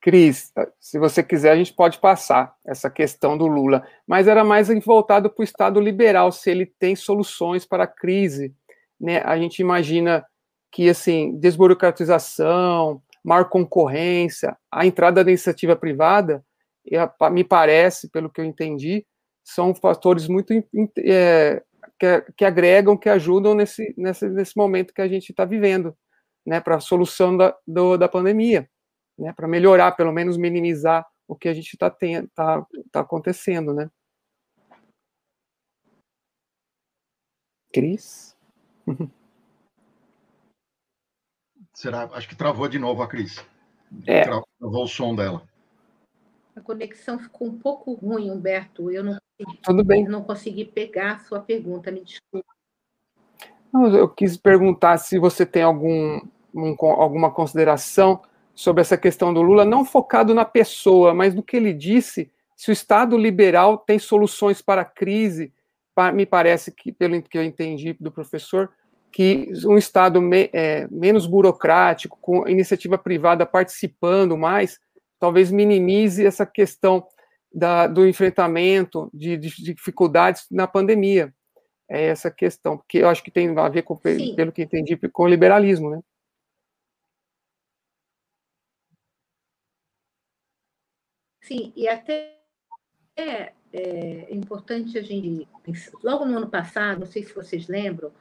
Cris, 0.02 0.54
se 0.80 1.00
você 1.00 1.24
quiser, 1.24 1.52
a 1.52 1.56
gente 1.56 1.74
pode 1.74 1.98
passar 1.98 2.56
essa 2.64 2.92
questão 2.92 3.36
do 3.36 3.48
Lula, 3.48 3.88
mas 4.08 4.28
era 4.28 4.44
mais 4.44 4.70
voltado 4.84 5.32
para 5.32 5.42
o 5.42 5.44
Estado 5.44 5.80
liberal, 5.80 6.32
se 6.32 6.50
ele 6.52 6.66
tem 6.66 6.96
soluções 6.96 7.66
para 7.66 7.86
a 7.86 7.88
crise. 7.88 8.56
Né? 9.00 9.20
A 9.22 9.36
gente 9.38 9.60
imagina 9.60 10.24
que, 10.72 10.90
assim, 10.90 11.36
desburocratização, 11.40 13.02
maior 13.24 13.50
concorrência, 13.50 14.56
a 14.72 14.86
entrada 14.86 15.24
da 15.24 15.32
iniciativa 15.32 15.76
privada, 15.76 16.46
me 17.32 17.44
parece, 17.44 18.08
pelo 18.10 18.30
que 18.30 18.40
eu 18.40 18.46
entendi, 18.46 19.04
são 19.46 19.76
fatores 19.76 20.28
muito 20.28 20.52
é, 20.98 21.64
que, 22.00 22.22
que, 22.36 22.44
agregam, 22.44 22.98
que 22.98 23.08
ajudam 23.08 23.54
nesse, 23.54 23.94
nesse, 23.96 24.28
nesse 24.28 24.58
momento 24.58 24.94
que 24.94 25.02
a 25.02 25.08
gente 25.08 25.30
está 25.30 25.46
vivendo, 25.46 25.96
né, 26.46 26.60
para 26.60 26.78
a 26.78 26.80
solução 26.82 27.38
da, 27.38 27.56
do, 27.66 27.96
da 27.96 28.10
pandemia, 28.10 28.68
né, 29.18 29.32
para 29.34 29.48
melhorar, 29.48 29.92
pelo 29.92 30.12
menos 30.12 30.36
minimizar 30.36 31.06
o 31.28 31.36
que 31.36 31.48
a 31.48 31.54
gente 31.54 31.74
está 31.74 31.90
tá, 32.34 32.66
tá 32.92 33.00
acontecendo, 33.02 33.72
né. 33.72 33.90
Cris? 37.72 38.36
Será? 41.74 42.06
Acho 42.14 42.30
que 42.30 42.36
travou 42.36 42.68
de 42.70 42.80
novo 42.80 43.04
a 43.04 43.08
Cris. 43.08 43.46
É. 44.08 44.24
Travou 44.24 44.46
o 44.84 44.88
som 44.88 45.14
dela. 45.14 45.48
A 46.56 46.62
conexão 46.62 47.20
ficou 47.20 47.50
um 47.50 47.60
pouco 47.60 47.94
ruim, 47.94 48.32
Humberto. 48.32 48.90
Eu 48.90 49.04
não 49.04 49.18
Tudo 49.64 49.84
bem. 49.84 50.06
não 50.06 50.24
consegui 50.24 50.66
pegar 50.66 51.14
a 51.14 51.20
sua 51.20 51.40
pergunta, 51.40 51.92
me 51.92 52.02
desculpe. 52.02 52.48
Não, 53.74 53.88
eu 53.94 54.08
quis 54.08 54.38
perguntar 54.38 54.98
se 54.98 55.20
você 55.20 55.46
tem 55.46 55.64
algum, 55.64 56.22
um, 56.54 56.76
alguma 56.80 57.30
consideração 57.30 58.22
sobre 58.54 58.82
essa 58.82 58.98
questão 58.98 59.34
do 59.34 59.42
Lula, 59.42 59.66
não 59.66 59.84
focado 59.84 60.34
na 60.34 60.46
pessoa, 60.46 61.14
mas 61.14 61.36
no 61.36 61.44
que 61.44 61.58
ele 61.58 61.74
disse, 61.74 62.32
se 62.56 62.70
o 62.70 62.74
Estado 62.74 63.18
liberal 63.18 63.78
tem 63.78 64.00
soluções 64.00 64.62
para 64.62 64.82
a 64.82 64.86
crise, 64.86 65.52
me 66.14 66.26
parece 66.26 66.72
que, 66.72 66.92
pelo 66.92 67.22
que 67.22 67.38
eu 67.38 67.44
entendi 67.44 67.94
do 68.00 68.12
professor, 68.12 68.72
que 69.12 69.52
um 69.66 69.78
Estado 69.78 70.22
me, 70.22 70.50
é, 70.54 70.88
menos 70.90 71.26
burocrático, 71.26 72.18
com 72.22 72.48
iniciativa 72.48 72.98
privada 72.98 73.46
participando 73.46 74.38
mais, 74.38 74.80
talvez 75.20 75.52
minimize 75.52 76.26
essa 76.26 76.46
questão 76.46 77.06
da, 77.56 77.88
do 77.88 78.06
enfrentamento 78.06 79.10
de, 79.14 79.38
de, 79.38 79.74
dificuldades 79.74 80.46
na 80.52 80.68
pandemia. 80.68 81.34
É 81.90 82.08
essa 82.08 82.30
questão, 82.30 82.78
porque 82.78 82.98
eu 82.98 83.08
acho 83.08 83.24
que 83.24 83.32
tem 83.32 83.58
a 83.58 83.70
ver 83.70 83.84
com, 83.84 83.96
Sim. 84.04 84.36
pelo 84.36 84.52
que 84.52 84.64
entendi, 84.64 84.98
com 84.98 85.24
o 85.24 85.28
liberalismo, 85.28 85.90
né? 85.90 86.02
Sim, 91.42 91.72
e 91.76 91.88
até 91.88 92.40
é, 93.16 93.54
é 93.72 94.34
importante 94.34 94.98
a 94.98 95.02
gente. 95.02 95.48
Logo 96.04 96.26
no 96.26 96.38
ano 96.38 96.50
passado, 96.50 97.00
não 97.02 97.06
sei 97.06 97.24
se 97.24 97.34
vocês 97.34 97.68
lembram, 97.68 98.12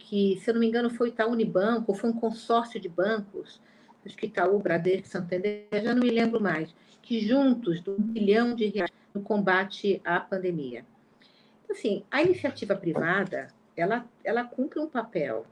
que, 0.00 0.38
se 0.40 0.48
eu 0.48 0.54
não 0.54 0.60
me 0.60 0.68
engano, 0.68 0.88
foi 0.88 1.08
Itaú 1.08 1.32
Unibanco, 1.32 1.92
foi 1.92 2.08
um 2.08 2.18
consórcio 2.18 2.80
de 2.80 2.88
bancos, 2.88 3.60
acho 4.04 4.16
que 4.16 4.26
Itaú, 4.26 4.58
Bradesco, 4.58 5.08
Santander, 5.08 5.66
já 5.72 5.94
não 5.94 6.02
me 6.02 6.10
lembro 6.10 6.40
mais, 6.40 6.74
que 7.02 7.20
juntos, 7.20 7.82
de 7.82 7.90
um 7.90 7.96
bilhão 7.96 8.54
de 8.54 8.66
reais 8.66 8.92
no 9.14 9.22
combate 9.22 10.00
à 10.04 10.20
pandemia. 10.20 10.84
Então, 11.64 11.76
assim, 11.76 12.04
a 12.10 12.22
iniciativa 12.22 12.74
privada, 12.74 13.48
ela, 13.76 14.06
ela 14.24 14.44
cumpre 14.44 14.78
um 14.78 14.88
papel. 14.88 15.46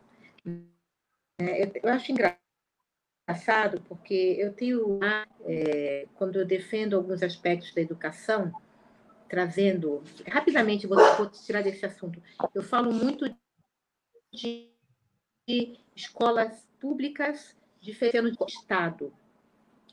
É, 1.39 1.81
eu 1.83 1.93
acho 1.93 2.13
engraçado, 2.13 3.83
porque 3.89 4.37
eu 4.39 4.53
tenho, 4.53 4.99
é, 5.45 6.07
quando 6.15 6.37
eu 6.37 6.47
defendo 6.47 6.97
alguns 6.97 7.23
aspectos 7.23 7.75
da 7.75 7.81
educação, 7.81 8.53
trazendo, 9.29 10.03
rapidamente 10.27 10.87
vou, 10.87 10.99
vou 11.17 11.29
tirar 11.29 11.63
desse 11.63 11.85
assunto, 11.85 12.23
eu 12.55 12.63
falo 12.63 12.93
muito 12.93 13.27
de 14.33 14.71
escolas 15.95 16.67
públicas 16.79 17.57
diferentes 17.87 18.37
do 18.37 18.45
Estado. 18.47 19.13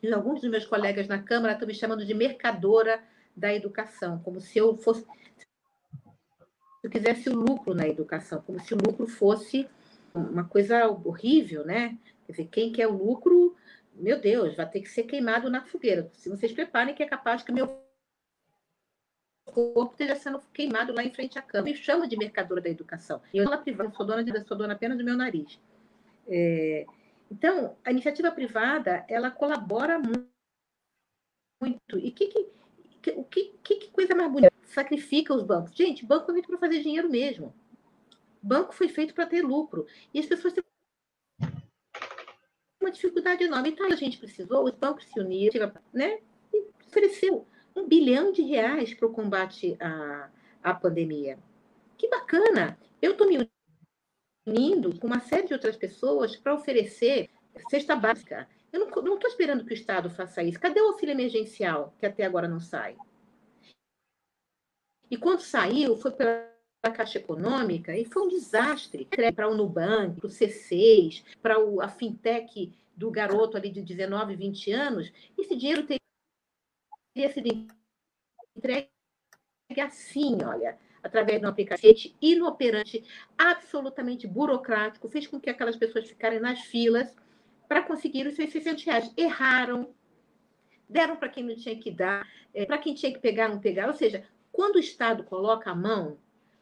E 0.02 0.12
alguns 0.12 0.42
dos 0.42 0.50
meus 0.50 0.66
colegas 0.66 1.08
na 1.08 1.22
Câmara 1.22 1.54
estão 1.54 1.68
me 1.68 1.74
chamando 1.74 2.06
de 2.06 2.14
mercadora 2.14 3.02
da 3.36 3.54
educação, 3.54 4.20
como 4.20 4.42
se 4.42 4.58
eu 4.58 4.76
fosse. 4.76 5.02
Se 5.04 6.88
eu 6.88 6.90
quisesse 6.90 7.30
o 7.30 7.36
lucro 7.36 7.74
na 7.74 7.88
educação, 7.88 8.42
como 8.42 8.60
se 8.60 8.74
o 8.74 8.78
lucro 8.78 9.08
fosse 9.08 9.70
uma 10.14 10.44
coisa 10.44 10.88
horrível, 10.88 11.66
né? 11.66 11.98
Quer 12.26 12.32
dizer, 12.34 12.48
quem 12.52 12.72
quer 12.72 12.88
o 12.88 12.98
lucro, 12.98 13.56
meu 13.94 14.20
Deus, 14.20 14.56
vai 14.56 14.70
ter 14.70 14.82
que 14.82 14.90
ser 14.90 15.04
queimado 15.04 15.50
na 15.50 15.64
fogueira. 15.64 16.10
Se 16.14 16.30
vocês 16.30 16.52
preparem, 16.52 16.94
que 16.94 17.02
é 17.02 17.08
capaz 17.08 17.42
que 17.42 17.52
meu 17.52 17.84
corpo 19.46 19.92
esteja 19.92 20.16
sendo 20.16 20.40
queimado 20.54 20.94
lá 20.94 21.04
em 21.04 21.12
frente 21.12 21.38
à 21.38 21.42
cama. 21.42 21.66
Me 21.66 21.76
chama 21.76 22.08
de 22.08 22.18
mercadora 22.18 22.62
da 22.62 22.70
educação. 22.70 23.22
Eu, 23.34 23.46
privada, 23.62 23.92
sou 23.92 24.06
dona, 24.06 24.24
de, 24.24 24.48
sou 24.48 24.58
dona 24.58 24.74
apenas 24.74 24.98
do 24.98 25.04
meu 25.04 25.16
nariz. 25.16 25.60
É, 26.28 26.86
então, 27.34 27.76
a 27.84 27.90
iniciativa 27.90 28.32
privada, 28.32 29.04
ela 29.10 29.32
colabora 29.32 30.00
muito. 30.00 31.98
E 31.98 32.12
que, 32.12 32.28
que, 32.28 33.12
o 33.12 33.24
que, 33.24 33.58
que, 33.64 33.90
coisa 33.90 34.14
mais 34.14 34.32
bonita? 34.32 34.54
Sacrifica 34.66 35.34
os 35.34 35.42
bancos. 35.42 35.76
Gente, 35.76 36.06
banco 36.06 36.28
foi 36.28 36.36
feito 36.36 36.48
para 36.48 36.60
fazer 36.60 36.84
dinheiro 36.84 37.10
mesmo. 37.10 37.52
Banco 38.40 38.72
foi 38.72 38.88
feito 38.88 39.16
para 39.16 39.26
ter 39.26 39.42
lucro. 39.42 39.88
E 40.14 40.20
as 40.20 40.28
pessoas 40.28 40.54
têm 40.54 40.64
uma 42.80 42.92
dificuldade 42.92 43.44
enorme. 43.46 43.70
Então, 43.70 43.88
a 43.88 43.96
gente 43.96 44.20
precisou, 44.20 44.66
os 44.66 44.76
bancos 44.76 45.06
se 45.06 45.20
uniram, 45.20 45.74
né? 45.92 46.20
E 46.54 46.68
ofereceu 46.86 47.48
um 47.76 47.88
bilhão 47.88 48.32
de 48.32 48.44
reais 48.44 48.94
para 48.94 49.08
o 49.08 49.12
combate 49.12 49.76
à, 49.80 50.30
à 50.62 50.76
pandemia. 50.76 51.40
Que 51.98 52.08
bacana! 52.08 52.78
Eu 53.02 53.14
estou 53.14 53.28
me 53.28 53.50
unindo 54.46 54.98
com 55.00 55.08
uma 55.08 55.20
série 55.20 55.48
de 55.48 55.54
outras 55.54 55.76
pessoas 55.76 56.36
para 56.36 56.54
oferecer 56.54 57.30
cesta 57.70 57.96
básica. 57.96 58.48
Eu 58.72 58.80
não 59.04 59.16
estou 59.16 59.30
esperando 59.30 59.64
que 59.64 59.74
o 59.74 59.76
Estado 59.76 60.10
faça 60.10 60.42
isso. 60.44 60.60
Cadê 60.60 60.82
o 60.82 60.88
auxílio 60.88 61.14
emergencial, 61.14 61.94
que 62.00 62.06
até 62.06 62.26
agora 62.26 62.48
não 62.48 62.60
sai? 62.60 62.98
E 65.10 65.18
quando 65.18 65.42
saiu, 65.42 65.96
foi 65.96 66.12
pela 66.12 66.50
Caixa 66.82 67.20
Econômica 67.20 67.96
e 67.96 68.04
foi 68.04 68.24
um 68.24 68.28
desastre 68.28 69.08
para 69.36 69.48
o 69.48 69.56
Nubank, 69.56 70.20
para 70.20 70.28
o 70.28 70.30
C6, 70.30 71.24
para 71.42 71.56
a 71.82 71.88
fintech 71.88 72.74
do 72.96 73.12
garoto 73.12 73.56
ali 73.56 73.70
de 73.70 73.82
19, 73.82 74.36
20 74.36 74.72
anos. 74.72 75.14
Esse 75.38 75.56
dinheiro 75.56 75.86
teria 75.86 77.32
sido 77.32 77.68
entregue 78.58 78.90
assim, 79.82 80.38
olha, 80.44 80.78
através 81.04 81.40
de 81.40 81.46
um 81.46 81.50
aplicativo 81.50 82.16
inoperante, 82.22 83.04
absolutamente 83.38 84.26
burocrático, 84.26 85.10
fez 85.10 85.28
com 85.28 85.40
que 85.40 85.50
aquelas 85.50 85.76
pessoas 85.76 86.08
ficarem 86.08 86.40
nas 86.40 86.62
filas 86.62 87.14
para 87.68 87.84
conseguir 87.84 88.26
os 88.26 88.36
seus 88.36 88.52
600 88.52 88.84
reais. 88.86 89.14
Erraram, 89.18 89.94
deram 90.88 91.18
para 91.18 91.30
quem 91.30 91.44
não 91.44 91.56
tinha 91.56 91.78
que 91.78 91.92
dar, 91.92 92.28
é, 92.54 92.66
para 92.66 92.78
quem 92.78 92.94
tinha 92.94 93.12
que 93.12 93.20
pegar, 93.20 93.50
não 93.50 93.60
pegar. 93.60 93.88
Ou 93.88 93.94
seja, 93.94 94.26
quando 94.52 94.78
o 94.78 94.80
Estado 94.80 95.24
coloca 95.24 95.70
a 95.70 95.76
mão, 95.76 96.18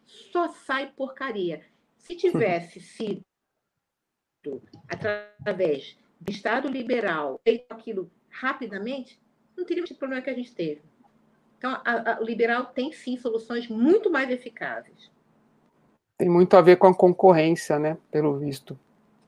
só 0.06 0.48
sai 0.50 0.92
porcaria. 0.92 1.64
Se 1.96 2.16
tivesse 2.16 2.80
sido 2.82 3.22
através 4.90 5.96
do 6.20 6.32
Estado 6.32 6.68
liberal 6.68 7.40
feito 7.44 7.72
aquilo 7.72 8.12
rapidamente, 8.28 9.22
não 9.56 9.66
teríamos 9.66 9.92
o 9.92 9.96
problema 9.96 10.24
que 10.24 10.30
a 10.30 10.34
gente 10.34 10.56
teve. 10.56 10.82
Então, 11.62 11.80
a, 11.86 12.14
a, 12.14 12.20
o 12.20 12.24
liberal 12.24 12.66
tem 12.66 12.92
sim 12.92 13.16
soluções 13.18 13.68
muito 13.68 14.10
mais 14.10 14.32
eficazes. 14.32 15.12
Tem 16.18 16.28
muito 16.28 16.58
a 16.58 16.62
ver 16.62 16.78
com 16.78 16.88
a 16.88 16.96
concorrência, 16.96 17.78
né? 17.78 18.00
Pelo 18.12 18.40
visto, 18.40 18.80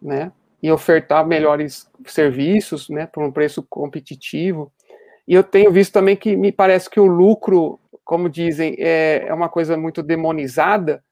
né? 0.01 0.31
E 0.59 0.71
ofertar 0.71 1.27
melhores 1.27 1.87
serviços, 2.07 2.89
né? 2.89 3.05
Por 3.05 3.23
um 3.23 3.31
preço 3.31 3.61
competitivo. 3.69 4.73
E 5.27 5.35
eu 5.35 5.43
tenho 5.43 5.71
visto 5.71 5.93
também 5.93 6.15
que 6.15 6.35
me 6.35 6.51
parece 6.51 6.89
que 6.89 6.99
o 6.99 7.05
lucro, 7.05 7.79
como 8.03 8.27
dizem, 8.27 8.75
é, 8.79 9.27
é 9.27 9.33
uma 9.33 9.47
coisa 9.47 9.77
muito 9.77 10.01
demonizada, 10.01 11.03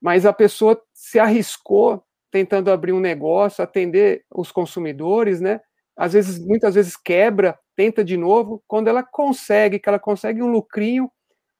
mas 0.00 0.24
a 0.24 0.32
pessoa 0.32 0.80
se 0.94 1.18
arriscou 1.18 2.04
tentando 2.30 2.70
abrir 2.70 2.92
um 2.92 3.00
negócio, 3.00 3.64
atender 3.64 4.24
os 4.32 4.52
consumidores, 4.52 5.40
né? 5.40 5.60
Às 5.96 6.12
vezes, 6.12 6.38
muitas 6.38 6.76
vezes 6.76 6.96
quebra 6.96 7.58
tenta 7.78 8.04
de 8.04 8.16
novo, 8.16 8.60
quando 8.66 8.88
ela 8.88 9.04
consegue, 9.04 9.78
que 9.78 9.88
ela 9.88 10.00
consegue 10.00 10.42
um 10.42 10.50
lucrinho, 10.50 11.08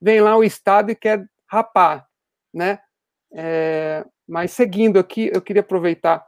vem 0.01 0.21
lá 0.21 0.37
o 0.37 0.43
Estado 0.43 0.91
e 0.91 0.97
quer 0.97 1.25
rapar, 1.47 2.09
né? 2.53 2.81
É, 3.33 4.05
mas 4.27 4.51
seguindo 4.51 4.99
aqui, 4.99 5.31
eu 5.33 5.41
queria 5.41 5.61
aproveitar 5.61 6.27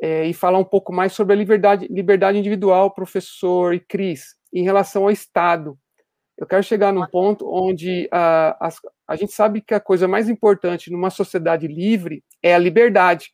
é, 0.00 0.24
e 0.24 0.32
falar 0.32 0.58
um 0.58 0.64
pouco 0.64 0.94
mais 0.94 1.12
sobre 1.12 1.34
a 1.34 1.36
liberdade, 1.36 1.86
liberdade 1.90 2.38
individual, 2.38 2.90
professor 2.94 3.74
e 3.74 3.80
Cris, 3.80 4.34
em 4.50 4.62
relação 4.62 5.02
ao 5.02 5.10
Estado. 5.10 5.78
Eu 6.38 6.46
quero 6.46 6.62
chegar 6.62 6.90
num 6.90 7.06
ponto 7.06 7.46
onde 7.52 8.08
a, 8.10 8.56
a, 8.66 8.70
a 9.08 9.14
gente 9.14 9.32
sabe 9.32 9.60
que 9.60 9.74
a 9.74 9.80
coisa 9.80 10.08
mais 10.08 10.30
importante 10.30 10.90
numa 10.90 11.10
sociedade 11.10 11.66
livre 11.66 12.24
é 12.42 12.54
a 12.54 12.58
liberdade, 12.58 13.30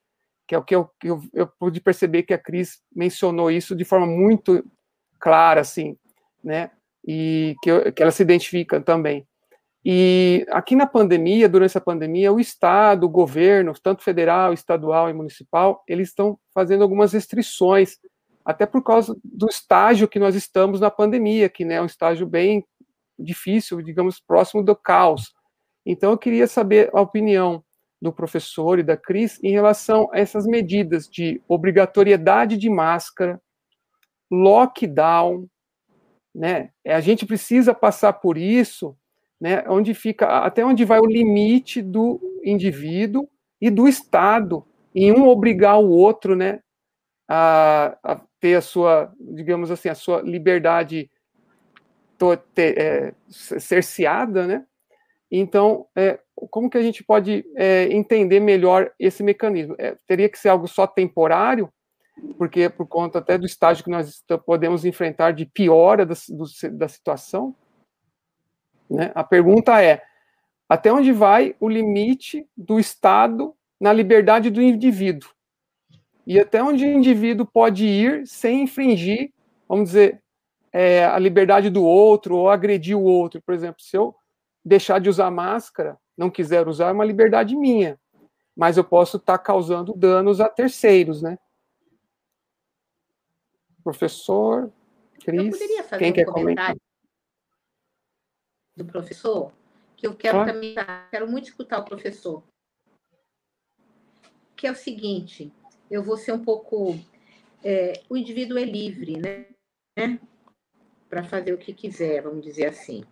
que 0.48 0.56
é 0.56 0.58
o 0.58 0.64
que 0.64 0.74
eu, 0.74 0.90
eu, 1.04 1.20
eu 1.32 1.46
pude 1.46 1.80
perceber 1.80 2.24
que 2.24 2.34
a 2.34 2.38
Cris 2.38 2.80
mencionou 2.92 3.48
isso 3.48 3.76
de 3.76 3.84
forma 3.84 4.08
muito 4.08 4.64
clara, 5.24 5.62
assim, 5.62 5.96
né? 6.44 6.70
E 7.02 7.56
que, 7.62 7.92
que 7.92 8.02
ela 8.02 8.12
se 8.12 8.22
identifica 8.22 8.78
também. 8.78 9.26
E 9.82 10.46
aqui 10.50 10.76
na 10.76 10.86
pandemia, 10.86 11.48
durante 11.48 11.78
a 11.78 11.80
pandemia, 11.80 12.30
o 12.30 12.38
Estado, 12.38 13.04
o 13.04 13.08
governo, 13.08 13.72
tanto 13.82 14.02
federal, 14.02 14.52
estadual 14.52 15.08
e 15.08 15.14
municipal, 15.14 15.82
eles 15.88 16.08
estão 16.08 16.38
fazendo 16.52 16.82
algumas 16.82 17.14
restrições, 17.14 17.96
até 18.44 18.66
por 18.66 18.82
causa 18.82 19.16
do 19.24 19.48
estágio 19.48 20.08
que 20.08 20.18
nós 20.18 20.34
estamos 20.34 20.80
na 20.80 20.90
pandemia, 20.90 21.48
que 21.48 21.64
né, 21.64 21.76
é 21.76 21.82
um 21.82 21.86
estágio 21.86 22.26
bem 22.26 22.62
difícil, 23.18 23.80
digamos, 23.80 24.20
próximo 24.20 24.62
do 24.62 24.76
caos. 24.76 25.32
Então, 25.86 26.10
eu 26.10 26.18
queria 26.18 26.46
saber 26.46 26.90
a 26.92 27.00
opinião 27.00 27.64
do 28.00 28.12
professor 28.12 28.78
e 28.78 28.82
da 28.82 28.96
Cris 28.96 29.42
em 29.42 29.52
relação 29.52 30.10
a 30.12 30.18
essas 30.18 30.46
medidas 30.46 31.08
de 31.08 31.40
obrigatoriedade 31.48 32.58
de 32.58 32.68
máscara, 32.68 33.40
lockdown, 34.30 35.46
né? 36.34 36.70
A 36.86 37.00
gente 37.00 37.24
precisa 37.26 37.72
passar 37.72 38.14
por 38.14 38.36
isso, 38.36 38.96
né? 39.40 39.64
Onde 39.68 39.94
fica 39.94 40.26
até 40.38 40.64
onde 40.64 40.84
vai 40.84 40.98
o 40.98 41.06
limite 41.06 41.80
do 41.80 42.20
indivíduo 42.44 43.28
e 43.60 43.70
do 43.70 43.86
Estado 43.86 44.64
em 44.94 45.12
um 45.12 45.28
obrigar 45.28 45.78
o 45.78 45.90
outro, 45.90 46.34
né? 46.34 46.60
A, 47.28 47.96
a 48.02 48.20
ter 48.40 48.56
a 48.56 48.60
sua, 48.60 49.12
digamos 49.18 49.70
assim, 49.70 49.88
a 49.88 49.94
sua 49.94 50.20
liberdade 50.20 51.10
to, 52.18 52.36
ter, 52.54 52.78
é, 52.78 53.14
cerceada, 53.28 54.46
né? 54.46 54.66
Então, 55.30 55.86
é, 55.96 56.20
como 56.50 56.70
que 56.70 56.78
a 56.78 56.82
gente 56.82 57.02
pode 57.02 57.44
é, 57.56 57.84
entender 57.92 58.40
melhor 58.40 58.92
esse 58.98 59.22
mecanismo? 59.22 59.74
É, 59.78 59.96
teria 60.06 60.28
que 60.28 60.38
ser 60.38 60.48
algo 60.48 60.68
só 60.68 60.86
temporário, 60.86 61.68
porque 62.38 62.68
por 62.68 62.86
conta 62.86 63.18
até 63.18 63.36
do 63.36 63.46
estágio 63.46 63.84
que 63.84 63.90
nós 63.90 64.22
podemos 64.44 64.84
enfrentar 64.84 65.32
de 65.32 65.46
piora 65.46 66.06
da, 66.06 66.14
do, 66.28 66.44
da 66.76 66.88
situação. 66.88 67.54
Né? 68.88 69.10
A 69.14 69.24
pergunta 69.24 69.82
é: 69.82 70.02
até 70.68 70.92
onde 70.92 71.12
vai 71.12 71.54
o 71.60 71.68
limite 71.68 72.46
do 72.56 72.78
Estado 72.78 73.54
na 73.80 73.92
liberdade 73.92 74.50
do 74.50 74.62
indivíduo? 74.62 75.30
E 76.26 76.40
até 76.40 76.62
onde 76.62 76.84
o 76.84 76.92
indivíduo 76.92 77.44
pode 77.44 77.84
ir 77.84 78.26
sem 78.26 78.62
infringir, 78.62 79.30
vamos 79.68 79.90
dizer, 79.90 80.22
é, 80.72 81.04
a 81.04 81.18
liberdade 81.18 81.68
do 81.68 81.84
outro 81.84 82.36
ou 82.36 82.48
agredir 82.48 82.96
o 82.96 83.02
outro. 83.02 83.42
Por 83.42 83.54
exemplo, 83.54 83.82
se 83.82 83.96
eu 83.96 84.14
deixar 84.64 84.98
de 84.98 85.10
usar 85.10 85.30
máscara, 85.30 85.98
não 86.16 86.30
quiser 86.30 86.66
usar, 86.66 86.88
é 86.88 86.92
uma 86.92 87.04
liberdade 87.04 87.54
minha. 87.54 87.98
Mas 88.56 88.76
eu 88.76 88.84
posso 88.84 89.18
estar 89.18 89.36
tá 89.36 89.44
causando 89.44 89.92
danos 89.94 90.40
a 90.40 90.48
terceiros, 90.48 91.20
né? 91.20 91.38
Professor, 93.84 94.72
Cris, 95.22 95.58
quem 95.98 96.10
um 96.10 96.14
quer 96.14 96.24
comentar? 96.24 96.74
Do 98.74 98.84
professor, 98.86 99.52
que 99.94 100.06
eu 100.06 100.16
quero 100.16 100.40
ah. 100.40 100.46
também, 100.46 100.74
quero 101.10 101.30
muito 101.30 101.48
escutar 101.48 101.80
o 101.80 101.84
professor. 101.84 102.42
Que 104.56 104.66
é 104.66 104.72
o 104.72 104.74
seguinte, 104.74 105.52
eu 105.90 106.02
vou 106.02 106.16
ser 106.16 106.32
um 106.32 106.42
pouco. 106.42 106.98
É, 107.62 108.02
o 108.08 108.16
indivíduo 108.16 108.58
é 108.58 108.64
livre, 108.64 109.18
né? 109.18 110.18
Para 111.08 111.22
fazer 111.22 111.52
o 111.52 111.58
que 111.58 111.74
quiser, 111.74 112.22
vamos 112.22 112.42
dizer 112.42 112.66
assim. 112.66 113.04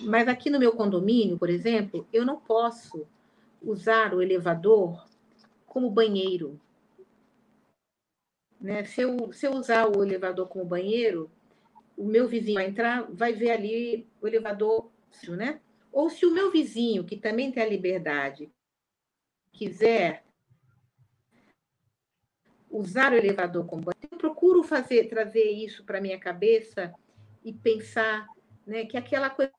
Mas 0.00 0.26
aqui 0.26 0.50
no 0.50 0.58
meu 0.58 0.72
condomínio, 0.72 1.38
por 1.38 1.48
exemplo, 1.48 2.06
eu 2.12 2.24
não 2.24 2.40
posso 2.40 3.06
usar 3.62 4.12
o 4.12 4.20
elevador 4.20 5.06
como 5.66 5.90
banheiro. 5.90 6.60
Né? 8.60 8.84
Se, 8.84 9.00
eu, 9.00 9.32
se 9.32 9.46
eu 9.46 9.52
usar 9.52 9.88
o 9.88 10.02
elevador 10.02 10.48
como 10.48 10.64
banheiro, 10.64 11.30
o 11.96 12.04
meu 12.04 12.28
vizinho 12.28 12.56
vai 12.56 12.66
entrar, 12.66 13.10
vai 13.10 13.32
ver 13.32 13.50
ali 13.50 14.08
o 14.20 14.26
elevador, 14.26 14.90
né? 15.28 15.60
Ou 15.92 16.08
se 16.08 16.24
o 16.24 16.32
meu 16.32 16.50
vizinho, 16.50 17.04
que 17.04 17.16
também 17.16 17.50
tem 17.50 17.62
a 17.62 17.68
liberdade, 17.68 18.50
quiser 19.52 20.24
usar 22.70 23.12
o 23.12 23.16
elevador 23.16 23.66
como 23.66 23.82
banheiro, 23.82 24.08
eu 24.12 24.18
procuro 24.18 24.62
fazer, 24.62 25.08
trazer 25.08 25.50
isso 25.50 25.84
para 25.84 26.00
minha 26.00 26.18
cabeça 26.18 26.94
e 27.44 27.52
pensar 27.52 28.26
né, 28.66 28.84
que 28.86 28.96
aquela 28.96 29.28
coisa 29.28 29.52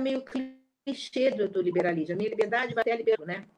meio 0.00 0.24
clichê 0.24 1.30
do, 1.30 1.60
liberalismo. 1.60 2.14
A 2.14 2.16
minha 2.16 2.30
liberdade 2.30 2.74
vai 2.74 2.82
até 2.82 2.92
a 2.92 2.96
liberdade, 2.96 3.26
né? 3.26 3.48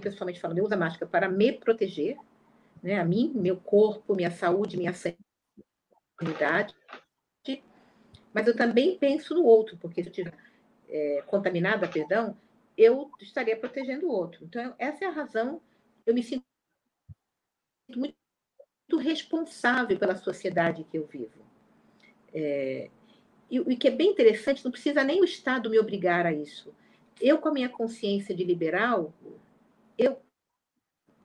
Pessoalmente 0.00 0.40
falando, 0.40 0.58
eu 0.58 0.64
uso 0.64 0.74
a 0.74 0.78
máscara 0.78 1.06
para 1.06 1.28
me 1.28 1.52
proteger, 1.52 2.16
né? 2.82 2.98
A 2.98 3.04
mim, 3.04 3.32
meu 3.34 3.56
corpo, 3.56 4.14
minha 4.14 4.30
saúde, 4.30 4.76
minha 4.76 4.92
sanidade. 4.94 6.74
Mas 8.32 8.46
eu 8.46 8.54
também 8.54 8.96
penso 8.98 9.34
no 9.34 9.44
outro, 9.44 9.76
porque 9.78 10.02
se 10.02 10.08
eu 10.08 10.10
estiver 10.10 10.34
é, 10.88 11.22
contaminada, 11.26 11.88
perdão, 11.88 12.36
eu 12.76 13.10
estaria 13.20 13.56
protegendo 13.56 14.06
o 14.06 14.12
outro. 14.12 14.44
Então, 14.44 14.74
essa 14.78 15.04
é 15.04 15.08
a 15.08 15.12
razão, 15.12 15.60
eu 16.06 16.14
me 16.14 16.22
sinto 16.22 16.44
muito 17.96 18.16
responsável 18.98 19.98
pela 19.98 20.14
sociedade 20.14 20.84
que 20.84 20.96
eu 20.96 21.06
vivo. 21.06 21.44
É, 22.32 22.90
e 23.50 23.58
o 23.58 23.76
que 23.76 23.88
é 23.88 23.90
bem 23.90 24.10
interessante, 24.10 24.64
não 24.64 24.70
precisa 24.70 25.02
nem 25.02 25.20
o 25.20 25.24
Estado 25.24 25.70
me 25.70 25.78
obrigar 25.78 26.26
a 26.26 26.32
isso. 26.32 26.72
Eu, 27.20 27.38
com 27.38 27.48
a 27.48 27.52
minha 27.52 27.68
consciência 27.68 28.34
de 28.34 28.44
liberal, 28.44 29.12
eu, 29.98 30.22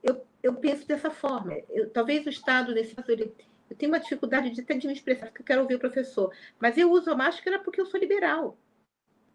eu, 0.02 0.26
eu 0.42 0.54
penso 0.56 0.86
dessa 0.86 1.10
forma. 1.10 1.54
Eu, 1.70 1.88
talvez 1.90 2.26
o 2.26 2.30
Estado, 2.30 2.74
nesse 2.74 2.94
caso, 2.94 3.10
ele, 3.10 3.32
eu 3.70 3.76
tenho 3.76 3.92
uma 3.92 4.00
dificuldade 4.00 4.50
de 4.50 4.60
até 4.60 4.76
de 4.76 4.86
me 4.86 4.92
expressar, 4.92 5.26
porque 5.26 5.42
eu 5.42 5.46
quero 5.46 5.62
ouvir 5.62 5.76
o 5.76 5.80
professor. 5.80 6.34
Mas 6.58 6.76
eu 6.76 6.90
uso 6.90 7.10
a 7.10 7.16
máscara 7.16 7.58
porque 7.60 7.80
eu 7.80 7.86
sou 7.86 8.00
liberal. 8.00 8.58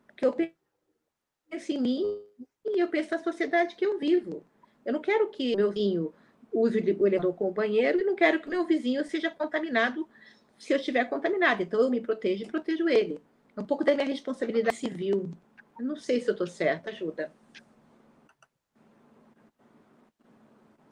Porque 0.08 0.26
eu 0.26 0.34
penso 0.34 1.72
em 1.72 1.82
mim 1.82 2.22
e 2.66 2.80
eu 2.80 2.90
penso 2.90 3.12
na 3.12 3.20
sociedade 3.20 3.76
que 3.76 3.86
eu 3.86 3.98
vivo. 3.98 4.44
Eu 4.86 4.94
não 4.94 5.02
quero 5.02 5.30
que 5.30 5.56
meu 5.56 5.72
vizinho 5.72 6.14
use 6.52 6.78
o 6.78 7.08
elevador 7.08 7.34
como 7.34 7.52
banheiro 7.52 8.02
e 8.02 8.04
não 8.04 8.16
quero 8.16 8.40
que 8.40 8.50
meu 8.50 8.66
vizinho 8.66 9.06
seja 9.06 9.30
contaminado 9.30 10.08
se 10.58 10.74
eu 10.74 10.78
estiver 10.78 11.06
contaminada. 11.06 11.64
Então, 11.64 11.80
eu 11.80 11.90
me 11.90 12.02
protejo 12.02 12.44
e 12.44 12.48
protejo 12.48 12.90
ele. 12.90 13.20
É 13.56 13.62
um 13.62 13.66
pouco 13.66 13.84
da 13.84 13.96
minha 13.96 14.06
responsabilidade 14.06 14.76
civil. 14.76 15.32
Eu 15.80 15.86
não 15.86 15.96
sei 15.96 16.20
se 16.20 16.28
eu 16.28 16.34
estou 16.34 16.48
certa, 16.48 16.90
ajuda. 16.90 17.32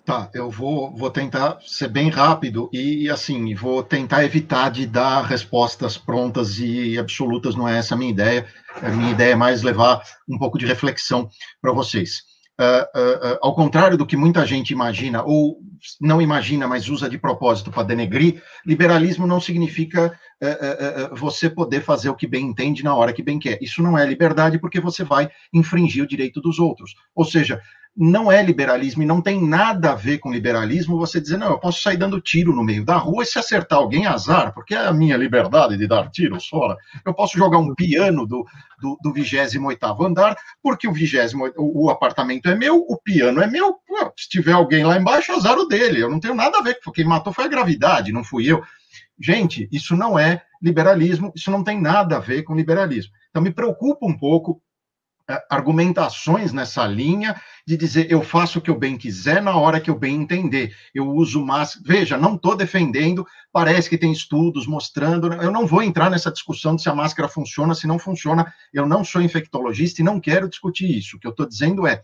Tá, 0.08 0.30
eu 0.34 0.50
vou, 0.50 0.96
vou 0.96 1.12
tentar 1.12 1.58
ser 1.66 1.90
bem 1.90 2.10
rápido 2.10 2.70
e, 2.72 3.10
assim, 3.10 3.54
vou 3.54 3.84
tentar 3.84 4.24
evitar 4.24 4.72
de 4.72 4.88
dar 4.88 5.22
respostas 5.26 5.98
prontas 5.98 6.60
e 6.60 6.98
absolutas, 6.98 7.56
não 7.56 7.68
é 7.68 7.78
essa 7.78 7.94
a 7.94 7.98
minha 7.98 8.12
ideia. 8.12 8.48
A 8.82 8.88
minha 8.88 9.12
ideia 9.12 9.34
é 9.34 9.36
mais 9.36 9.64
levar 9.64 10.02
um 10.26 10.38
pouco 10.38 10.58
de 10.58 10.66
reflexão 10.66 11.28
para 11.62 11.74
vocês. 11.74 12.22
Uh, 12.58 12.64
uh, 12.98 13.34
uh, 13.34 13.40
ao 13.42 13.54
contrário 13.54 13.98
do 13.98 14.06
que 14.06 14.16
muita 14.16 14.46
gente 14.46 14.72
imagina, 14.72 15.24
ou 15.26 15.58
não 16.00 16.22
imagina, 16.22 16.70
mas 16.70 16.88
usa 16.88 17.10
de 17.10 17.18
propósito 17.18 17.70
para 17.70 17.84
denegrir, 17.84 18.42
liberalismo 18.66 19.28
não 19.28 19.42
significa 19.42 20.18
você 21.14 21.50
poder 21.50 21.82
fazer 21.82 22.10
o 22.10 22.16
que 22.16 22.28
bem 22.28 22.46
entende 22.46 22.84
na 22.84 22.96
hora 22.96 23.12
que 23.12 23.24
bem 23.24 23.40
quer. 23.40 23.58
Isso 23.62 23.82
não 23.82 23.98
é 23.98 24.06
liberdade, 24.06 24.60
porque 24.60 24.80
você 24.80 25.04
vai 25.04 25.30
infringir 25.52 26.04
o 26.04 26.08
direito 26.08 26.40
dos 26.40 26.60
outros. 26.60 26.94
Ou 27.16 27.26
seja, 27.26 27.60
não 27.98 28.32
é 28.32 28.44
liberalismo 28.44 29.02
e 29.02 29.08
não 29.08 29.20
tem 29.20 29.44
nada 29.44 29.92
a 29.92 29.96
ver 29.96 30.20
com 30.20 30.32
liberalismo 30.32 31.00
você 31.00 31.20
dizer, 31.20 31.38
não, 31.38 31.48
eu 31.48 31.60
posso 31.60 31.82
sair 31.82 31.98
dando 31.98 32.22
tiro 32.22 32.54
no 32.54 32.64
meio 32.64 32.86
da 32.86 32.96
rua 32.96 33.24
e 33.24 33.26
se 33.26 33.40
acertar 33.40 33.80
alguém, 33.80 34.06
azar, 34.06 34.54
porque 34.54 34.76
é 34.76 34.86
a 34.86 34.94
minha 34.94 35.18
liberdade 35.18 35.76
de 35.76 35.88
dar 35.88 36.12
tiros 36.12 36.48
fora. 36.48 36.78
Eu 37.04 37.12
posso 37.12 37.36
jogar 37.36 37.58
um 37.58 37.74
piano 37.74 38.28
do, 38.28 38.46
do, 38.80 38.98
do 39.02 39.12
28 39.12 39.60
andar, 40.06 40.38
porque 40.62 40.88
o 40.88 40.94
20 40.94 41.36
o, 41.58 41.90
apartamento 41.90 42.48
é 42.48 42.54
meu, 42.54 42.78
o 42.78 43.02
piano 43.02 43.42
é 43.42 43.48
meu, 43.48 43.76
se 44.16 44.30
tiver 44.30 44.52
alguém 44.52 44.84
lá 44.84 44.96
embaixo, 44.96 45.32
azar 45.32 45.58
o 45.58 45.66
dele, 45.66 46.00
eu 46.00 46.10
não 46.10 46.20
tenho 46.20 46.36
nada 46.36 46.60
a 46.60 46.62
ver, 46.62 46.78
quem 46.94 47.04
matou 47.04 47.34
foi 47.34 47.46
a 47.46 47.50
gravidade, 47.50 48.12
não 48.12 48.24
fui 48.24 48.46
eu. 48.46 48.62
Gente, 49.20 49.68
isso 49.72 49.96
não 49.96 50.20
é 50.20 50.44
liberalismo, 50.62 51.32
isso 51.36 51.50
não 51.50 51.64
tem 51.64 51.82
nada 51.82 52.18
a 52.18 52.20
ver 52.20 52.44
com 52.44 52.56
liberalismo. 52.56 53.12
Então 53.32 53.42
me 53.42 53.52
preocupa 53.52 54.06
um 54.06 54.16
pouco 54.16 54.62
argumentações 55.50 56.54
nessa 56.54 56.88
linha 56.88 57.40
de 57.66 57.76
dizer 57.76 58.10
eu 58.10 58.22
faço 58.22 58.60
o 58.60 58.62
que 58.62 58.70
eu 58.70 58.80
bem 58.80 58.98
quiser 58.98 59.42
na 59.42 59.58
hora 59.58 59.80
que 59.82 59.90
eu 59.90 60.00
bem 60.00 60.16
entender. 60.16 60.74
Eu 60.94 61.10
uso 61.10 61.46
máscara. 61.46 61.84
Veja, 61.86 62.18
não 62.18 62.36
estou 62.36 62.56
defendendo, 62.56 63.28
parece 63.52 63.90
que 63.90 63.98
tem 63.98 64.12
estudos 64.12 64.66
mostrando. 64.66 65.34
Eu 65.34 65.52
não 65.52 65.68
vou 65.68 65.84
entrar 65.84 66.10
nessa 66.10 66.32
discussão 66.32 66.76
de 66.76 66.82
se 66.82 66.90
a 66.90 66.96
máscara 66.96 67.28
funciona, 67.28 67.76
se 67.76 67.86
não 67.86 68.00
funciona. 68.00 68.54
Eu 68.74 68.88
não 68.88 69.04
sou 69.04 69.22
infectologista 69.22 70.02
e 70.02 70.06
não 70.06 70.20
quero 70.20 70.48
discutir 70.48 70.90
isso. 70.98 71.18
O 71.18 71.20
que 71.20 71.28
eu 71.28 71.32
estou 71.32 71.48
dizendo 71.48 71.86
é. 71.86 72.02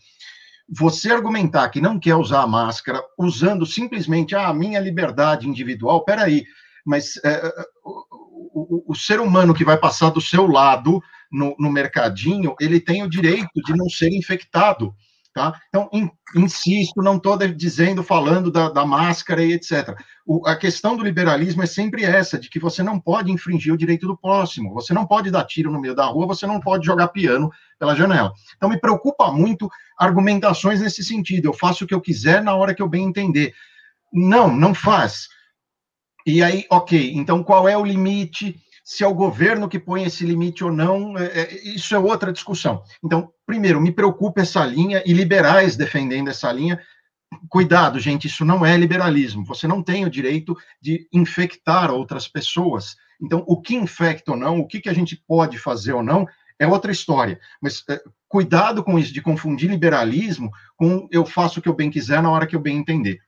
Você 0.69 1.11
argumentar 1.11 1.69
que 1.69 1.81
não 1.81 1.99
quer 1.99 2.15
usar 2.15 2.41
a 2.41 2.47
máscara 2.47 3.01
usando 3.17 3.65
simplesmente 3.65 4.33
ah, 4.33 4.47
a 4.47 4.53
minha 4.53 4.79
liberdade 4.79 5.47
individual, 5.47 6.05
peraí, 6.05 6.45
mas 6.85 7.17
é, 7.23 7.33
é 7.33 7.53
o, 7.83 8.87
o, 8.87 8.91
o 8.91 8.95
ser 8.95 9.19
humano 9.19 9.53
que 9.53 9.65
vai 9.65 9.77
passar 9.77 10.09
do 10.09 10.21
seu 10.21 10.47
lado 10.47 11.01
no, 11.33 11.55
no 11.57 11.71
mercadinho, 11.71 12.55
ele 12.59 12.79
tem 12.79 13.01
o 13.01 13.09
direito 13.09 13.49
de 13.65 13.75
não 13.75 13.89
ser 13.89 14.09
infectado. 14.09 14.93
Tá? 15.33 15.59
Então, 15.67 15.89
in, 15.91 16.11
insisto, 16.35 17.01
não 17.01 17.17
estou 17.17 17.35
dizendo, 17.35 18.03
falando 18.03 18.51
da, 18.51 18.69
da 18.69 18.85
máscara 18.85 19.43
e 19.43 19.53
etc. 19.53 19.99
O, 20.27 20.47
a 20.47 20.55
questão 20.55 20.95
do 20.95 21.03
liberalismo 21.03 21.63
é 21.63 21.65
sempre 21.65 22.03
essa, 22.03 22.37
de 22.37 22.51
que 22.51 22.59
você 22.59 22.83
não 22.83 22.99
pode 22.99 23.31
infringir 23.31 23.73
o 23.73 23.77
direito 23.77 24.05
do 24.05 24.15
próximo, 24.15 24.71
você 24.75 24.93
não 24.93 25.07
pode 25.07 25.31
dar 25.31 25.43
tiro 25.45 25.71
no 25.71 25.81
meio 25.81 25.95
da 25.95 26.05
rua, 26.05 26.27
você 26.27 26.45
não 26.45 26.59
pode 26.59 26.85
jogar 26.85 27.07
piano 27.07 27.49
pela 27.79 27.95
janela. 27.95 28.31
Então, 28.55 28.69
me 28.69 28.79
preocupa 28.79 29.31
muito 29.31 29.67
argumentações 29.97 30.81
nesse 30.81 31.03
sentido, 31.03 31.45
eu 31.47 31.53
faço 31.53 31.83
o 31.83 31.87
que 31.87 31.95
eu 31.95 32.01
quiser 32.01 32.43
na 32.43 32.53
hora 32.53 32.75
que 32.75 32.81
eu 32.81 32.87
bem 32.87 33.03
entender. 33.03 33.55
Não, 34.13 34.55
não 34.55 34.75
faz. 34.75 35.29
E 36.27 36.43
aí, 36.43 36.67
ok, 36.69 37.11
então 37.15 37.43
qual 37.43 37.67
é 37.67 37.75
o 37.75 37.83
limite? 37.83 38.55
Se 38.83 39.03
é 39.03 39.07
o 39.07 39.13
governo 39.13 39.69
que 39.69 39.79
põe 39.79 40.03
esse 40.03 40.25
limite 40.25 40.63
ou 40.63 40.71
não, 40.71 41.17
é, 41.17 41.25
é, 41.25 41.67
isso 41.69 41.95
é 41.95 41.99
outra 41.99 42.33
discussão. 42.33 42.83
Então, 43.03 43.31
primeiro, 43.45 43.79
me 43.79 43.91
preocupa 43.91 44.41
essa 44.41 44.63
linha 44.65 45.01
e 45.05 45.13
liberais 45.13 45.77
defendendo 45.77 46.29
essa 46.29 46.51
linha. 46.51 46.79
Cuidado, 47.49 47.97
gente, 47.99 48.27
isso 48.27 48.43
não 48.43 48.65
é 48.65 48.75
liberalismo. 48.75 49.45
Você 49.45 49.67
não 49.67 49.81
tem 49.81 50.05
o 50.05 50.09
direito 50.09 50.55
de 50.81 51.07
infectar 51.13 51.91
outras 51.91 52.27
pessoas. 52.27 52.95
Então, 53.21 53.43
o 53.47 53.61
que 53.61 53.73
infecta 53.73 54.31
ou 54.31 54.37
não, 54.37 54.59
o 54.59 54.67
que, 54.67 54.81
que 54.81 54.89
a 54.89 54.93
gente 54.93 55.15
pode 55.25 55.57
fazer 55.57 55.93
ou 55.93 56.03
não, 56.03 56.27
é 56.59 56.67
outra 56.67 56.91
história. 56.91 57.39
Mas 57.61 57.83
é, 57.89 58.01
cuidado 58.27 58.83
com 58.83 58.99
isso, 58.99 59.13
de 59.13 59.21
confundir 59.21 59.69
liberalismo 59.69 60.51
com 60.75 61.07
eu 61.09 61.25
faço 61.25 61.59
o 61.59 61.63
que 61.63 61.69
eu 61.69 61.75
bem 61.75 61.89
quiser 61.89 62.21
na 62.21 62.29
hora 62.29 62.45
que 62.45 62.55
eu 62.55 62.59
bem 62.59 62.77
entender. 62.77 63.19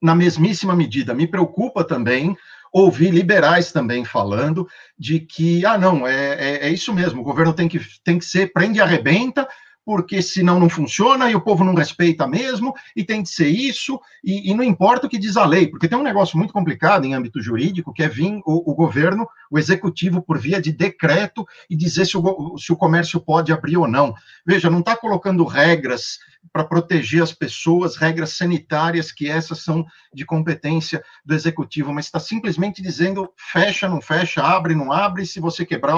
Na 0.00 0.14
mesmíssima 0.14 0.76
medida, 0.76 1.14
me 1.14 1.26
preocupa 1.26 1.82
também 1.82 2.36
ouvi 2.72 3.10
liberais 3.10 3.72
também 3.72 4.04
falando 4.04 4.66
de 4.98 5.20
que, 5.20 5.64
ah, 5.64 5.78
não, 5.78 6.06
é, 6.06 6.34
é, 6.34 6.66
é, 6.66 6.70
isso 6.70 6.92
mesmo, 6.92 7.20
o 7.20 7.24
governo 7.24 7.52
tem 7.52 7.68
que, 7.68 7.80
tem 8.02 8.18
que 8.18 8.24
ser 8.24 8.52
prende 8.52 8.78
e 8.78 8.82
arrebenta, 8.82 9.48
porque 9.88 10.20
senão 10.20 10.60
não 10.60 10.68
funciona 10.68 11.30
e 11.30 11.34
o 11.34 11.40
povo 11.40 11.64
não 11.64 11.74
respeita 11.74 12.26
mesmo, 12.26 12.74
e 12.94 13.02
tem 13.02 13.22
de 13.22 13.30
ser 13.30 13.48
isso, 13.48 13.98
e, 14.22 14.50
e 14.50 14.54
não 14.54 14.62
importa 14.62 15.06
o 15.06 15.08
que 15.08 15.16
diz 15.16 15.34
a 15.34 15.46
lei, 15.46 15.66
porque 15.66 15.88
tem 15.88 15.96
um 15.96 16.02
negócio 16.02 16.36
muito 16.36 16.52
complicado 16.52 17.06
em 17.06 17.14
âmbito 17.14 17.40
jurídico, 17.40 17.94
que 17.94 18.02
é 18.02 18.08
vir 18.08 18.38
o, 18.44 18.70
o 18.70 18.74
governo, 18.74 19.26
o 19.50 19.58
executivo, 19.58 20.20
por 20.20 20.38
via 20.38 20.60
de 20.60 20.72
decreto, 20.72 21.48
e 21.70 21.74
dizer 21.74 22.04
se 22.04 22.18
o, 22.18 22.58
se 22.58 22.70
o 22.70 22.76
comércio 22.76 23.18
pode 23.18 23.50
abrir 23.50 23.78
ou 23.78 23.88
não. 23.88 24.14
Veja, 24.46 24.68
não 24.68 24.80
está 24.80 24.94
colocando 24.94 25.42
regras 25.46 26.18
para 26.52 26.64
proteger 26.64 27.22
as 27.22 27.32
pessoas, 27.32 27.96
regras 27.96 28.34
sanitárias, 28.34 29.10
que 29.10 29.26
essas 29.26 29.60
são 29.60 29.86
de 30.12 30.26
competência 30.26 31.02
do 31.24 31.34
executivo, 31.34 31.94
mas 31.94 32.04
está 32.04 32.20
simplesmente 32.20 32.82
dizendo 32.82 33.32
fecha, 33.36 33.88
não 33.88 34.02
fecha, 34.02 34.42
abre, 34.42 34.74
não 34.74 34.92
abre, 34.92 35.24
se 35.24 35.40
você 35.40 35.64
quebrar, 35.64 35.96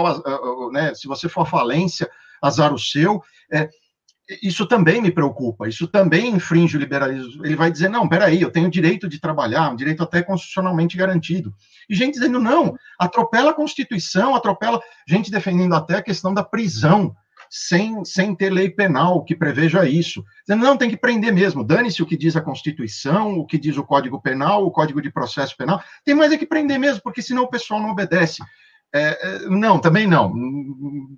né, 0.71 0.95
se 0.95 1.09
você 1.09 1.29
for 1.29 1.45
falência, 1.45 2.09
azar 2.43 2.73
o 2.73 2.79
seu. 2.79 3.23
É, 3.53 3.69
isso 4.43 4.67
também 4.67 5.03
me 5.03 5.11
preocupa, 5.11 5.69
isso 5.69 5.89
também 5.89 6.31
infringe 6.31 6.77
o 6.77 6.81
liberalismo. 6.81 7.45
Ele 7.45 7.57
vai 7.57 7.71
dizer, 7.71 7.89
não, 7.89 8.09
peraí, 8.09 8.41
eu 8.41 8.51
tenho 8.51 8.71
direito 8.71 9.09
de 9.09 9.19
trabalhar, 9.19 9.71
um 9.71 9.77
direito 9.77 10.03
até 10.03 10.23
constitucionalmente 10.23 10.97
garantido. 10.97 11.53
E 11.89 11.95
gente 11.95 12.15
dizendo, 12.15 12.39
não, 12.39 12.77
atropela 12.99 13.51
a 13.51 13.55
Constituição, 13.55 14.35
atropela, 14.35 14.81
gente 15.09 15.31
defendendo 15.31 15.75
até 15.75 15.97
a 15.97 16.03
questão 16.03 16.33
da 16.33 16.45
prisão, 16.45 17.15
sem, 17.51 18.05
sem 18.05 18.33
ter 18.33 18.51
lei 18.51 18.71
penal 18.71 19.25
que 19.25 19.35
preveja 19.35 19.85
isso. 19.85 20.25
Dizendo, 20.47 20.65
não, 20.65 20.77
tem 20.77 20.89
que 20.89 20.97
prender 20.97 21.33
mesmo, 21.33 21.65
dane-se 21.65 22.01
o 22.01 22.07
que 22.07 22.17
diz 22.17 22.37
a 22.37 22.41
Constituição, 22.41 23.37
o 23.37 23.45
que 23.45 23.59
diz 23.59 23.77
o 23.77 23.83
Código 23.83 24.23
Penal, 24.23 24.65
o 24.65 24.71
Código 24.71 25.03
de 25.03 25.11
Processo 25.11 25.57
Penal, 25.57 25.83
tem 26.05 26.15
mais 26.15 26.31
é 26.31 26.39
que 26.39 26.47
prender 26.47 26.79
mesmo, 26.79 27.03
porque 27.03 27.21
senão 27.21 27.43
o 27.43 27.51
pessoal 27.51 27.81
não 27.81 27.91
obedece. 27.91 28.41
É, 28.93 29.19
é, 29.23 29.39
não, 29.49 29.79
também 29.79 30.07
não. 30.07 30.35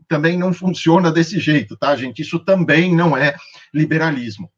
Também 0.08 0.38
não 0.38 0.52
funciona 0.52 1.10
desse 1.10 1.38
jeito, 1.38 1.76
tá, 1.76 1.96
gente? 1.96 2.22
Isso 2.22 2.38
também 2.38 2.94
não 2.94 3.16
é 3.16 3.34
liberalismo. 3.72 4.50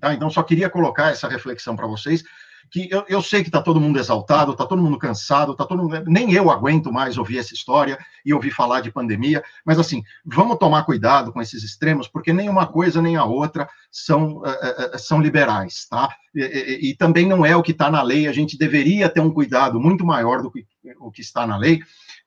Tá? 0.00 0.14
Então, 0.14 0.30
só 0.30 0.42
queria 0.42 0.70
colocar 0.70 1.10
essa 1.10 1.28
reflexão 1.28 1.74
para 1.76 1.86
vocês, 1.86 2.22
que 2.70 2.88
eu, 2.90 3.04
eu 3.08 3.22
sei 3.22 3.42
que 3.42 3.48
está 3.48 3.60
todo 3.62 3.80
mundo 3.80 3.98
exaltado, 3.98 4.52
está 4.52 4.66
todo 4.66 4.82
mundo 4.82 4.98
cansado, 4.98 5.54
tá 5.54 5.64
todo 5.64 5.82
mundo, 5.82 6.02
nem 6.06 6.32
eu 6.32 6.50
aguento 6.50 6.92
mais 6.92 7.18
ouvir 7.18 7.38
essa 7.38 7.54
história 7.54 7.98
e 8.24 8.32
ouvir 8.32 8.50
falar 8.50 8.80
de 8.80 8.90
pandemia, 8.90 9.42
mas 9.64 9.78
assim, 9.78 10.02
vamos 10.24 10.58
tomar 10.58 10.84
cuidado 10.84 11.32
com 11.32 11.40
esses 11.40 11.62
extremos, 11.62 12.08
porque 12.08 12.32
nem 12.32 12.48
uma 12.48 12.66
coisa 12.66 13.00
nem 13.00 13.16
a 13.16 13.24
outra 13.24 13.68
são, 13.90 14.38
uh, 14.38 14.94
uh, 14.94 14.98
são 14.98 15.20
liberais, 15.20 15.86
tá? 15.88 16.08
E, 16.34 16.40
e, 16.40 16.90
e, 16.90 16.96
também 16.96 17.26
não 17.26 17.44
é 17.44 17.54
o 17.54 17.62
que 17.62 17.72
está 17.72 17.90
na 17.90 18.02
lei, 18.02 18.26
a 18.26 18.32
gente 18.32 18.58
deveria 18.58 19.08
ter 19.08 19.20
um 19.20 19.30
cuidado 19.30 19.78
muito 19.78 20.04
maior 20.04 20.42
do 20.42 20.50
que 20.50 20.66
o 20.98 21.10
que 21.10 21.20
está 21.20 21.46
na 21.46 21.56
lei, 21.56 21.80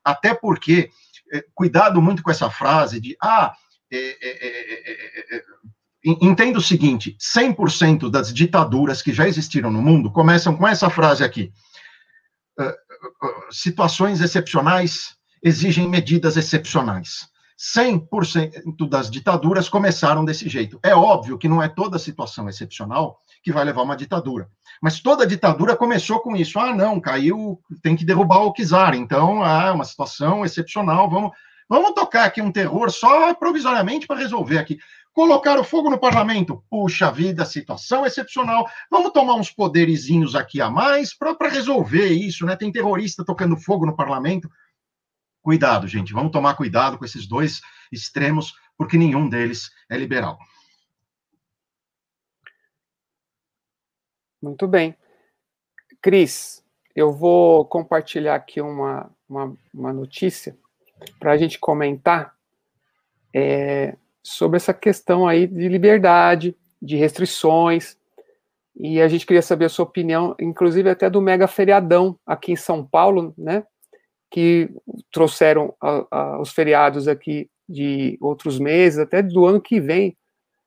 até 0.04 0.34
porque, 0.34 0.90
é, 1.32 1.44
cuidado 1.54 2.00
muito 2.00 2.22
com 2.22 2.30
essa 2.30 2.50
frase 2.50 3.00
de, 3.00 3.16
ah, 3.22 3.54
é, 3.90 3.98
é, 3.98 5.36
é, 5.36 5.44
entenda 6.04 6.58
o 6.58 6.62
seguinte: 6.62 7.16
100% 7.20 8.10
das 8.10 8.32
ditaduras 8.32 9.02
que 9.02 9.12
já 9.12 9.26
existiram 9.26 9.70
no 9.70 9.82
mundo 9.82 10.12
começam 10.12 10.56
com 10.56 10.66
essa 10.66 10.90
frase 10.90 11.24
aqui. 11.24 11.52
Situações 13.50 14.20
excepcionais 14.20 15.16
exigem 15.42 15.88
medidas 15.88 16.36
excepcionais. 16.36 17.28
100% 17.58 18.88
das 18.88 19.10
ditaduras 19.10 19.68
começaram 19.68 20.24
desse 20.24 20.48
jeito. 20.48 20.78
É 20.80 20.94
óbvio 20.94 21.36
que 21.36 21.48
não 21.48 21.60
é 21.60 21.68
toda 21.68 21.98
situação 21.98 22.48
excepcional 22.48 23.18
que 23.42 23.52
vai 23.52 23.64
levar 23.64 23.82
uma 23.82 23.96
ditadura. 23.96 24.48
Mas 24.80 25.00
toda 25.00 25.26
ditadura 25.26 25.76
começou 25.76 26.20
com 26.20 26.36
isso. 26.36 26.58
Ah, 26.60 26.72
não, 26.72 27.00
caiu, 27.00 27.60
tem 27.82 27.96
que 27.96 28.04
derrubar 28.04 28.44
o 28.44 28.52
czar. 28.52 28.94
Então, 28.94 29.42
ah, 29.42 29.72
uma 29.72 29.84
situação 29.84 30.44
excepcional. 30.44 31.10
Vamos, 31.10 31.32
vamos 31.68 31.92
tocar 31.94 32.26
aqui 32.26 32.40
um 32.40 32.52
terror 32.52 32.90
só 32.92 33.34
provisoriamente 33.34 34.06
para 34.06 34.20
resolver 34.20 34.58
aqui. 34.58 34.78
Colocar 35.12 35.58
o 35.58 35.64
fogo 35.64 35.90
no 35.90 35.98
parlamento. 35.98 36.62
Puxa 36.70 37.10
vida, 37.10 37.44
situação 37.44 38.06
excepcional. 38.06 38.68
Vamos 38.88 39.10
tomar 39.10 39.34
uns 39.34 39.50
poderizinhos 39.50 40.36
aqui 40.36 40.60
a 40.60 40.70
mais 40.70 41.12
para 41.12 41.48
resolver 41.48 42.06
isso, 42.06 42.46
né? 42.46 42.54
Tem 42.54 42.70
terrorista 42.70 43.24
tocando 43.24 43.56
fogo 43.56 43.84
no 43.84 43.96
parlamento. 43.96 44.48
Cuidado, 45.42 45.86
gente. 45.86 46.12
Vamos 46.12 46.32
tomar 46.32 46.54
cuidado 46.54 46.98
com 46.98 47.04
esses 47.04 47.26
dois 47.26 47.60
extremos, 47.90 48.54
porque 48.76 48.96
nenhum 48.96 49.28
deles 49.28 49.70
é 49.90 49.96
liberal. 49.96 50.38
Muito 54.40 54.68
bem. 54.68 54.94
Cris, 56.00 56.64
eu 56.94 57.12
vou 57.12 57.64
compartilhar 57.64 58.36
aqui 58.36 58.60
uma, 58.60 59.10
uma, 59.28 59.56
uma 59.74 59.92
notícia 59.92 60.56
para 61.18 61.32
a 61.32 61.36
gente 61.36 61.58
comentar 61.58 62.34
é, 63.34 63.96
sobre 64.22 64.56
essa 64.56 64.74
questão 64.74 65.26
aí 65.26 65.46
de 65.46 65.68
liberdade, 65.68 66.56
de 66.80 66.96
restrições, 66.96 67.96
e 68.76 69.00
a 69.00 69.08
gente 69.08 69.26
queria 69.26 69.42
saber 69.42 69.64
a 69.64 69.68
sua 69.68 69.84
opinião, 69.84 70.36
inclusive 70.40 70.88
até 70.88 71.10
do 71.10 71.20
mega 71.20 71.48
feriadão 71.48 72.18
aqui 72.24 72.52
em 72.52 72.56
São 72.56 72.86
Paulo, 72.86 73.34
né, 73.36 73.64
que 74.30 74.70
trouxeram 75.12 75.74
a, 75.80 76.06
a, 76.10 76.40
os 76.40 76.50
feriados 76.50 77.08
aqui 77.08 77.48
de 77.68 78.16
outros 78.20 78.58
meses, 78.58 78.98
até 78.98 79.22
do 79.22 79.46
ano 79.46 79.60
que 79.60 79.80
vem 79.80 80.16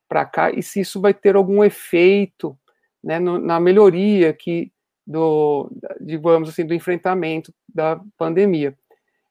para 0.07 0.25
cá, 0.25 0.51
e 0.51 0.61
se 0.61 0.81
isso 0.81 0.99
vai 0.99 1.13
ter 1.13 1.35
algum 1.35 1.63
efeito 1.63 2.57
né, 3.03 3.19
no, 3.19 3.39
na 3.39 3.59
melhoria 3.59 4.33
que 4.33 4.71
do, 5.05 5.69
digamos 5.99 6.49
assim, 6.49 6.65
do 6.65 6.73
enfrentamento 6.73 7.53
da 7.73 7.99
pandemia. 8.17 8.77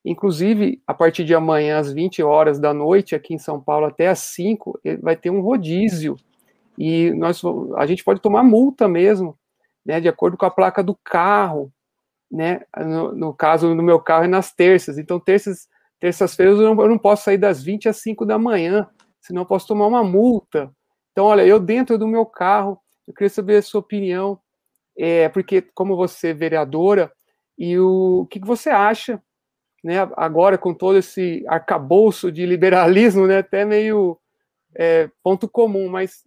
Inclusive, 0.05 0.83
a 0.87 0.95
partir 0.95 1.25
de 1.25 1.35
amanhã, 1.35 1.79
às 1.79 1.93
20 1.93 2.23
horas 2.23 2.59
da 2.59 2.73
noite, 2.73 3.15
aqui 3.15 3.35
em 3.35 3.39
São 3.39 3.61
Paulo, 3.61 3.87
até 3.87 4.09
às 4.09 4.21
5, 4.21 4.81
vai 5.03 5.15
ter 5.15 5.31
um 5.31 5.41
rodízio. 5.41 6.17
E 6.79 7.11
nós, 7.13 7.43
a 7.77 7.87
gente 7.87 8.03
pode 8.03 8.21
tomar 8.21 8.43
multa 8.43 8.89
mesmo, 8.89 9.39
né, 9.85 10.01
de 10.01 10.09
acordo 10.09 10.37
com 10.37 10.47
a 10.47 10.51
placa 10.51 10.83
do 10.83 10.99
carro, 11.05 11.71
né, 12.31 12.61
no, 12.79 13.13
no 13.13 13.35
caso, 13.35 13.75
no 13.75 13.83
meu 13.83 13.99
carro 13.99 14.25
é 14.25 14.29
nas 14.29 14.53
terças. 14.53 14.99
Então, 14.99 15.19
terças, 15.19 15.69
terças-feiras 15.99 16.59
eu, 16.59 16.69
eu, 16.69 16.89
não 16.89 16.99
posso 16.99 17.25
sair 17.25 17.39
das 17.39 17.63
20 17.63 17.89
às 17.89 17.97
5 17.99 18.25
da 18.25 18.39
manhã, 18.39 18.89
senão 19.21 19.43
eu 19.43 19.47
posso 19.47 19.67
tomar 19.67 19.87
uma 19.87 20.05
multa. 20.05 20.71
Então, 21.13 21.27
olha, 21.27 21.45
eu 21.45 21.59
dentro 21.59 21.99
do 21.99 22.07
meu 22.07 22.25
carro, 22.25 22.81
eu 23.07 23.13
queria 23.13 23.31
saber 23.31 23.57
a 23.57 23.63
sua 23.63 23.81
opinião, 23.81 24.39
é, 24.97 25.29
porque 25.29 25.61
como 25.75 25.97
você 25.97 26.29
é 26.29 26.35
vereadora, 26.35 27.13
e 27.59 27.79
o, 27.79 28.21
o 28.21 28.27
que, 28.27 28.41
que 28.41 28.47
você 28.47 28.71
acha, 28.71 29.21
né, 29.83 29.97
agora 30.17 30.57
com 30.57 30.73
todo 30.73 30.99
esse 30.99 31.45
arcabouço 31.49 32.31
de 32.31 32.47
liberalismo, 32.47 33.27
né, 33.27 33.39
até 33.39 33.65
meio 33.65 34.19
é, 34.75 35.11
ponto 35.23 35.49
comum, 35.49 35.89
mas 35.89 36.25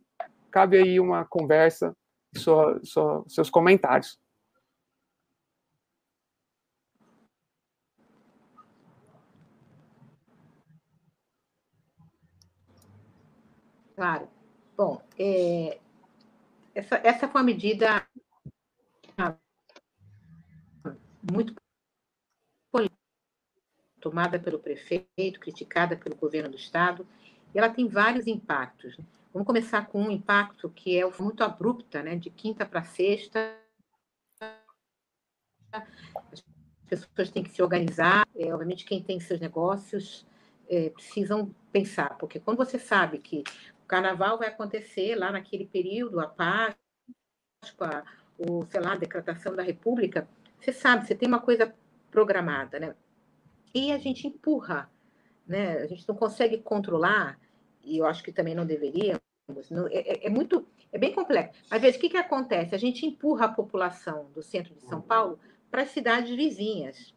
cabe 0.51 0.77
aí 0.77 0.99
uma 0.99 1.25
conversa, 1.25 1.95
sua, 2.35 2.79
sua, 2.83 3.23
seus 3.27 3.49
comentários. 3.49 4.19
Claro. 13.95 14.27
Bom, 14.75 15.01
é, 15.17 15.79
essa, 16.73 16.95
essa 17.03 17.27
foi 17.27 17.41
uma 17.41 17.45
medida 17.45 18.07
muito 21.31 21.53
tomada 24.01 24.37
pelo 24.37 24.59
prefeito, 24.59 25.39
criticada 25.39 25.95
pelo 25.95 26.15
governo 26.15 26.49
do 26.49 26.57
estado, 26.57 27.07
e 27.55 27.57
ela 27.57 27.69
tem 27.69 27.87
vários 27.87 28.27
impactos. 28.27 28.97
Vamos 29.31 29.45
começar 29.45 29.87
com 29.87 30.01
um 30.01 30.11
impacto 30.11 30.69
que 30.69 30.99
é 30.99 31.09
muito 31.21 31.43
abrupta, 31.43 32.03
né? 32.03 32.17
De 32.17 32.29
quinta 32.29 32.65
para 32.65 32.83
sexta, 32.83 33.57
as 35.71 36.43
pessoas 36.85 37.31
têm 37.31 37.43
que 37.43 37.49
se 37.49 37.61
organizar. 37.63 38.27
É, 38.35 38.53
obviamente, 38.53 38.85
quem 38.85 39.01
tem 39.01 39.19
seus 39.19 39.39
negócios 39.39 40.25
é, 40.67 40.89
precisam 40.89 41.53
pensar, 41.71 42.17
porque 42.17 42.39
quando 42.39 42.57
você 42.57 42.77
sabe 42.77 43.19
que 43.19 43.43
carnaval 43.93 44.39
vai 44.39 44.47
acontecer 44.47 45.13
lá 45.13 45.31
naquele 45.31 45.67
período, 45.67 46.19
a 46.19 46.25
Páscoa, 46.25 48.03
o, 48.39 48.65
sei 48.65 48.81
lá, 48.81 48.93
a 48.93 48.97
decretação 48.97 49.55
da 49.55 49.61
República, 49.61 50.27
você 50.59 50.73
sabe, 50.73 51.05
você 51.05 51.13
tem 51.13 51.27
uma 51.27 51.39
coisa 51.39 51.71
programada, 52.09 52.79
né? 52.79 52.95
E 53.71 53.91
a 53.91 53.99
gente 53.99 54.25
empurra, 54.25 54.89
né? 55.45 55.77
A 55.77 55.85
gente 55.85 56.07
não 56.09 56.15
consegue 56.15 56.57
controlar, 56.57 57.39
e 57.83 57.99
eu 57.99 58.07
acho 58.07 58.23
que 58.23 58.31
também 58.31 58.55
não 58.55 58.65
deveríamos, 58.65 59.21
não, 59.69 59.85
é, 59.87 59.97
é, 59.97 60.25
é, 60.25 60.29
muito, 60.29 60.65
é 60.91 60.97
bem 60.97 61.13
complexo. 61.13 61.61
Mas 61.69 61.79
veja, 61.79 61.95
o 61.95 62.01
que, 62.01 62.09
que 62.09 62.17
acontece? 62.17 62.73
A 62.73 62.79
gente 62.79 63.05
empurra 63.05 63.45
a 63.45 63.53
população 63.53 64.31
do 64.33 64.41
centro 64.41 64.73
de 64.73 64.81
São 64.85 65.01
Paulo 65.01 65.39
para 65.69 65.83
as 65.83 65.91
cidades 65.91 66.35
vizinhas. 66.35 67.13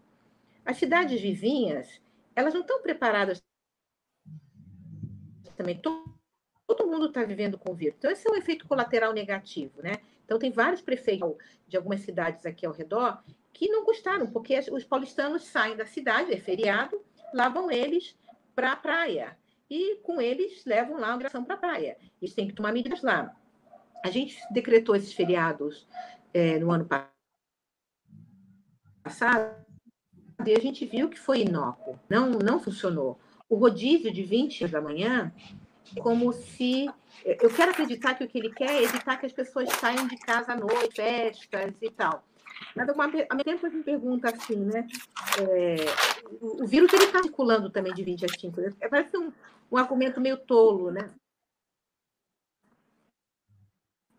As 0.63 0.77
cidades 0.77 1.23
vizinhas, 1.23 2.03
elas 2.35 2.53
não 2.53 2.61
estão 2.61 2.83
preparadas 2.83 3.43
também. 5.57 5.79
Todo, 5.79 6.16
todo 6.67 6.87
mundo 6.87 7.07
está 7.07 7.25
vivendo 7.25 7.59
com 7.59 7.75
vírus. 7.75 7.97
Então, 7.99 8.11
esse 8.11 8.29
é 8.29 8.31
um 8.31 8.37
efeito 8.37 8.67
colateral 8.67 9.13
negativo, 9.13 9.83
né? 9.83 10.01
Então, 10.25 10.39
tem 10.39 10.51
vários 10.51 10.81
prefeitos 10.81 11.37
de 11.69 11.77
algumas 11.77 12.01
cidades 12.01 12.45
aqui 12.45 12.67
ao 12.67 12.73
redor 12.73 13.23
que 13.53 13.69
não 13.69 13.85
gostaram, 13.85 14.27
porque 14.27 14.59
os 14.71 14.85
paulistanos 14.85 15.45
saem 15.45 15.77
da 15.77 15.87
cidade, 15.87 16.33
é 16.33 16.37
feriado, 16.37 17.01
vão 17.53 17.71
eles 17.71 18.17
para 18.55 18.73
a 18.73 18.77
praia. 18.77 19.37
e 19.69 19.97
com 19.97 20.21
eles 20.21 20.65
levam 20.65 21.01
lá 21.01 21.09
a 21.09 21.13
migração 21.15 21.45
para 21.45 21.57
a 21.57 21.59
praia. 21.59 21.97
Eles 22.23 22.35
têm 22.35 22.47
que 22.47 22.55
tomar 22.55 22.73
medidas 22.73 23.03
lá. 23.03 23.35
A 24.05 24.11
gente 24.11 24.39
decretou 24.53 24.95
esses 24.95 25.13
feriados 25.13 25.89
é, 26.33 26.57
no 26.59 26.71
ano 26.71 26.87
passado 29.03 29.67
e 30.47 30.55
a 30.55 30.61
gente 30.61 30.87
viu 30.87 31.09
que 31.09 31.19
foi 31.19 31.41
inócuo, 31.41 31.99
não, 32.09 32.31
não 32.31 32.61
funcionou. 32.61 33.19
O 33.49 33.57
rodízio 33.57 34.13
de 34.13 34.23
20 34.23 34.69
da 34.69 34.81
manhã 34.81 35.33
como 36.01 36.33
se. 36.33 36.87
Eu 37.25 37.51
quero 37.55 37.71
acreditar 37.71 38.15
que 38.15 38.25
o 38.25 38.29
que 38.29 38.39
ele 38.39 38.53
quer 38.53 38.71
é 38.71 38.83
evitar 38.83 39.17
que 39.17 39.27
as 39.27 39.33
pessoas 39.33 39.69
saiam 39.71 40.07
de 40.07 40.17
casa 40.19 40.53
à 40.53 40.57
noite, 40.57 40.95
festas 40.95 41.75
e 41.81 41.91
tal. 41.91 42.25
Mas, 42.75 42.89
ao 42.89 42.97
mesmo 42.97 43.45
tempo, 43.45 43.67
a 43.67 43.71
gente 43.71 43.85
pergunta 43.85 44.31
assim, 44.31 44.57
né? 44.57 44.87
É, 45.41 45.77
o, 46.41 46.67
vírus 46.67 46.93
está 46.93 47.23
circulando 47.23 47.71
também 47.71 47.93
de 47.93 48.03
20 48.03 48.25
a 48.25 48.29
5. 48.29 48.61
É, 48.81 48.89
parece 48.89 49.17
um, 49.17 49.33
um 49.71 49.77
argumento 49.77 50.21
meio 50.21 50.37
tolo, 50.37 50.91
né? 50.91 51.11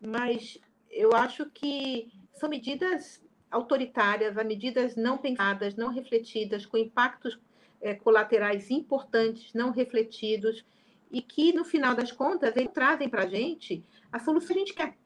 Mas 0.00 0.58
eu 0.90 1.12
acho 1.12 1.46
que 1.50 2.12
são 2.32 2.48
medidas 2.48 3.22
autoritárias, 3.50 4.34
medidas 4.44 4.94
não 4.96 5.18
pensadas, 5.18 5.74
não 5.74 5.88
refletidas, 5.88 6.66
com 6.66 6.76
impactos 6.76 7.38
é, 7.80 7.94
colaterais 7.94 8.70
importantes, 8.70 9.52
não 9.54 9.70
refletidos, 9.70 10.64
e 11.10 11.22
que, 11.22 11.52
no 11.52 11.64
final 11.64 11.94
das 11.94 12.12
contas, 12.12 12.54
eles 12.56 12.72
trazem 12.72 13.08
para 13.08 13.22
a 13.22 13.26
gente 13.26 13.84
a 14.12 14.18
solução 14.18 14.48
que 14.48 14.54
a 14.54 14.58
gente 14.58 14.74
quer. 14.74 14.96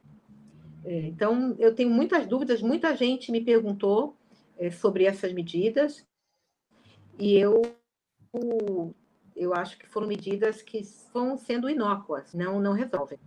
É, 0.84 1.00
então, 1.06 1.54
eu 1.58 1.74
tenho 1.74 1.90
muitas 1.90 2.26
dúvidas, 2.26 2.60
muita 2.60 2.96
gente 2.96 3.30
me 3.30 3.40
perguntou 3.40 4.16
é, 4.58 4.70
sobre 4.70 5.04
essas 5.04 5.32
medidas, 5.32 6.04
e 7.18 7.36
eu, 7.36 7.62
eu 9.36 9.54
acho 9.54 9.78
que 9.78 9.86
foram 9.86 10.08
medidas 10.08 10.62
que 10.62 10.78
estão 10.78 11.36
sendo 11.36 11.70
inócuas, 11.70 12.34
não, 12.34 12.60
não 12.60 12.72
resolvem. 12.72 13.18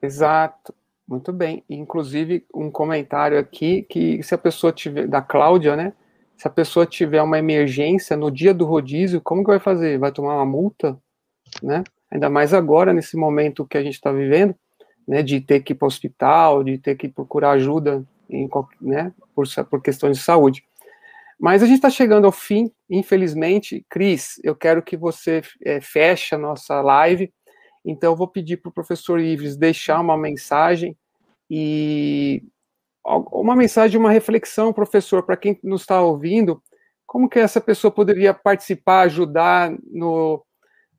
Exato. 0.00 0.74
Muito 1.06 1.32
bem. 1.32 1.62
Inclusive, 1.68 2.46
um 2.54 2.70
comentário 2.70 3.38
aqui 3.38 3.82
que 3.82 4.22
se 4.22 4.34
a 4.34 4.38
pessoa 4.38 4.72
tiver, 4.72 5.06
da 5.06 5.20
Cláudia, 5.20 5.76
né? 5.76 5.92
Se 6.36 6.48
a 6.48 6.50
pessoa 6.50 6.86
tiver 6.86 7.22
uma 7.22 7.38
emergência 7.38 8.16
no 8.16 8.30
dia 8.30 8.52
do 8.52 8.64
rodízio, 8.64 9.20
como 9.20 9.42
que 9.42 9.50
vai 9.50 9.60
fazer? 9.60 9.98
Vai 9.98 10.12
tomar 10.12 10.36
uma 10.36 10.46
multa, 10.46 10.98
né? 11.62 11.84
Ainda 12.10 12.28
mais 12.28 12.52
agora, 12.52 12.92
nesse 12.92 13.16
momento 13.16 13.66
que 13.66 13.78
a 13.78 13.82
gente 13.82 13.94
está 13.94 14.12
vivendo, 14.12 14.54
né? 15.06 15.22
De 15.22 15.40
ter 15.40 15.60
que 15.60 15.72
ir 15.72 15.76
para 15.76 15.86
o 15.86 15.88
hospital, 15.88 16.64
de 16.64 16.78
ter 16.78 16.96
que 16.96 17.08
procurar 17.08 17.52
ajuda, 17.52 18.04
em, 18.28 18.48
né? 18.80 19.12
Por, 19.34 19.46
por 19.70 19.82
questões 19.82 20.18
de 20.18 20.24
saúde. 20.24 20.64
Mas 21.38 21.62
a 21.62 21.66
gente 21.66 21.76
está 21.76 21.90
chegando 21.90 22.24
ao 22.24 22.32
fim, 22.32 22.70
infelizmente. 22.88 23.84
Cris, 23.88 24.40
eu 24.44 24.54
quero 24.54 24.82
que 24.82 24.96
você 24.96 25.42
é, 25.64 25.80
feche 25.80 26.34
a 26.34 26.38
nossa 26.38 26.80
live 26.80 27.32
então, 27.84 28.12
eu 28.12 28.16
vou 28.16 28.28
pedir 28.28 28.58
para 28.58 28.68
o 28.68 28.72
professor 28.72 29.18
Ives 29.20 29.56
deixar 29.56 30.00
uma 30.00 30.16
mensagem 30.16 30.96
e 31.50 32.42
uma 33.04 33.56
mensagem, 33.56 33.98
uma 33.98 34.10
reflexão, 34.10 34.72
professor, 34.72 35.22
para 35.22 35.36
quem 35.36 35.58
nos 35.62 35.82
está 35.82 36.00
ouvindo, 36.00 36.62
como 37.06 37.28
que 37.28 37.38
essa 37.38 37.60
pessoa 37.60 37.90
poderia 37.90 38.32
participar, 38.32 39.02
ajudar 39.02 39.72
no, 39.90 40.44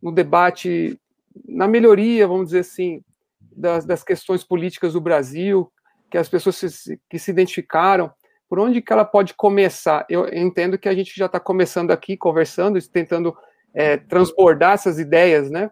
no 0.02 0.12
debate, 0.12 1.00
na 1.48 1.68
melhoria, 1.68 2.28
vamos 2.28 2.48
dizer 2.48 2.60
assim, 2.60 3.04
das, 3.40 3.86
das 3.86 4.04
questões 4.04 4.44
políticas 4.44 4.94
do 4.94 5.02
Brasil, 5.02 5.72
que 6.12 6.18
as 6.18 6.30
pessoas 6.30 6.58
se, 6.58 7.00
que 7.10 7.18
se 7.18 7.32
identificaram, 7.32 8.12
por 8.50 8.60
onde 8.60 8.82
que 8.82 8.94
ela 8.94 9.06
pode 9.06 9.34
começar? 9.34 10.06
Eu 10.10 10.28
entendo 10.28 10.78
que 10.78 10.88
a 10.88 10.94
gente 10.94 11.14
já 11.16 11.26
está 11.26 11.40
começando 11.40 11.92
aqui, 11.92 12.16
conversando, 12.16 12.80
tentando 12.90 13.36
é, 13.74 13.98
transbordar 13.98 14.74
essas 14.74 15.00
ideias, 15.00 15.50
né? 15.50 15.72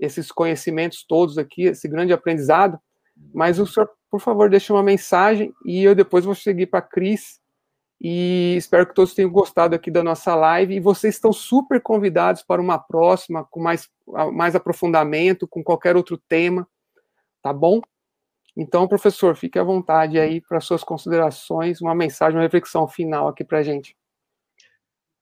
esses 0.00 0.32
conhecimentos 0.32 1.04
todos 1.06 1.38
aqui, 1.38 1.64
esse 1.64 1.86
grande 1.86 2.12
aprendizado. 2.12 2.78
Mas 3.32 3.58
o 3.58 3.66
senhor, 3.66 3.90
por 4.10 4.20
favor, 4.20 4.50
deixe 4.50 4.72
uma 4.72 4.82
mensagem 4.82 5.54
e 5.64 5.84
eu 5.84 5.94
depois 5.94 6.24
vou 6.24 6.34
seguir 6.34 6.66
para 6.66 6.80
a 6.80 6.82
Cris. 6.82 7.40
E 8.00 8.54
espero 8.56 8.86
que 8.86 8.94
todos 8.94 9.14
tenham 9.14 9.30
gostado 9.30 9.74
aqui 9.74 9.90
da 9.90 10.02
nossa 10.02 10.34
live. 10.34 10.74
E 10.74 10.80
vocês 10.80 11.14
estão 11.14 11.32
super 11.32 11.80
convidados 11.80 12.42
para 12.42 12.60
uma 12.60 12.78
próxima, 12.78 13.44
com 13.44 13.60
mais, 13.60 13.88
mais 14.32 14.56
aprofundamento, 14.56 15.46
com 15.46 15.62
qualquer 15.62 15.96
outro 15.96 16.16
tema. 16.16 16.66
Tá 17.42 17.52
bom? 17.52 17.80
Então, 18.56 18.88
professor, 18.88 19.36
fique 19.36 19.58
à 19.58 19.62
vontade 19.62 20.18
aí 20.18 20.40
para 20.40 20.60
suas 20.60 20.82
considerações, 20.82 21.80
uma 21.80 21.94
mensagem, 21.94 22.36
uma 22.36 22.42
reflexão 22.42 22.88
final 22.88 23.28
aqui 23.28 23.44
para 23.44 23.58
a 23.58 23.62
gente. 23.62 23.96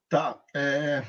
Tá. 0.09 0.41
É, 0.55 1.03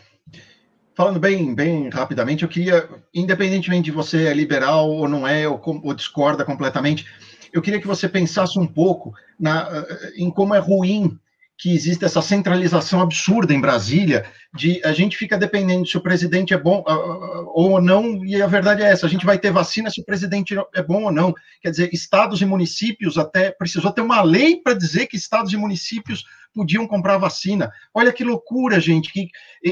Falando 0.99 1.17
bem, 1.17 1.55
bem 1.55 1.87
rapidamente, 1.87 2.43
eu 2.43 2.49
queria, 2.49 2.89
independentemente 3.13 3.85
de 3.85 3.91
você 3.91 4.25
é 4.25 4.33
liberal 4.33 4.89
ou 4.89 5.07
não 5.07 5.25
é, 5.25 5.47
ou, 5.47 5.61
ou 5.63 5.93
discorda 5.93 6.43
completamente, 6.43 7.05
eu 7.53 7.61
queria 7.61 7.79
que 7.79 7.87
você 7.87 8.09
pensasse 8.09 8.59
um 8.59 8.67
pouco 8.67 9.13
na, 9.39 9.85
em 10.17 10.29
como 10.29 10.53
é 10.53 10.59
ruim 10.59 11.17
que 11.57 11.73
existe 11.73 12.03
essa 12.03 12.21
centralização 12.21 12.99
absurda 12.99 13.53
em 13.53 13.61
Brasília, 13.61 14.25
de 14.53 14.81
a 14.83 14.91
gente 14.91 15.15
fica 15.15 15.37
dependendo 15.37 15.87
se 15.87 15.97
o 15.97 16.01
presidente 16.01 16.53
é 16.53 16.57
bom 16.57 16.83
uh, 16.85 17.49
ou 17.53 17.81
não, 17.81 18.25
e 18.25 18.41
a 18.41 18.47
verdade 18.47 18.83
é 18.83 18.91
essa, 18.91 19.05
a 19.05 19.09
gente 19.09 19.25
vai 19.25 19.39
ter 19.39 19.51
vacina 19.51 19.89
se 19.89 20.01
o 20.01 20.05
presidente 20.05 20.53
é 20.75 20.83
bom 20.83 21.03
ou 21.03 21.13
não. 21.13 21.33
Quer 21.61 21.69
dizer, 21.71 21.89
estados 21.93 22.41
e 22.41 22.45
municípios 22.45 23.17
até 23.17 23.51
precisou 23.51 23.93
ter 23.93 24.01
uma 24.01 24.21
lei 24.21 24.57
para 24.57 24.73
dizer 24.73 25.07
que 25.07 25.15
estados 25.15 25.53
e 25.53 25.57
municípios 25.57 26.25
podiam 26.53 26.87
comprar 26.87 27.17
vacina. 27.17 27.71
Olha 27.93 28.11
que 28.11 28.23
loucura, 28.23 28.79
gente, 28.79 29.11
que 29.11 29.29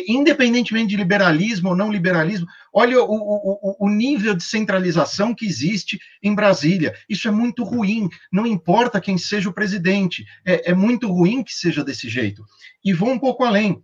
independentemente 0.07 0.89
de 0.89 0.97
liberalismo 0.97 1.69
ou 1.69 1.75
não 1.75 1.91
liberalismo, 1.91 2.47
olha 2.73 3.01
o, 3.01 3.15
o, 3.15 3.87
o 3.87 3.89
nível 3.89 4.35
de 4.35 4.43
centralização 4.43 5.33
que 5.33 5.45
existe 5.45 5.99
em 6.21 6.33
Brasília. 6.35 6.93
Isso 7.09 7.27
é 7.27 7.31
muito 7.31 7.63
ruim, 7.63 8.09
não 8.31 8.45
importa 8.45 9.01
quem 9.01 9.17
seja 9.17 9.49
o 9.49 9.53
presidente, 9.53 10.25
é, 10.45 10.71
é 10.71 10.73
muito 10.73 11.07
ruim 11.07 11.43
que 11.43 11.53
seja 11.53 11.83
desse 11.83 12.09
jeito. 12.09 12.43
E 12.83 12.93
vou 12.93 13.09
um 13.09 13.19
pouco 13.19 13.43
além 13.43 13.83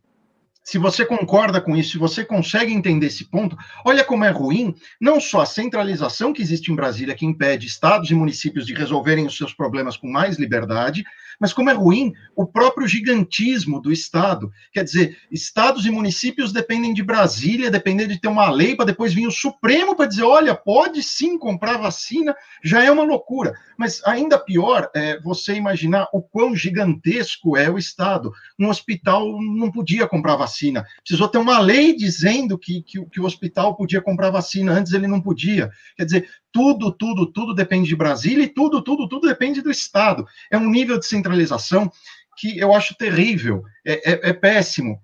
se 0.64 0.78
você 0.78 1.06
concorda 1.06 1.60
com 1.60 1.76
isso, 1.76 1.92
se 1.92 1.98
você 1.98 2.24
consegue 2.24 2.74
entender 2.74 3.08
esse 3.08 3.26
ponto, 3.26 3.58
olha 3.86 4.04
como 4.04 4.24
é 4.24 4.30
ruim 4.30 4.74
não 5.00 5.20
só 5.20 5.42
a 5.42 5.46
centralização 5.46 6.32
que 6.32 6.42
existe 6.42 6.72
em 6.72 6.76
Brasília, 6.76 7.16
que 7.16 7.26
impede 7.26 7.68
estados 7.68 8.10
e 8.10 8.16
municípios 8.16 8.66
de 8.66 8.74
resolverem 8.74 9.26
os 9.26 9.36
seus 9.36 9.54
problemas 9.54 9.98
com 9.98 10.10
mais 10.10 10.40
liberdade, 10.40 11.04
mas 11.40 11.52
como 11.52 11.70
é 11.70 11.74
ruim 11.74 12.14
o 12.36 12.46
próprio 12.46 12.88
gigantismo 12.88 13.82
do 13.82 13.92
Estado. 13.92 14.52
Quer 14.72 14.84
dizer, 14.84 15.18
estados 15.32 15.86
e 15.86 15.92
municípios 15.92 16.54
dependem 16.54 16.94
de 16.94 17.04
Brasília, 17.04 17.72
dependem 17.72 18.08
de 18.08 18.22
ter 18.22 18.28
uma 18.28 18.50
lei 18.50 18.76
para 18.76 18.86
depois 18.86 19.14
vir 19.14 19.28
o 19.28 19.32
Supremo 19.32 19.96
para 19.96 20.06
dizer: 20.06 20.24
olha, 20.24 20.56
pode 20.56 21.04
sim 21.04 21.38
comprar 21.38 21.78
vacina, 21.78 22.36
já 22.64 22.84
é 22.84 22.92
uma 22.92 23.04
loucura. 23.04 23.54
Mas 23.78 24.02
ainda 24.06 24.38
pior 24.38 24.90
é 24.96 25.20
você 25.20 25.56
imaginar 25.56 26.08
o 26.14 26.22
quão 26.22 26.56
gigantesco 26.56 27.58
é 27.58 27.70
o 27.70 27.78
Estado. 27.78 28.32
Um 28.58 28.70
hospital 28.70 29.28
não 29.42 29.72
podia 29.72 30.08
comprar 30.08 30.36
vacina 30.36 30.53
vacina. 30.54 30.86
Precisou 31.04 31.28
ter 31.28 31.40
uma 31.40 31.60
lei 31.60 31.96
dizendo 31.96 32.58
que, 32.58 32.84
que, 32.84 33.04
que 33.08 33.20
o 33.20 33.26
hospital 33.26 33.76
podia 33.76 34.02
comprar 34.02 34.30
vacina, 34.30 34.74
antes 34.74 34.94
ele 34.94 35.08
não 35.08 35.20
podia. 35.20 35.72
Quer 35.98 36.06
dizer, 36.06 36.30
tudo, 36.52 36.92
tudo, 36.92 37.26
tudo 37.32 37.56
depende 37.56 37.88
de 37.88 37.96
Brasília 37.96 38.44
e 38.44 38.50
tudo, 38.50 38.82
tudo, 38.84 39.08
tudo 39.08 39.28
depende 39.28 39.62
do 39.62 39.72
Estado. 39.72 40.26
É 40.52 40.58
um 40.58 40.70
nível 40.70 41.00
de 41.00 41.06
centralização 41.06 41.92
que 42.38 42.58
eu 42.58 42.74
acho 42.74 42.96
terrível, 42.96 43.64
é, 43.86 44.12
é, 44.12 44.30
é 44.30 44.34
péssimo. 44.34 45.00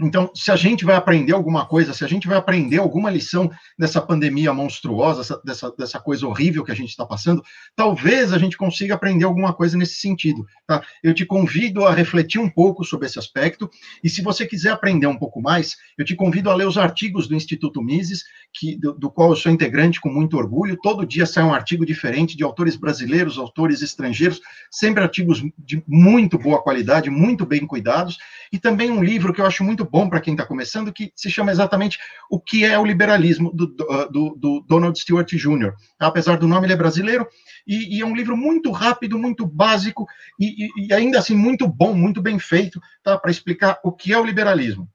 Então, 0.00 0.30
se 0.32 0.52
a 0.52 0.56
gente 0.56 0.84
vai 0.84 0.94
aprender 0.94 1.32
alguma 1.32 1.66
coisa, 1.66 1.92
se 1.92 2.04
a 2.04 2.08
gente 2.08 2.28
vai 2.28 2.38
aprender 2.38 2.78
alguma 2.78 3.10
lição 3.10 3.50
dessa 3.76 4.00
pandemia 4.00 4.54
monstruosa, 4.54 5.40
dessa, 5.44 5.72
dessa 5.76 5.98
coisa 5.98 6.24
horrível 6.24 6.62
que 6.64 6.70
a 6.70 6.74
gente 6.74 6.90
está 6.90 7.04
passando, 7.04 7.42
talvez 7.74 8.32
a 8.32 8.38
gente 8.38 8.56
consiga 8.56 8.94
aprender 8.94 9.24
alguma 9.24 9.52
coisa 9.52 9.76
nesse 9.76 9.96
sentido. 9.96 10.46
Tá? 10.68 10.82
Eu 11.02 11.12
te 11.12 11.26
convido 11.26 11.84
a 11.84 11.92
refletir 11.92 12.38
um 12.40 12.48
pouco 12.48 12.84
sobre 12.84 13.06
esse 13.06 13.18
aspecto, 13.18 13.68
e 14.02 14.08
se 14.08 14.22
você 14.22 14.46
quiser 14.46 14.70
aprender 14.70 15.08
um 15.08 15.18
pouco 15.18 15.42
mais, 15.42 15.76
eu 15.98 16.04
te 16.04 16.14
convido 16.14 16.48
a 16.48 16.54
ler 16.54 16.68
os 16.68 16.78
artigos 16.78 17.26
do 17.26 17.34
Instituto 17.34 17.82
Mises, 17.82 18.22
que, 18.52 18.76
do, 18.76 18.92
do 18.92 19.10
qual 19.10 19.30
eu 19.30 19.36
sou 19.36 19.50
integrante 19.50 20.00
com 20.00 20.08
muito 20.08 20.36
orgulho. 20.36 20.78
Todo 20.80 21.06
dia 21.06 21.26
sai 21.26 21.42
um 21.42 21.52
artigo 21.52 21.84
diferente 21.84 22.36
de 22.36 22.44
autores 22.44 22.76
brasileiros, 22.76 23.36
autores 23.36 23.82
estrangeiros, 23.82 24.40
sempre 24.70 25.02
artigos 25.02 25.42
de 25.58 25.82
muito 25.88 26.38
boa 26.38 26.62
qualidade, 26.62 27.10
muito 27.10 27.44
bem 27.44 27.66
cuidados, 27.66 28.16
e 28.52 28.58
também 28.58 28.90
um 28.90 29.02
livro 29.02 29.32
que 29.32 29.40
eu 29.40 29.46
acho 29.46 29.64
muito 29.64 29.84
bom 29.84 30.08
para 30.08 30.20
quem 30.20 30.34
está 30.34 30.44
começando, 30.44 30.92
que 30.92 31.12
se 31.14 31.30
chama 31.30 31.50
exatamente 31.50 31.98
O 32.30 32.40
que 32.40 32.64
é 32.64 32.78
o 32.78 32.84
Liberalismo, 32.84 33.52
do, 33.52 33.66
do, 33.66 34.34
do 34.36 34.64
Donald 34.66 34.98
Stewart 34.98 35.30
Jr. 35.30 35.72
Apesar 35.98 36.36
do 36.38 36.48
nome, 36.48 36.66
ele 36.66 36.72
é 36.72 36.76
brasileiro, 36.76 37.26
e, 37.66 37.96
e 37.96 38.00
é 38.00 38.06
um 38.06 38.14
livro 38.14 38.36
muito 38.36 38.70
rápido, 38.70 39.18
muito 39.18 39.46
básico, 39.46 40.06
e, 40.38 40.64
e, 40.64 40.86
e 40.86 40.92
ainda 40.92 41.18
assim 41.18 41.34
muito 41.34 41.68
bom, 41.68 41.94
muito 41.94 42.22
bem 42.22 42.38
feito, 42.38 42.80
tá, 43.02 43.18
para 43.18 43.30
explicar 43.30 43.78
o 43.84 43.92
que 43.92 44.12
é 44.12 44.18
o 44.18 44.24
liberalismo. 44.24 44.88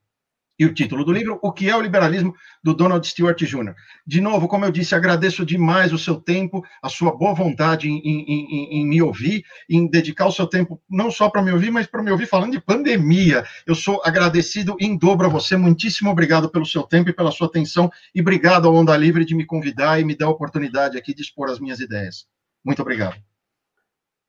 E 0.58 0.64
o 0.64 0.72
título 0.72 1.04
do 1.04 1.12
livro, 1.12 1.38
O 1.42 1.52
que 1.52 1.68
é 1.68 1.76
o 1.76 1.80
liberalismo, 1.80 2.34
do 2.62 2.72
Donald 2.72 3.04
Stewart 3.06 3.40
Jr. 3.42 3.74
De 4.06 4.20
novo, 4.20 4.46
como 4.46 4.64
eu 4.64 4.70
disse, 4.70 4.94
agradeço 4.94 5.44
demais 5.44 5.92
o 5.92 5.98
seu 5.98 6.16
tempo, 6.16 6.64
a 6.80 6.88
sua 6.88 7.16
boa 7.16 7.34
vontade 7.34 7.88
em, 7.88 7.98
em, 7.98 8.24
em, 8.28 8.80
em 8.80 8.86
me 8.86 9.02
ouvir, 9.02 9.44
em 9.68 9.88
dedicar 9.88 10.26
o 10.26 10.32
seu 10.32 10.46
tempo 10.46 10.80
não 10.88 11.10
só 11.10 11.28
para 11.28 11.42
me 11.42 11.50
ouvir, 11.50 11.72
mas 11.72 11.86
para 11.86 12.02
me 12.02 12.10
ouvir 12.10 12.26
falando 12.26 12.52
de 12.52 12.60
pandemia. 12.60 13.44
Eu 13.66 13.74
sou 13.74 14.00
agradecido 14.04 14.76
em 14.78 14.96
dobro 14.96 15.26
a 15.26 15.30
você. 15.30 15.56
Muitíssimo 15.56 16.10
obrigado 16.10 16.48
pelo 16.48 16.66
seu 16.66 16.84
tempo 16.84 17.10
e 17.10 17.12
pela 17.12 17.32
sua 17.32 17.48
atenção. 17.48 17.90
E 18.14 18.20
obrigado 18.20 18.68
ao 18.68 18.74
Onda 18.74 18.96
Livre 18.96 19.24
de 19.24 19.34
me 19.34 19.44
convidar 19.44 20.00
e 20.00 20.04
me 20.04 20.16
dar 20.16 20.26
a 20.26 20.30
oportunidade 20.30 20.96
aqui 20.96 21.12
de 21.12 21.22
expor 21.22 21.50
as 21.50 21.58
minhas 21.58 21.80
ideias. 21.80 22.26
Muito 22.64 22.80
obrigado. 22.80 23.33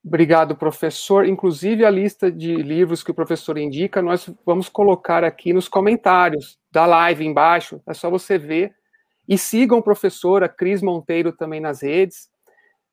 Obrigado, 0.06 0.56
professor. 0.56 1.26
Inclusive, 1.26 1.84
a 1.84 1.90
lista 1.90 2.32
de 2.32 2.56
livros 2.58 3.02
que 3.02 3.10
o 3.10 3.14
professor 3.16 3.58
indica, 3.58 4.04
nós 4.04 4.30
vamos 4.46 4.70
colocar 4.70 5.24
aqui 5.24 5.52
nos 5.52 5.68
comentários 5.68 6.60
da 6.72 6.86
live 6.86 7.26
embaixo. 7.26 7.82
É 7.88 7.94
só 7.94 8.08
você 8.08 8.38
ver. 8.38 8.76
E 9.28 9.36
sigam 9.36 9.80
o 9.80 9.84
professor, 9.84 10.44
a 10.44 10.50
Cris 10.50 10.84
Monteiro, 10.84 11.32
também 11.32 11.60
nas 11.60 11.82
redes. 11.82 12.30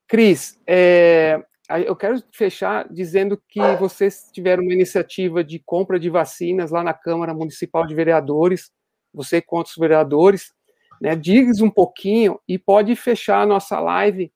Cris, 0.08 0.58
é, 0.66 1.38
eu 1.84 1.94
quero 1.94 2.22
fechar 2.32 2.88
dizendo 2.90 3.38
que 3.46 3.60
vocês 3.78 4.30
tiveram 4.32 4.62
uma 4.62 4.72
iniciativa 4.72 5.44
de 5.44 5.58
compra 5.58 6.00
de 6.00 6.08
vacinas 6.08 6.70
lá 6.70 6.82
na 6.82 6.94
Câmara 6.94 7.34
Municipal 7.34 7.86
de 7.86 7.94
Vereadores, 7.94 8.70
você 9.12 9.36
e 9.36 9.44
os 9.54 9.76
vereadores. 9.76 10.50
Né, 10.98 11.14
diz 11.14 11.60
um 11.60 11.68
pouquinho 11.68 12.40
e 12.48 12.58
pode 12.58 12.94
fechar 12.96 13.42
a 13.42 13.46
nossa 13.46 13.78
live 13.80 14.32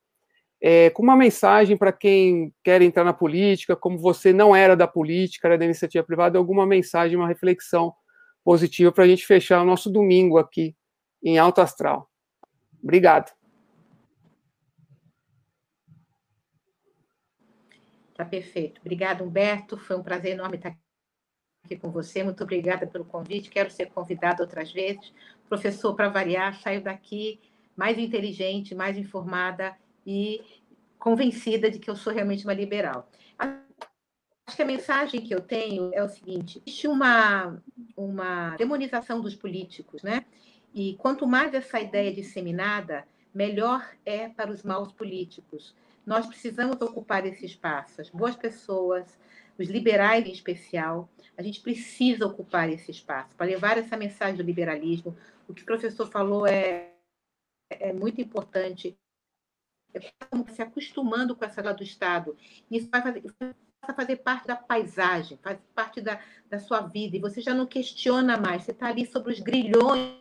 é, 0.60 0.90
com 0.90 1.02
uma 1.02 1.16
mensagem 1.16 1.76
para 1.76 1.92
quem 1.92 2.52
quer 2.64 2.80
entrar 2.82 3.04
na 3.04 3.12
política, 3.12 3.76
como 3.76 3.98
você 3.98 4.32
não 4.32 4.54
era 4.54 4.76
da 4.76 4.88
política, 4.88 5.48
era 5.48 5.58
da 5.58 5.64
iniciativa 5.64 6.04
privada, 6.04 6.38
alguma 6.38 6.66
mensagem, 6.66 7.16
uma 7.16 7.28
reflexão 7.28 7.94
positiva 8.44 8.92
para 8.92 9.04
a 9.04 9.08
gente 9.08 9.26
fechar 9.26 9.62
o 9.62 9.66
nosso 9.66 9.90
domingo 9.90 10.38
aqui 10.38 10.74
em 11.22 11.38
Alto 11.38 11.60
Astral. 11.60 12.08
Obrigado. 12.82 13.34
Tá 18.14 18.24
perfeito. 18.24 18.80
Obrigado, 18.80 19.24
Humberto. 19.24 19.76
Foi 19.76 19.96
um 19.96 20.02
prazer 20.02 20.32
enorme 20.32 20.56
estar 20.56 20.74
aqui 21.64 21.76
com 21.76 21.90
você. 21.90 22.22
Muito 22.22 22.42
obrigada 22.42 22.86
pelo 22.86 23.04
convite. 23.04 23.50
Quero 23.50 23.70
ser 23.70 23.86
convidado 23.86 24.42
outras 24.42 24.72
vezes. 24.72 25.12
Professor, 25.48 25.94
para 25.94 26.08
variar, 26.08 26.58
saio 26.60 26.82
daqui 26.82 27.40
mais 27.76 27.98
inteligente, 27.98 28.74
mais 28.74 28.96
informada 28.96 29.76
e 30.06 30.40
convencida 30.98 31.70
de 31.70 31.78
que 31.78 31.90
eu 31.90 31.96
sou 31.96 32.12
realmente 32.12 32.44
uma 32.44 32.54
liberal. 32.54 33.10
Acho 33.38 34.56
que 34.56 34.62
a 34.62 34.66
mensagem 34.66 35.20
que 35.20 35.34
eu 35.34 35.40
tenho 35.40 35.90
é 35.92 36.02
o 36.02 36.08
seguinte: 36.08 36.62
existe 36.64 36.86
uma, 36.86 37.60
uma 37.96 38.56
demonização 38.56 39.20
dos 39.20 39.34
políticos, 39.34 40.02
né? 40.02 40.24
E 40.72 40.94
quanto 40.98 41.26
mais 41.26 41.52
essa 41.52 41.80
ideia 41.80 42.10
é 42.10 42.12
disseminada, 42.12 43.06
melhor 43.34 43.88
é 44.04 44.28
para 44.28 44.50
os 44.50 44.62
maus 44.62 44.92
políticos. 44.92 45.74
Nós 46.04 46.26
precisamos 46.26 46.80
ocupar 46.80 47.26
esse 47.26 47.44
espaço. 47.44 48.00
As 48.00 48.08
boas 48.08 48.36
pessoas, 48.36 49.18
os 49.58 49.68
liberais 49.68 50.24
em 50.24 50.32
especial, 50.32 51.08
a 51.36 51.42
gente 51.42 51.60
precisa 51.60 52.26
ocupar 52.26 52.70
esse 52.70 52.90
espaço 52.90 53.34
para 53.36 53.46
levar 53.46 53.76
essa 53.78 53.96
mensagem 53.96 54.36
do 54.36 54.42
liberalismo. 54.42 55.16
O 55.48 55.54
que 55.54 55.62
o 55.62 55.66
professor 55.66 56.08
falou 56.08 56.46
é, 56.46 56.92
é 57.70 57.92
muito 57.92 58.20
importante 58.20 58.96
se 60.48 60.62
acostumando 60.62 61.34
com 61.34 61.44
essa 61.44 61.62
lado 61.62 61.78
do 61.78 61.82
Estado. 61.82 62.36
Isso 62.70 62.88
vai 62.90 63.02
fazer, 63.02 63.22
vai 63.38 63.94
fazer 63.94 64.16
parte 64.16 64.46
da 64.46 64.56
paisagem, 64.56 65.38
faz 65.42 65.58
parte 65.74 66.00
da, 66.00 66.20
da 66.48 66.58
sua 66.58 66.80
vida, 66.80 67.16
e 67.16 67.20
você 67.20 67.40
já 67.40 67.54
não 67.54 67.66
questiona 67.66 68.36
mais, 68.36 68.64
você 68.64 68.72
está 68.72 68.88
ali 68.88 69.06
sobre 69.06 69.32
os 69.32 69.40
grilhões 69.40 70.16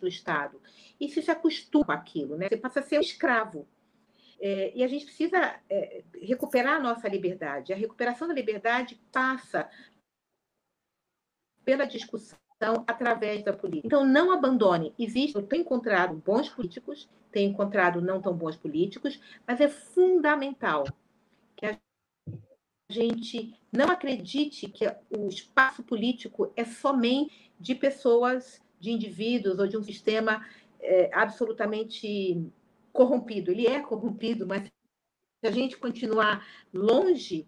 do 0.00 0.08
Estado. 0.08 0.60
E 1.00 1.08
você 1.08 1.22
se 1.22 1.30
acostuma 1.30 1.86
com 1.86 1.92
aquilo, 1.92 2.36
né? 2.36 2.48
você 2.48 2.56
passa 2.56 2.80
a 2.80 2.82
ser 2.82 2.98
um 2.98 3.02
escravo. 3.02 3.68
É, 4.38 4.72
e 4.74 4.84
a 4.84 4.88
gente 4.88 5.06
precisa 5.06 5.58
é, 5.70 6.04
recuperar 6.20 6.74
a 6.74 6.80
nossa 6.80 7.08
liberdade. 7.08 7.72
A 7.72 7.76
recuperação 7.76 8.28
da 8.28 8.34
liberdade 8.34 9.00
passa 9.10 9.70
pela 11.64 11.86
discussão 11.86 12.38
através 12.86 13.42
da 13.42 13.52
política. 13.52 13.86
Então, 13.86 14.04
não 14.04 14.32
abandone. 14.32 14.94
Existe, 14.98 15.36
eu 15.36 15.42
tenho 15.42 15.62
encontrado 15.62 16.14
bons 16.14 16.48
políticos, 16.48 17.08
tenho 17.30 17.50
encontrado 17.50 18.00
não 18.00 18.20
tão 18.20 18.34
bons 18.34 18.56
políticos, 18.56 19.20
mas 19.46 19.60
é 19.60 19.68
fundamental 19.68 20.84
que 21.54 21.66
a 21.66 21.78
gente 22.90 23.54
não 23.70 23.86
acredite 23.86 24.68
que 24.68 24.86
o 25.10 25.28
espaço 25.28 25.82
político 25.82 26.50
é 26.56 26.64
somente 26.64 27.52
de 27.60 27.74
pessoas, 27.74 28.62
de 28.80 28.90
indivíduos 28.90 29.58
ou 29.58 29.66
de 29.66 29.76
um 29.76 29.82
sistema 29.82 30.46
é, 30.80 31.10
absolutamente 31.12 32.42
corrompido. 32.92 33.50
Ele 33.50 33.66
é 33.66 33.80
corrompido, 33.80 34.46
mas 34.46 34.62
se 34.64 35.46
a 35.46 35.50
gente 35.50 35.76
continuar 35.76 36.46
longe, 36.72 37.46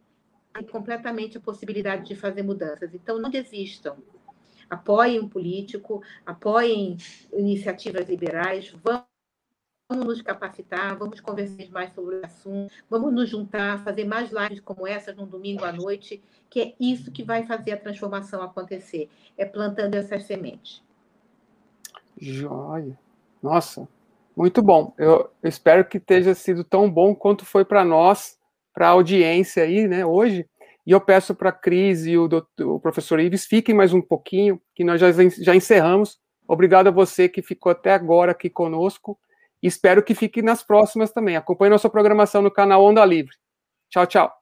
tem 0.53 0.67
completamente 0.67 1.39
a 1.39 1.41
possibilidade 1.41 2.07
de 2.07 2.15
fazer 2.15 2.43
mudanças. 2.43 2.93
Então, 2.95 3.19
não 3.19 3.31
desistam 3.31 3.97
apoiem 4.69 5.21
um 5.21 5.29
político, 5.29 6.03
apoiem 6.25 6.97
iniciativas 7.33 8.09
liberais, 8.09 8.75
vamos 8.83 9.07
nos 10.05 10.23
capacitar, 10.23 10.97
vamos 10.99 11.21
conversar 11.21 11.71
mais 11.71 11.93
sobre 11.95 12.17
o 12.17 12.25
assunto, 12.25 12.73
vamos 12.91 13.13
nos 13.13 13.29
juntar, 13.29 13.83
fazer 13.83 14.05
mais 14.05 14.31
lives 14.31 14.61
como 14.61 14.87
essa 14.87 15.13
num 15.13 15.27
domingo 15.27 15.65
à 15.65 15.73
noite, 15.73 16.23
que 16.51 16.61
é 16.61 16.75
isso 16.79 17.11
que 17.11 17.23
vai 17.23 17.45
fazer 17.47 17.73
a 17.73 17.77
transformação 17.77 18.43
acontecer, 18.43 19.09
é 19.37 19.45
plantando 19.45 19.95
essas 19.95 20.25
sementes. 20.25 20.83
Joia. 22.21 22.99
Nossa, 23.43 23.89
muito 24.37 24.61
bom. 24.61 24.93
Eu 24.99 25.31
espero 25.43 25.85
que 25.85 25.99
tenha 25.99 26.35
sido 26.35 26.65
tão 26.65 26.91
bom 26.91 27.15
quanto 27.15 27.45
foi 27.45 27.65
para 27.65 27.85
nós, 27.85 28.39
para 28.75 28.89
a 28.89 28.91
audiência 28.91 29.63
aí, 29.63 29.89
né, 29.89 30.05
hoje. 30.05 30.47
E 30.89 30.91
eu 30.91 31.03
peço 31.03 31.35
para 31.35 31.51
a 31.51 31.53
Cris 31.53 32.07
e 32.07 32.17
o, 32.17 32.27
doutor, 32.27 32.67
o, 32.67 32.81
professor 32.81 33.21
Ives 33.21 33.45
fiquem 33.45 33.75
mais 33.75 33.93
um 33.93 34.01
pouquinho, 34.01 34.59
que 34.75 34.83
nós 34.83 34.99
já, 34.99 35.09
já 35.39 35.55
encerramos. 35.55 36.19
Obrigado 36.49 36.87
a 36.87 36.91
você 36.91 37.29
que 37.29 37.43
ficou 37.43 37.71
até 37.71 37.93
agora 37.93 38.33
aqui 38.33 38.49
conosco. 38.49 39.21
Espero 39.63 40.03
que 40.03 40.15
fique 40.15 40.41
nas 40.41 40.63
próximas 40.63 41.13
também. 41.13 41.37
Acompanhe 41.37 41.69
nossa 41.69 41.91
programação 41.91 42.41
no 42.41 42.51
canal 42.51 42.83
Onda 42.83 43.05
Livre. 43.05 43.37
Tchau, 43.91 44.07
tchau. 44.07 44.38